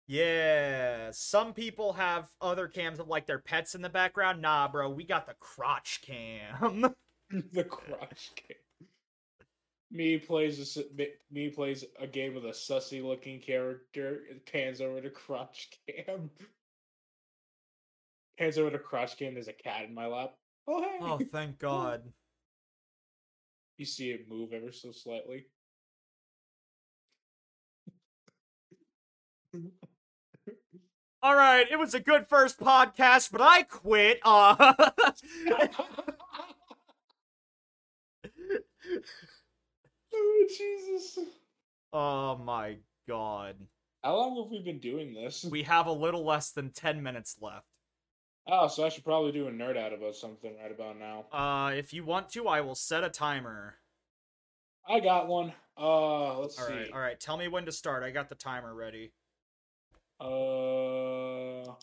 Yeah, 0.07 1.11
some 1.11 1.53
people 1.53 1.93
have 1.93 2.29
other 2.41 2.67
cams 2.67 2.99
of 2.99 3.07
like 3.07 3.25
their 3.25 3.39
pets 3.39 3.73
in 3.73 3.81
the 3.81 3.89
background. 3.89 4.41
Nah, 4.41 4.67
bro, 4.67 4.89
we 4.89 5.05
got 5.05 5.27
the 5.27 5.35
crotch 5.39 6.01
cam. 6.01 6.93
the 7.53 7.63
crotch 7.63 8.31
cam. 8.35 8.57
Me 9.91 10.17
plays 10.17 10.77
a 10.77 10.83
me 11.31 11.49
plays 11.49 11.85
a 11.99 12.07
game 12.07 12.33
with 12.33 12.45
a 12.45 12.49
sussy 12.49 13.03
looking 13.03 13.39
character. 13.39 14.21
It 14.29 14.45
pans 14.51 14.81
over 14.81 15.01
to 15.01 15.09
crotch 15.09 15.69
cam. 15.87 16.29
Pans 18.39 18.57
over 18.57 18.71
to 18.71 18.79
crotch 18.79 19.15
cam. 19.17 19.35
There's 19.35 19.47
a 19.47 19.53
cat 19.53 19.85
in 19.85 19.93
my 19.93 20.07
lap. 20.07 20.33
Oh 20.67 20.81
hey! 20.81 20.97
oh, 21.01 21.19
thank 21.31 21.59
God. 21.59 22.01
You 23.77 23.85
see 23.85 24.09
it 24.09 24.27
move 24.27 24.53
ever 24.53 24.71
so 24.71 24.91
slightly. 24.91 25.45
All 31.21 31.35
right, 31.35 31.67
it 31.71 31.77
was 31.77 31.93
a 31.93 31.99
good 31.99 32.27
first 32.27 32.59
podcast, 32.59 33.31
but 33.31 33.41
I 33.41 33.63
quit. 33.63 34.19
Uh 34.23 34.73
oh 40.13 40.45
Jesus! 40.57 41.19
Oh 41.91 42.37
my 42.37 42.77
god. 43.07 43.55
How 44.03 44.15
long 44.17 44.41
have 44.41 44.51
we 44.51 44.59
been 44.61 44.79
doing 44.79 45.13
this? 45.13 45.45
We 45.45 45.63
have 45.63 45.87
a 45.87 45.91
little 45.91 46.25
less 46.25 46.51
than 46.51 46.71
10 46.71 47.01
minutes 47.01 47.37
left. 47.41 47.67
Oh, 48.47 48.67
so 48.67 48.85
I 48.85 48.89
should 48.89 49.05
probably 49.05 49.31
do 49.31 49.47
a 49.47 49.51
nerd 49.51 49.77
out 49.77 49.93
about 49.93 50.15
something 50.15 50.53
right 50.61 50.71
about 50.71 50.97
now. 50.99 51.25
Uh 51.31 51.71
if 51.71 51.93
you 51.93 52.03
want 52.03 52.29
to, 52.29 52.47
I 52.47 52.61
will 52.61 52.75
set 52.75 53.03
a 53.03 53.09
timer. 53.09 53.75
I 54.87 54.99
got 54.99 55.27
one. 55.27 55.53
Uh, 55.77 56.39
let's 56.39 56.59
All 56.59 56.67
see. 56.67 56.73
right, 56.73 56.91
all 56.91 56.99
right. 56.99 57.19
Tell 57.19 57.37
me 57.37 57.47
when 57.47 57.65
to 57.65 57.71
start. 57.71 58.03
I 58.03 58.11
got 58.11 58.29
the 58.29 58.35
timer 58.35 58.75
ready. 58.75 59.13
Uh, 60.19 61.73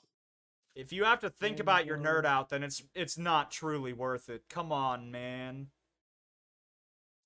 If 0.74 0.92
you 0.92 1.04
have 1.04 1.20
to 1.20 1.30
think 1.30 1.60
about 1.60 1.86
your 1.86 1.98
nerd 1.98 2.24
out, 2.24 2.50
then 2.50 2.62
it's 2.62 2.82
it's 2.94 3.18
not 3.18 3.50
truly 3.50 3.92
worth 3.92 4.28
it. 4.28 4.44
Come 4.48 4.70
on, 4.70 5.10
man. 5.10 5.68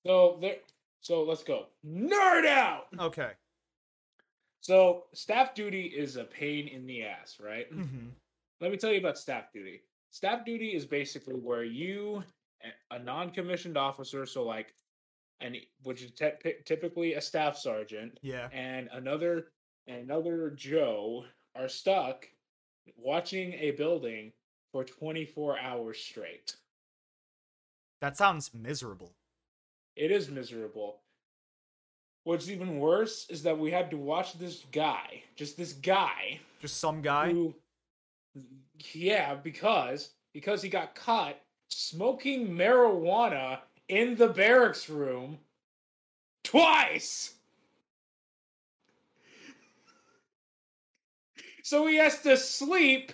So 0.05 0.37
there. 0.41 0.57
So 1.01 1.23
let's 1.23 1.43
go. 1.43 1.67
Nerd 1.85 2.45
out. 2.45 2.87
Okay. 2.99 3.31
So 4.61 5.03
staff 5.13 5.53
duty 5.53 5.85
is 5.85 6.15
a 6.15 6.23
pain 6.23 6.67
in 6.67 6.87
the 6.87 7.03
ass, 7.03 7.37
right? 7.39 7.67
hmm 7.71 8.07
Let 8.61 8.71
me 8.71 8.77
tell 8.77 8.91
you 8.91 8.99
about 8.99 9.17
staff 9.17 9.51
duty. 9.53 9.81
Staff 10.09 10.45
duty 10.45 10.69
is 10.73 10.85
basically 10.85 11.35
where 11.35 11.63
you, 11.63 12.23
a- 12.91 12.97
non-commissioned 12.99 13.77
officer, 13.77 14.25
so 14.25 14.43
like, 14.43 14.73
and 15.41 15.55
which 15.83 16.01
is 16.01 16.11
te- 16.11 16.31
typically 16.65 17.13
a 17.13 17.21
staff 17.21 17.57
sergeant, 17.57 18.17
Yeah. 18.23 18.47
and 18.51 18.89
another 18.93 19.51
another 19.87 20.49
Joe 20.55 21.25
are 21.55 21.67
stuck 21.67 22.27
watching 22.97 23.53
a 23.53 23.71
building 23.71 24.31
for 24.71 24.83
24 24.83 25.59
hours 25.59 25.99
straight. 25.99 26.55
That 28.01 28.17
sounds 28.17 28.51
miserable. 28.53 29.13
It 29.95 30.11
is 30.11 30.29
miserable. 30.29 31.01
What's 32.23 32.49
even 32.49 32.79
worse 32.79 33.27
is 33.29 33.43
that 33.43 33.57
we 33.57 33.71
had 33.71 33.91
to 33.91 33.97
watch 33.97 34.33
this 34.37 34.65
guy, 34.71 35.23
just 35.35 35.57
this 35.57 35.73
guy, 35.73 36.39
Just 36.59 36.79
some 36.79 37.01
guy. 37.01 37.31
who, 37.31 37.53
yeah, 38.93 39.35
because 39.35 40.09
because 40.33 40.61
he 40.61 40.69
got 40.69 40.95
caught 40.95 41.37
smoking 41.69 42.49
marijuana 42.49 43.59
in 43.89 44.15
the 44.15 44.27
barracks 44.27 44.89
room 44.89 45.37
twice. 46.43 47.35
So 51.63 51.87
he 51.87 51.95
has 51.95 52.21
to 52.21 52.37
sleep 52.37 53.11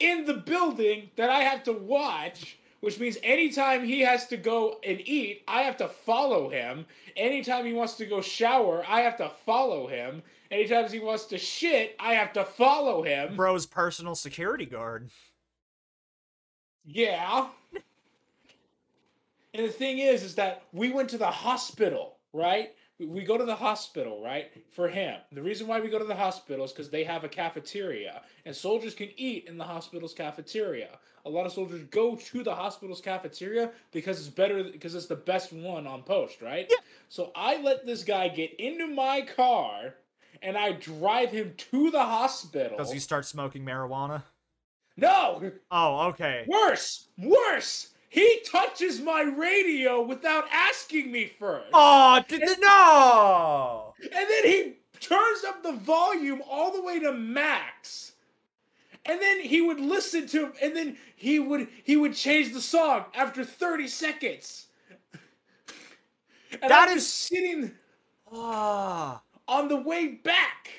in 0.00 0.24
the 0.24 0.34
building 0.34 1.10
that 1.16 1.30
I 1.30 1.40
have 1.40 1.62
to 1.64 1.72
watch, 1.72 2.58
which 2.84 3.00
means 3.00 3.16
anytime 3.22 3.82
he 3.82 4.00
has 4.00 4.26
to 4.26 4.36
go 4.36 4.78
and 4.84 5.00
eat, 5.08 5.42
I 5.48 5.62
have 5.62 5.78
to 5.78 5.88
follow 5.88 6.50
him. 6.50 6.84
Anytime 7.16 7.64
he 7.64 7.72
wants 7.72 7.94
to 7.94 8.04
go 8.04 8.20
shower, 8.20 8.84
I 8.86 9.00
have 9.00 9.16
to 9.16 9.30
follow 9.46 9.86
him. 9.86 10.22
Anytime 10.50 10.90
he 10.90 11.00
wants 11.00 11.24
to 11.26 11.38
shit, 11.38 11.96
I 11.98 12.12
have 12.12 12.34
to 12.34 12.44
follow 12.44 13.02
him. 13.02 13.36
Bro's 13.36 13.64
personal 13.64 14.14
security 14.14 14.66
guard. 14.66 15.08
Yeah. 16.84 17.48
And 19.54 19.64
the 19.64 19.72
thing 19.72 20.00
is, 20.00 20.22
is 20.22 20.34
that 20.34 20.64
we 20.74 20.92
went 20.92 21.08
to 21.10 21.18
the 21.18 21.30
hospital, 21.30 22.18
right? 22.34 22.74
We- 22.98 23.06
We 23.06 23.24
go 23.24 23.36
to 23.36 23.44
the 23.44 23.56
hospital, 23.56 24.22
right? 24.22 24.52
For 24.72 24.88
him. 24.88 25.20
The 25.32 25.42
reason 25.42 25.66
why 25.66 25.80
we 25.80 25.88
go 25.88 25.98
to 25.98 26.04
the 26.04 26.14
hospital 26.14 26.64
is 26.64 26.72
because 26.72 26.90
they 26.90 27.04
have 27.04 27.24
a 27.24 27.28
cafeteria, 27.28 28.22
and 28.44 28.54
soldiers 28.54 28.94
can 28.94 29.10
eat 29.16 29.46
in 29.46 29.58
the 29.58 29.64
hospital's 29.64 30.14
cafeteria. 30.14 30.98
A 31.26 31.30
lot 31.30 31.46
of 31.46 31.52
soldiers 31.52 31.82
go 31.90 32.14
to 32.16 32.42
the 32.44 32.54
hospital's 32.54 33.00
cafeteria 33.00 33.72
because 33.92 34.20
it's 34.20 34.28
better, 34.28 34.62
because 34.64 34.94
it's 34.94 35.06
the 35.06 35.16
best 35.16 35.52
one 35.52 35.86
on 35.86 36.02
post, 36.02 36.40
right? 36.42 36.66
Yeah. 36.70 36.76
So 37.08 37.32
I 37.34 37.56
let 37.62 37.84
this 37.86 38.04
guy 38.04 38.28
get 38.28 38.54
into 38.60 38.86
my 38.86 39.22
car, 39.22 39.94
and 40.42 40.56
I 40.56 40.72
drive 40.72 41.30
him 41.32 41.54
to 41.56 41.90
the 41.90 42.04
hospital. 42.04 42.76
Does 42.78 42.92
he 42.92 43.00
start 43.00 43.24
smoking 43.26 43.64
marijuana? 43.64 44.22
No, 44.96 45.50
Oh, 45.72 46.08
okay. 46.10 46.44
Worse, 46.46 47.08
worse. 47.18 47.93
He 48.14 48.38
touches 48.46 49.00
my 49.00 49.22
radio 49.22 50.00
without 50.00 50.44
asking 50.52 51.10
me 51.10 51.26
first. 51.36 51.66
Oh, 51.74 52.22
did 52.28 52.42
no! 52.60 53.92
And 54.00 54.12
then 54.30 54.44
he 54.44 54.74
turns 55.00 55.42
up 55.44 55.64
the 55.64 55.72
volume 55.72 56.40
all 56.48 56.70
the 56.72 56.80
way 56.80 57.00
to 57.00 57.12
max. 57.12 58.12
And 59.04 59.20
then 59.20 59.40
he 59.40 59.60
would 59.62 59.80
listen 59.80 60.28
to 60.28 60.52
and 60.62 60.76
then 60.76 60.96
he 61.16 61.40
would 61.40 61.66
he 61.82 61.96
would 61.96 62.14
change 62.14 62.52
the 62.52 62.60
song 62.60 63.06
after 63.14 63.44
30 63.44 63.88
seconds. 63.88 64.68
And 66.62 66.70
That 66.70 66.88
I'm 66.90 66.98
is- 66.98 67.12
sitting 67.12 67.72
Ah, 68.32 69.22
on 69.48 69.66
the 69.66 69.76
way 69.76 70.06
back 70.06 70.70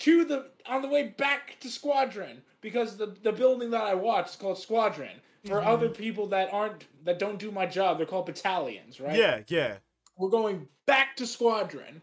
to 0.00 0.24
the 0.24 0.50
on 0.66 0.82
the 0.82 0.88
way 0.88 1.08
back 1.08 1.58
to 1.60 1.68
Squadron 1.68 2.42
because 2.60 2.96
the 2.96 3.06
the 3.22 3.32
building 3.32 3.70
that 3.70 3.82
I 3.84 3.94
watch 3.94 4.30
is 4.30 4.36
called 4.36 4.58
Squadron. 4.58 5.20
For 5.44 5.60
Mhm. 5.60 5.66
other 5.66 5.88
people 5.90 6.26
that 6.28 6.52
aren't 6.52 6.86
that 7.04 7.18
don't 7.20 7.38
do 7.38 7.50
my 7.52 7.66
job, 7.66 7.98
they're 7.98 8.06
called 8.06 8.26
battalions, 8.26 9.00
right? 9.00 9.16
yeah, 9.16 9.42
yeah. 9.48 9.78
We're 10.18 10.28
going 10.30 10.68
back 10.86 11.14
to 11.16 11.26
Squadron. 11.26 12.02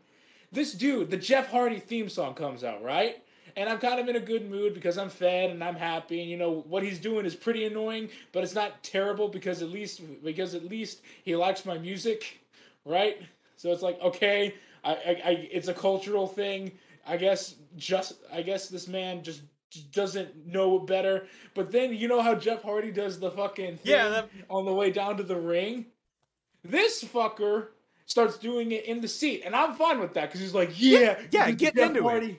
This 0.52 0.72
dude, 0.74 1.10
the 1.10 1.18
Jeff 1.18 1.50
Hardy 1.50 1.80
theme 1.80 2.08
song 2.10 2.36
comes 2.36 2.64
out, 2.64 2.82
right? 2.84 3.22
And 3.58 3.68
I'm 3.70 3.80
kind 3.80 4.00
of 4.00 4.08
in 4.08 4.16
a 4.16 4.20
good 4.20 4.50
mood 4.50 4.74
because 4.74 4.98
I'm 4.98 5.10
fed 5.10 5.50
and 5.50 5.64
I'm 5.64 5.76
happy. 5.76 6.22
And 6.22 6.30
you 6.30 6.38
know 6.38 6.62
what 6.68 6.84
he's 6.84 7.00
doing 7.00 7.26
is 7.26 7.36
pretty 7.36 7.66
annoying, 7.66 8.10
but 8.32 8.44
it's 8.44 8.56
not 8.56 8.82
terrible 8.84 9.28
because 9.28 9.62
at 9.62 9.70
least 9.70 10.02
because 10.24 10.56
at 10.56 10.64
least 10.64 11.02
he 11.26 11.36
likes 11.36 11.66
my 11.66 11.78
music, 11.78 12.39
right? 12.86 13.22
So 13.58 13.72
it's 13.72 13.82
like 13.82 14.00
okay, 14.02 14.56
I, 14.84 14.91
I, 14.94 15.22
I 15.26 15.50
it's 15.52 15.68
a 15.68 15.74
cultural 15.74 16.28
thing. 16.28 16.72
I 17.06 17.18
guess 17.18 17.56
just 17.76 18.14
I 18.32 18.41
guess 18.41 18.70
this 18.70 18.88
man 18.88 19.24
just 19.24 19.41
doesn't 19.91 20.45
know 20.47 20.80
better. 20.80 21.28
But 21.56 21.72
then 21.72 21.93
you 21.93 22.08
know 22.08 22.22
how 22.22 22.36
Jeff 22.36 22.62
Hardy 22.62 22.91
does 22.91 23.20
the 23.20 23.32
fucking 23.32 23.78
thing 23.78 23.91
Yeah, 23.91 24.10
that- 24.10 24.30
on 24.49 24.66
the 24.66 24.74
way 24.74 24.91
down 24.91 25.18
to 25.18 25.24
the 25.24 25.36
ring. 25.38 25.88
This 26.64 27.04
fucker 27.04 27.68
starts 28.06 28.38
doing 28.38 28.72
it 28.72 28.86
in 28.86 29.01
the 29.01 29.08
seat, 29.08 29.43
and 29.45 29.56
I'm 29.56 29.76
fine 29.76 29.99
with 29.99 30.14
that 30.14 30.28
because 30.30 30.39
he's 30.39 30.54
like, 30.54 30.72
yeah, 30.80 31.20
yeah, 31.32 31.47
is 31.47 31.56
get 31.56 31.76
Jeff 31.76 31.89
into 31.89 32.08
it. 32.08 32.38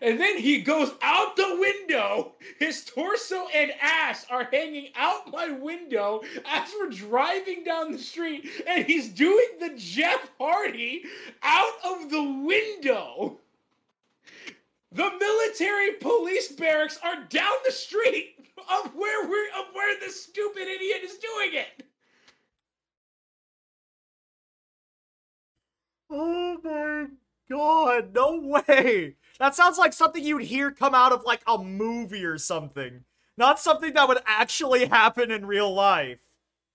And 0.00 0.18
then 0.20 0.36
he 0.36 0.60
goes 0.62 0.90
out 1.00 1.36
the 1.36 1.56
window. 1.60 2.32
His 2.58 2.84
torso 2.84 3.46
and 3.54 3.72
ass 3.80 4.26
are 4.28 4.48
hanging 4.52 4.88
out 4.96 5.30
my 5.30 5.50
window 5.50 6.22
as 6.44 6.68
we're 6.78 6.90
driving 6.90 7.62
down 7.62 7.92
the 7.92 7.98
street, 7.98 8.48
and 8.66 8.84
he's 8.84 9.08
doing 9.10 9.46
the 9.60 9.70
Jeff 9.76 10.28
Hardy 10.40 11.04
out 11.42 11.72
of 11.84 12.10
the 12.10 12.22
window. 12.22 13.38
The 14.92 15.10
military 15.18 15.92
police 15.92 16.52
barracks 16.52 16.98
are 17.02 17.24
down 17.24 17.54
the 17.64 17.72
street 17.72 18.36
of 18.58 18.94
where 18.94 19.28
we're 19.28 19.48
of 19.58 19.74
where 19.74 19.98
this 19.98 20.24
stupid 20.24 20.68
idiot 20.68 21.00
is 21.02 21.18
doing 21.18 21.54
it. 21.54 21.86
Oh 26.10 26.58
my 26.62 27.06
god, 27.50 28.14
no 28.14 28.38
way! 28.38 29.16
That 29.38 29.54
sounds 29.54 29.78
like 29.78 29.94
something 29.94 30.22
you'd 30.22 30.42
hear 30.42 30.70
come 30.70 30.94
out 30.94 31.12
of 31.12 31.24
like 31.24 31.42
a 31.46 31.56
movie 31.56 32.24
or 32.24 32.36
something. 32.36 33.04
Not 33.38 33.58
something 33.58 33.94
that 33.94 34.08
would 34.08 34.20
actually 34.26 34.86
happen 34.86 35.30
in 35.30 35.46
real 35.46 35.72
life. 35.72 36.18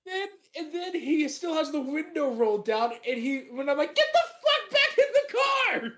then 0.06 0.30
and 0.58 0.74
then 0.74 0.96
he 0.96 1.28
still 1.30 1.54
has 1.54 1.72
the 1.72 1.80
window 1.80 2.34
rolled 2.34 2.66
down, 2.66 2.94
and 3.08 3.20
he 3.20 3.46
when 3.52 3.70
I'm 3.70 3.78
like, 3.78 3.94
get 3.94 4.08
the 4.12 4.20
fuck 4.44 4.72
back 4.72 4.98
in 4.98 5.06
the 5.14 5.34
car. 5.38 5.94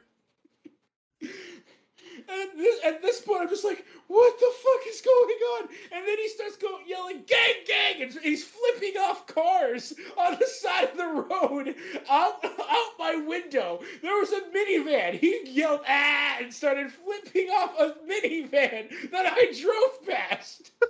And 2.29 2.41
at 2.41 2.57
this, 2.57 2.79
at 2.85 3.01
this 3.01 3.21
point, 3.21 3.41
I'm 3.41 3.49
just 3.49 3.65
like, 3.65 3.85
what 4.07 4.39
the 4.39 4.51
fuck 4.63 4.87
is 4.87 5.01
going 5.01 5.39
on? 5.57 5.69
And 5.91 6.07
then 6.07 6.17
he 6.17 6.29
starts 6.29 6.57
going 6.57 6.85
yelling, 6.87 7.23
gang, 7.25 7.63
gang, 7.65 8.03
and 8.03 8.13
he's 8.21 8.43
flipping 8.43 8.97
off 8.99 9.25
cars 9.25 9.93
on 10.17 10.37
the 10.39 10.45
side 10.45 10.89
of 10.91 10.97
the 10.97 11.07
road 11.07 11.75
out, 12.09 12.45
out 12.45 12.91
my 12.99 13.15
window. 13.15 13.79
There 14.01 14.13
was 14.13 14.31
a 14.31 14.41
minivan. 14.55 15.19
He 15.19 15.41
yelled, 15.45 15.81
ah, 15.87 16.37
and 16.39 16.53
started 16.53 16.91
flipping 16.91 17.47
off 17.49 17.79
a 17.79 17.95
minivan 18.07 19.11
that 19.11 19.25
I 19.25 19.51
drove 19.59 20.07
past. 20.07 20.71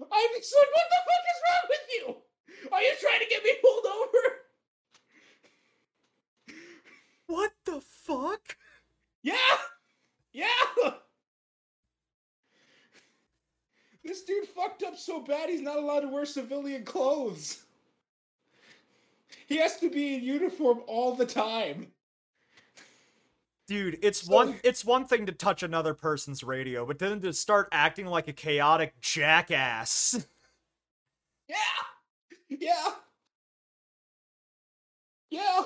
I'm 0.00 0.28
just 0.36 0.54
like, 0.56 0.68
what 0.72 0.88
the 0.90 0.96
fuck 1.06 1.24
is 1.32 1.42
wrong 1.46 1.66
with 1.68 1.86
you? 1.90 2.04
Are 2.72 2.82
you 2.82 2.92
trying 3.00 3.20
to 3.20 3.26
get 3.28 3.42
me 3.42 3.52
pulled 3.62 3.86
over? 3.86 4.42
What 7.26 7.52
the 7.64 7.80
fuck? 7.80 8.56
Yeah! 9.22 9.34
Yeah! 10.32 10.92
This 14.04 14.24
dude 14.24 14.48
fucked 14.48 14.82
up 14.82 14.98
so 14.98 15.11
bad 15.26 15.48
he's 15.48 15.60
not 15.60 15.78
allowed 15.78 16.00
to 16.00 16.08
wear 16.08 16.24
civilian 16.24 16.84
clothes. 16.84 17.64
He 19.46 19.56
has 19.58 19.78
to 19.80 19.90
be 19.90 20.14
in 20.14 20.22
uniform 20.22 20.80
all 20.86 21.14
the 21.14 21.26
time. 21.26 21.88
Dude, 23.66 23.98
it's 24.02 24.26
So- 24.26 24.34
one 24.34 24.60
it's 24.64 24.84
one 24.84 25.06
thing 25.06 25.26
to 25.26 25.32
touch 25.32 25.62
another 25.62 25.94
person's 25.94 26.42
radio, 26.42 26.84
but 26.84 26.98
then 26.98 27.20
to 27.20 27.32
start 27.32 27.68
acting 27.72 28.06
like 28.06 28.28
a 28.28 28.32
chaotic 28.32 29.00
jackass. 29.00 30.26
Yeah! 31.48 31.56
Yeah! 32.48 32.94
Yeah! 35.30 35.64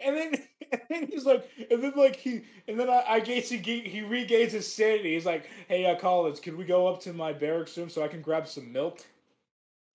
And 0.00 0.16
then, 0.16 0.42
and 0.90 1.08
he's 1.10 1.24
like, 1.24 1.48
and 1.70 1.82
then 1.82 1.92
like 1.96 2.16
he, 2.16 2.42
and 2.66 2.78
then 2.78 2.88
I, 2.88 3.04
I 3.08 3.20
guess 3.20 3.48
he 3.48 3.58
he 3.58 4.02
regains 4.02 4.52
his 4.52 4.72
sanity. 4.72 5.14
He's 5.14 5.26
like, 5.26 5.48
"Hey, 5.68 5.86
uh, 5.86 5.96
Collins, 5.96 6.40
can 6.40 6.56
we 6.56 6.64
go 6.64 6.86
up 6.86 7.00
to 7.02 7.12
my 7.12 7.32
barracks 7.32 7.76
room 7.78 7.90
so 7.90 8.02
I 8.02 8.08
can 8.08 8.22
grab 8.22 8.46
some 8.46 8.72
milk?" 8.72 9.04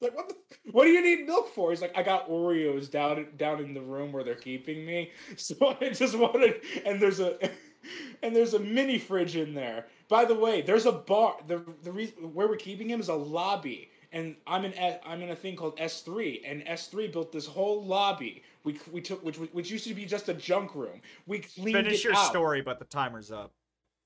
Like, 0.01 0.15
what? 0.15 0.29
The, 0.29 0.35
what 0.71 0.83
do 0.85 0.89
you 0.91 1.01
need 1.01 1.25
milk 1.25 1.53
for? 1.53 1.69
He's 1.71 1.81
like, 1.81 1.97
"I 1.97 2.03
got 2.03 2.29
Oreos 2.29 2.89
down 2.91 3.27
down 3.37 3.59
in 3.61 3.73
the 3.73 3.81
room 3.81 4.11
where 4.11 4.23
they're 4.23 4.35
keeping 4.35 4.85
me, 4.85 5.11
so 5.37 5.77
I 5.81 5.89
just 5.89 6.17
wanted." 6.17 6.61
And 6.85 7.01
there's 7.01 7.19
a, 7.19 7.37
and 8.23 8.35
there's 8.35 8.53
a 8.53 8.59
mini 8.59 8.97
fridge 8.99 9.35
in 9.35 9.53
there. 9.53 9.87
By 10.09 10.25
the 10.25 10.35
way, 10.35 10.61
there's 10.61 10.85
a 10.85 10.91
bar. 10.91 11.37
the 11.47 11.63
The 11.83 11.91
reason 11.91 12.33
where 12.33 12.47
we're 12.47 12.57
keeping 12.57 12.89
him 12.89 12.99
is 12.99 13.09
a 13.09 13.15
lobby 13.15 13.89
and 14.13 14.35
I'm 14.47 14.63
in 14.63 14.73
i 14.79 14.99
I'm 15.05 15.21
in 15.21 15.31
a 15.31 15.35
thing 15.35 15.55
called 15.55 15.75
S3, 15.77 16.41
and 16.45 16.63
S3 16.65 17.11
built 17.11 17.31
this 17.31 17.45
whole 17.45 17.83
lobby. 17.83 18.43
We 18.63 18.79
we 18.91 19.01
took 19.01 19.23
which 19.25 19.37
which 19.37 19.69
used 19.69 19.85
to 19.87 19.93
be 19.93 20.05
just 20.05 20.29
a 20.29 20.33
junk 20.33 20.75
room. 20.75 21.01
We 21.27 21.39
cleaned 21.39 21.75
Finish 21.77 21.99
it 21.99 22.03
your 22.05 22.15
out. 22.15 22.29
story, 22.29 22.61
but 22.61 22.79
the 22.79 22.85
timer's 22.85 23.31
up. 23.31 23.51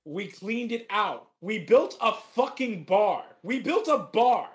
We 0.05 0.27
cleaned 0.27 0.71
it 0.71 0.87
out. 0.89 1.27
We 1.41 1.59
built 1.59 1.97
a 2.01 2.13
fucking 2.13 2.85
bar. 2.85 3.25
We 3.43 3.59
built 3.59 3.89
a 3.89 3.97
bar, 3.97 4.49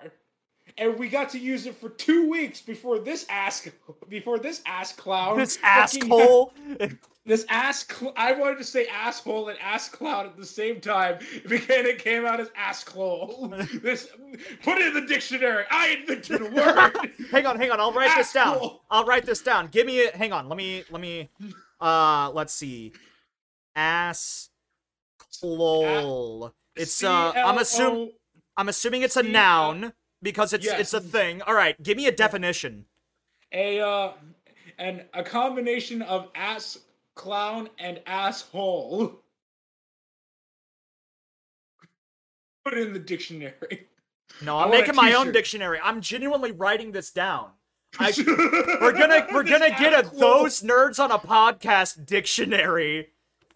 and 0.77 0.97
we 0.97 1.09
got 1.09 1.29
to 1.29 1.39
use 1.39 1.65
it 1.65 1.75
for 1.75 1.89
two 1.89 2.29
weeks 2.29 2.61
before 2.61 2.99
this 2.99 3.25
ass 3.29 3.67
before 4.09 4.39
this 4.39 4.61
ass 4.65 4.93
clown 4.93 5.37
This 5.37 5.59
asshole. 5.63 6.53
this 7.25 7.45
ass 7.49 7.85
cl- 7.89 8.13
I 8.17 8.33
wanted 8.33 8.57
to 8.57 8.63
say 8.63 8.87
asshole 8.87 9.49
and 9.49 9.59
ass 9.59 9.89
clown 9.89 10.25
at 10.25 10.37
the 10.37 10.45
same 10.45 10.81
time 10.81 11.19
because 11.47 11.85
it 11.85 11.99
came 11.99 12.25
out 12.25 12.39
as 12.39 12.49
ass 12.55 12.83
clole. 12.83 13.53
this 13.81 14.07
put 14.63 14.77
it 14.77 14.87
in 14.87 14.93
the 14.93 15.07
dictionary. 15.07 15.65
I 15.69 15.97
invented 15.99 16.41
a 16.41 16.49
word. 16.49 17.11
hang 17.31 17.45
on, 17.45 17.57
hang 17.57 17.71
on. 17.71 17.79
I'll 17.79 17.93
write 17.93 18.15
this 18.17 18.33
down. 18.33 18.77
I'll 18.89 19.05
write 19.05 19.25
this 19.25 19.41
down. 19.41 19.67
Give 19.67 19.85
me 19.85 20.05
a 20.05 20.17
hang 20.17 20.33
on. 20.33 20.49
Let 20.49 20.57
me 20.57 20.83
let 20.89 21.01
me 21.01 21.29
uh 21.79 22.31
let's 22.33 22.53
see. 22.53 22.93
Ass 23.75 24.49
clole. 25.17 26.53
It's 26.75 27.03
uh 27.03 27.31
I'm 27.35 27.57
assuming 27.59 28.11
I'm 28.57 28.69
assuming 28.69 29.03
it's 29.03 29.17
a 29.17 29.23
noun 29.23 29.93
because 30.23 30.53
it's 30.53 30.65
Yes. 30.65 30.79
it's 30.79 30.93
a 30.93 31.01
thing. 31.01 31.41
All 31.43 31.53
right, 31.53 31.81
give 31.83 31.97
me 31.97 32.07
a 32.07 32.11
definition. 32.11 32.85
a 33.51 33.79
uh 33.79 34.13
and 34.79 35.05
a 35.13 35.23
combination 35.23 36.01
of 36.01 36.29
ass 36.33 36.79
clown 37.15 37.69
and 37.77 38.01
asshole. 38.07 39.19
Put 42.65 42.73
it 42.75 42.87
in 42.87 42.93
the 42.93 42.99
dictionary. 42.99 43.87
No, 44.41 44.57
I'm 44.57 44.71
making 44.71 44.95
my 44.95 45.13
own 45.13 45.31
dictionary. 45.31 45.79
I'm 45.83 46.01
genuinely 46.01 46.51
writing 46.51 46.91
this 46.91 47.11
down. 47.11 47.49
I, 47.99 48.11
we're 48.81 48.93
gonna 48.93 49.27
we're 49.31 49.43
gonna 49.43 49.69
get 49.69 49.93
a 49.93 50.09
those 50.15 50.61
nerds 50.63 50.97
on 51.03 51.11
a 51.11 51.19
podcast 51.19 52.05
dictionary. 52.07 53.09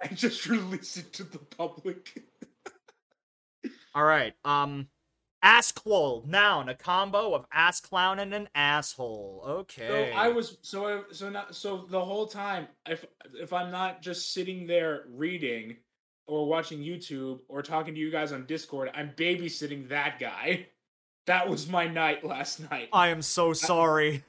and 0.07 0.15
just 0.15 0.45
release 0.45 0.97
it 0.97 1.11
to 1.13 1.23
the 1.23 1.39
public. 1.39 2.23
All 3.95 4.03
right. 4.03 4.35
Um, 4.45 4.87
ass 5.47 5.71
clole 5.71 6.25
noun, 6.27 6.67
a 6.67 6.75
combo 6.75 7.33
of 7.33 7.45
ass 7.53 7.79
clown 7.79 8.19
and 8.19 8.33
an 8.33 8.49
asshole. 8.53 9.43
Okay. 9.47 10.11
So 10.11 10.17
I 10.17 10.27
was 10.27 10.57
so 10.61 10.85
I, 10.85 11.01
so 11.11 11.29
not 11.29 11.55
so 11.55 11.85
the 11.89 12.03
whole 12.03 12.27
time 12.27 12.67
if 12.85 13.05
if 13.33 13.53
I'm 13.53 13.71
not 13.71 14.01
just 14.01 14.33
sitting 14.33 14.67
there 14.67 15.05
reading 15.09 15.77
or 16.27 16.45
watching 16.47 16.79
YouTube 16.79 17.39
or 17.47 17.61
talking 17.61 17.93
to 17.93 17.99
you 17.99 18.11
guys 18.11 18.33
on 18.33 18.45
Discord, 18.45 18.91
I'm 18.93 19.11
babysitting 19.15 19.87
that 19.89 20.19
guy. 20.19 20.67
That 21.25 21.49
was 21.49 21.67
my 21.67 21.87
night 21.87 22.25
last 22.25 22.69
night. 22.71 22.89
I 22.91 23.07
am 23.09 23.21
so 23.21 23.51
uh, 23.51 23.53
sorry. 23.53 24.23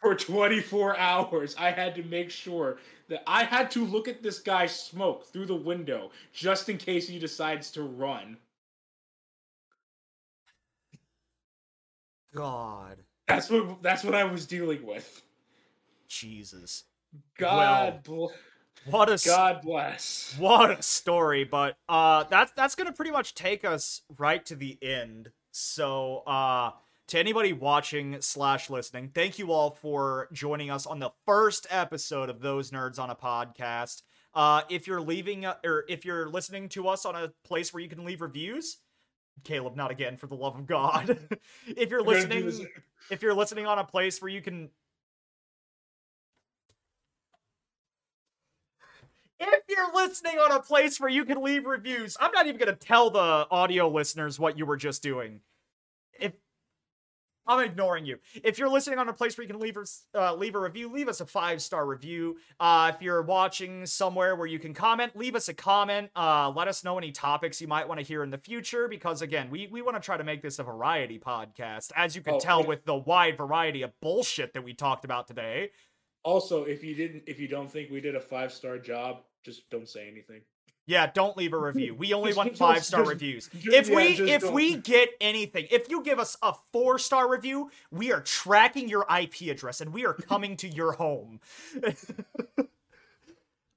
For 0.00 0.14
24 0.14 0.98
hours, 0.98 1.54
I 1.58 1.70
had 1.70 1.94
to 1.94 2.02
make 2.02 2.30
sure 2.30 2.78
that 3.08 3.22
I 3.26 3.44
had 3.44 3.70
to 3.72 3.84
look 3.84 4.08
at 4.08 4.22
this 4.22 4.40
guy 4.40 4.66
smoke 4.66 5.26
through 5.26 5.46
the 5.46 5.54
window 5.54 6.10
just 6.32 6.68
in 6.68 6.76
case 6.76 7.08
he 7.08 7.18
decides 7.18 7.70
to 7.72 7.82
run. 7.82 8.36
God, 12.34 12.98
That's 13.28 13.50
what 13.50 13.82
that's 13.82 14.04
what 14.04 14.14
I 14.14 14.24
was 14.24 14.46
dealing 14.46 14.84
with. 14.84 15.22
Jesus, 16.08 16.84
God 17.38 18.02
bl- 18.02 18.26
what 18.86 19.08
a 19.08 19.18
God 19.24 19.60
bless. 19.62 20.34
what 20.38 20.70
a 20.78 20.82
story. 20.82 21.44
But 21.44 21.76
uh, 21.88 22.24
that's 22.24 22.52
that's 22.52 22.74
gonna 22.74 22.92
pretty 22.92 23.10
much 23.10 23.34
take 23.34 23.64
us 23.64 24.02
right 24.18 24.44
to 24.46 24.56
the 24.56 24.78
end. 24.82 25.30
So 25.50 26.18
uh. 26.26 26.70
To 27.08 27.18
anybody 27.18 27.52
watching 27.52 28.16
slash 28.22 28.70
listening, 28.70 29.10
thank 29.12 29.38
you 29.38 29.52
all 29.52 29.70
for 29.70 30.28
joining 30.32 30.70
us 30.70 30.86
on 30.86 30.98
the 30.98 31.10
first 31.26 31.66
episode 31.68 32.30
of 32.30 32.40
Those 32.40 32.70
Nerds 32.70 32.98
on 32.98 33.10
a 33.10 33.14
Podcast. 33.14 34.00
Uh, 34.32 34.62
if 34.70 34.86
you're 34.86 35.00
leaving 35.00 35.44
uh, 35.44 35.56
or 35.62 35.84
if 35.90 36.06
you're 36.06 36.30
listening 36.30 36.70
to 36.70 36.88
us 36.88 37.04
on 37.04 37.14
a 37.14 37.30
place 37.44 37.74
where 37.74 37.82
you 37.82 37.88
can 37.88 38.04
leave 38.06 38.22
reviews, 38.22 38.78
Caleb, 39.44 39.76
not 39.76 39.90
again, 39.90 40.16
for 40.16 40.26
the 40.26 40.34
love 40.34 40.56
of 40.56 40.66
God. 40.66 41.18
if 41.66 41.90
you're 41.90 42.00
gonna 42.00 42.10
listening, 42.10 42.68
if 43.10 43.22
you're 43.22 43.34
listening 43.34 43.66
on 43.66 43.78
a 43.78 43.84
place 43.84 44.22
where 44.22 44.30
you 44.30 44.40
can 44.40 44.70
if 49.42 49.64
you're 49.68 49.92
listening 49.94 50.38
on 50.38 50.52
a 50.52 50.60
place 50.60 51.00
where 51.00 51.10
you 51.10 51.24
can 51.24 51.42
leave 51.42 51.66
reviews 51.66 52.16
i'm 52.20 52.30
not 52.32 52.46
even 52.46 52.58
going 52.58 52.68
to 52.72 52.86
tell 52.86 53.10
the 53.10 53.46
audio 53.50 53.88
listeners 53.88 54.38
what 54.38 54.56
you 54.56 54.64
were 54.64 54.76
just 54.76 55.02
doing 55.02 55.40
if 56.20 56.32
i'm 57.46 57.64
ignoring 57.64 58.06
you. 58.06 58.18
If 58.44 58.58
you're 58.58 58.68
listening 58.68 58.98
on 58.98 59.08
a 59.08 59.12
place 59.12 59.36
where 59.36 59.44
you 59.46 59.52
can 59.52 59.60
leave 59.60 59.76
uh, 60.14 60.34
leave 60.34 60.54
a 60.54 60.60
review 60.60 60.92
leave 60.92 61.08
us 61.08 61.20
a 61.20 61.26
five 61.26 61.60
star 61.62 61.86
review. 61.86 62.36
Uh, 62.60 62.92
if 62.94 63.02
you're 63.02 63.22
watching 63.22 63.86
somewhere 63.86 64.36
where 64.36 64.46
you 64.46 64.58
can 64.58 64.74
comment 64.74 65.16
leave 65.16 65.34
us 65.34 65.48
a 65.48 65.54
comment. 65.54 66.10
Uh, 66.16 66.52
let 66.54 66.68
us 66.68 66.84
know 66.84 66.98
any 66.98 67.12
topics 67.12 67.60
you 67.60 67.68
might 67.68 67.88
want 67.88 67.98
to 68.00 68.06
hear 68.06 68.22
in 68.22 68.30
the 68.30 68.38
future 68.38 68.88
because 68.88 69.22
again 69.22 69.48
we, 69.50 69.68
we 69.70 69.82
want 69.82 69.96
to 69.96 70.00
try 70.00 70.16
to 70.16 70.24
make 70.24 70.42
this 70.42 70.58
a 70.58 70.62
variety 70.62 71.18
podcast 71.18 71.90
as 71.96 72.14
you 72.16 72.22
can 72.22 72.34
Oh, 72.34 72.38
tell 72.40 72.64
with 72.64 72.84
the 72.84 72.94
wide 72.96 73.36
variety 73.36 73.82
of 73.82 73.90
bullshit 74.00 74.54
that 74.54 74.62
we 74.62 74.74
talked 74.74 75.04
about 75.04 75.26
today. 75.26 75.70
Also, 76.24 76.64
if 76.64 76.84
you 76.84 76.94
didn't, 76.94 77.24
if 77.26 77.40
you 77.40 77.48
don't 77.48 77.70
think 77.70 77.90
we 77.90 78.00
did 78.00 78.14
a 78.14 78.20
five 78.20 78.52
star 78.52 78.78
job, 78.78 79.22
just 79.44 79.68
don't 79.70 79.88
say 79.88 80.08
anything. 80.08 80.40
Yeah, 80.86 81.10
don't 81.12 81.36
leave 81.36 81.52
a 81.52 81.58
review. 81.58 81.94
We 81.94 82.12
only 82.12 82.30
Just- 82.30 82.38
want 82.38 82.58
five 82.58 82.84
star 82.84 83.04
reviews. 83.04 83.48
If 83.52 83.88
yeah, 83.88 83.96
we 83.96 84.02
if 84.30 84.42
don't. 84.42 84.52
we 84.52 84.76
get 84.76 85.10
anything, 85.20 85.68
if 85.70 85.88
you 85.88 86.02
give 86.02 86.18
us 86.18 86.36
a 86.42 86.54
four 86.72 86.98
star 86.98 87.30
review, 87.30 87.70
we 87.90 88.12
are 88.12 88.20
tracking 88.20 88.88
your 88.88 89.06
IP 89.08 89.42
address 89.50 89.80
and 89.80 89.92
we 89.92 90.04
are 90.06 90.14
coming 90.14 90.56
to 90.56 90.68
your 90.68 90.92
home. 90.92 91.40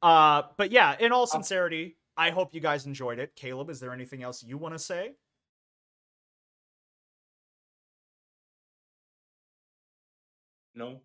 uh, 0.02 0.44
but 0.58 0.72
yeah, 0.72 0.96
in 1.00 1.12
all 1.12 1.28
sincerity, 1.28 1.96
I 2.18 2.32
hope 2.32 2.56
you 2.56 2.62
guys 2.62 2.86
enjoyed 2.88 3.20
it. 3.20 3.36
Caleb, 3.36 3.70
is 3.70 3.80
there 3.80 3.94
anything 3.94 4.24
else 4.24 4.44
you 4.44 4.58
want 4.58 4.74
to 4.74 4.80
say? 4.80 5.12
No. 10.74 11.02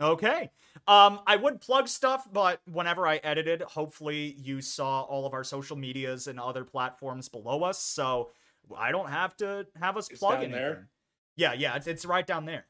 Okay. 0.00 0.50
Um, 0.86 1.20
I 1.26 1.36
would 1.36 1.60
plug 1.60 1.88
stuff, 1.88 2.28
but 2.32 2.60
whenever 2.70 3.06
I 3.06 3.16
edited, 3.16 3.62
hopefully 3.62 4.36
you 4.38 4.60
saw 4.60 5.02
all 5.02 5.26
of 5.26 5.32
our 5.32 5.44
social 5.44 5.76
medias 5.76 6.26
and 6.26 6.38
other 6.38 6.64
platforms 6.64 7.28
below 7.28 7.62
us. 7.62 7.78
So 7.80 8.30
I 8.76 8.92
don't 8.92 9.08
have 9.08 9.36
to 9.38 9.66
have 9.80 9.96
us 9.96 10.08
It's 10.10 10.18
plug 10.18 10.36
anything. 10.38 10.52
there? 10.52 10.88
Yeah, 11.36 11.54
yeah, 11.54 11.76
it's, 11.76 11.86
it's 11.86 12.04
right 12.04 12.26
down 12.26 12.44
there. 12.44 12.66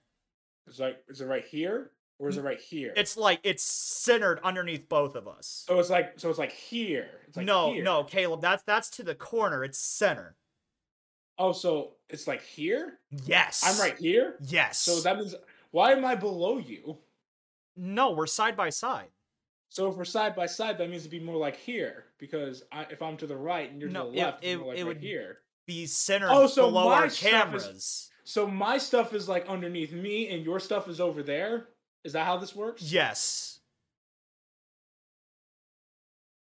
It's 0.66 0.78
like, 0.78 1.02
is 1.08 1.20
it 1.20 1.26
right 1.26 1.44
here 1.44 1.90
or 2.18 2.28
is 2.28 2.36
it 2.36 2.42
right 2.42 2.60
here? 2.60 2.92
It's 2.96 3.16
like 3.16 3.40
it's 3.42 3.62
centered 3.62 4.40
underneath 4.42 4.88
both 4.88 5.14
of 5.14 5.28
us. 5.28 5.64
so 5.68 5.78
it's 5.78 5.90
like 5.90 6.14
so 6.16 6.30
it's 6.30 6.38
like 6.38 6.52
here. 6.52 7.08
It's 7.28 7.36
like 7.36 7.46
no, 7.46 7.72
here. 7.72 7.84
no, 7.84 8.04
Caleb, 8.04 8.40
that's 8.40 8.62
that's 8.62 8.90
to 8.90 9.02
the 9.02 9.14
corner. 9.14 9.64
It's 9.64 9.78
center. 9.78 10.36
Oh, 11.38 11.52
so 11.52 11.92
it's 12.08 12.26
like 12.26 12.42
here. 12.42 12.98
Yes. 13.26 13.62
I'm 13.64 13.78
right 13.78 13.96
here. 13.98 14.36
Yes. 14.40 14.78
So 14.78 15.00
that 15.00 15.18
means 15.18 15.34
why 15.70 15.92
am 15.92 16.04
I 16.04 16.14
below 16.14 16.58
you? 16.58 16.96
No, 17.76 18.12
we're 18.12 18.26
side 18.26 18.56
by 18.56 18.70
side. 18.70 19.08
So 19.68 19.90
if 19.90 19.96
we're 19.96 20.04
side 20.04 20.34
by 20.36 20.46
side, 20.46 20.78
that 20.78 20.88
means 20.88 21.02
it'd 21.02 21.10
be 21.10 21.20
more 21.20 21.36
like 21.36 21.56
here 21.56 22.06
because 22.18 22.62
I, 22.72 22.82
if 22.90 23.02
I'm 23.02 23.16
to 23.18 23.26
the 23.26 23.36
right 23.36 23.70
and 23.70 23.80
you're 23.80 23.90
No, 23.90 24.06
to 24.06 24.10
the 24.12 24.18
it- 24.18 24.22
left, 24.24 24.44
it- 24.44 24.56
more 24.58 24.68
like 24.68 24.78
it 24.78 24.82
right 24.82 24.88
would- 24.88 25.02
here. 25.02 25.38
Be 25.66 25.86
centered 25.86 26.28
Oh, 26.30 26.46
so 26.46 26.66
below 26.68 26.88
my 26.90 26.94
our 26.94 27.08
stuff 27.10 27.12
is- 27.12 27.18
cameras. 27.64 28.10
So 28.24 28.46
my 28.46 28.78
stuff 28.78 29.12
is 29.14 29.28
like 29.28 29.46
underneath 29.48 29.92
me, 29.92 30.28
and 30.28 30.44
your 30.44 30.60
stuff 30.60 30.88
is 30.88 31.00
over 31.00 31.22
there. 31.22 31.68
Is 32.04 32.12
that 32.12 32.24
how 32.24 32.36
this 32.36 32.54
works? 32.54 32.82
Yes. 32.82 33.58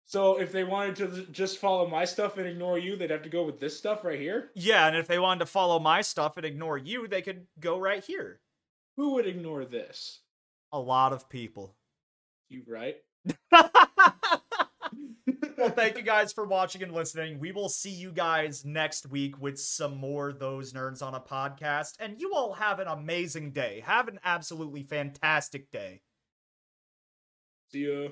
So 0.07 0.39
if 0.41 0.53
they 0.53 0.64
wanted 0.64 0.97
to 0.97 1.26
just 1.33 1.59
follow 1.59 1.87
my 1.87 2.05
stuff 2.05 2.39
and 2.39 2.47
ignore 2.47 2.79
you, 2.79 2.97
they'd 2.97 3.11
have 3.11 3.22
to 3.24 3.29
go 3.29 3.43
with 3.43 3.61
this 3.61 3.76
stuff 3.76 4.05
right 4.05 4.18
here. 4.18 4.51
Yeah, 4.55 4.87
and 4.87 4.97
if 4.97 5.07
they 5.07 5.18
wanted 5.18 5.41
to 5.41 5.47
follow 5.47 5.79
my 5.79 6.01
stuff 6.01 6.37
and 6.39 6.47
ignore 6.47 6.79
you, 6.79 7.07
they 7.09 7.20
could 7.22 7.47
go 7.61 7.79
right 7.79 8.03
here. 8.03 8.41
Who 8.97 9.14
would 9.14 9.26
ignore 9.26 9.64
this? 9.66 10.20
A 10.73 10.79
lot 10.79 11.12
of 11.12 11.29
people. 11.29 11.75
You 12.49 12.62
right? 12.66 12.97
well, 15.59 15.71
thank 15.71 15.97
you 15.97 16.03
guys 16.03 16.33
for 16.33 16.47
watching 16.47 16.83
and 16.83 16.93
listening. 16.93 17.39
We 17.39 17.53
will 17.53 17.69
see 17.69 17.91
you 17.91 18.12
guys 18.12 18.64
next 18.64 19.07
week 19.11 19.41
with 19.41 19.59
some 19.59 19.97
more 19.97 20.33
Those 20.33 20.73
Nerds 20.73 21.03
on 21.03 21.14
a 21.14 21.21
podcast. 21.21 21.95
And 22.01 22.21
you 22.21 22.33
all 22.35 22.55
have 22.55 22.81
an 22.81 22.89
amazing 22.89 23.53
day. 23.53 23.83
Have 23.85 24.09
an 24.09 24.19
absolutely 24.25 24.83
fantastic 24.83 25.71
day. 25.71 26.03
See 27.71 27.87
ya. 27.87 28.09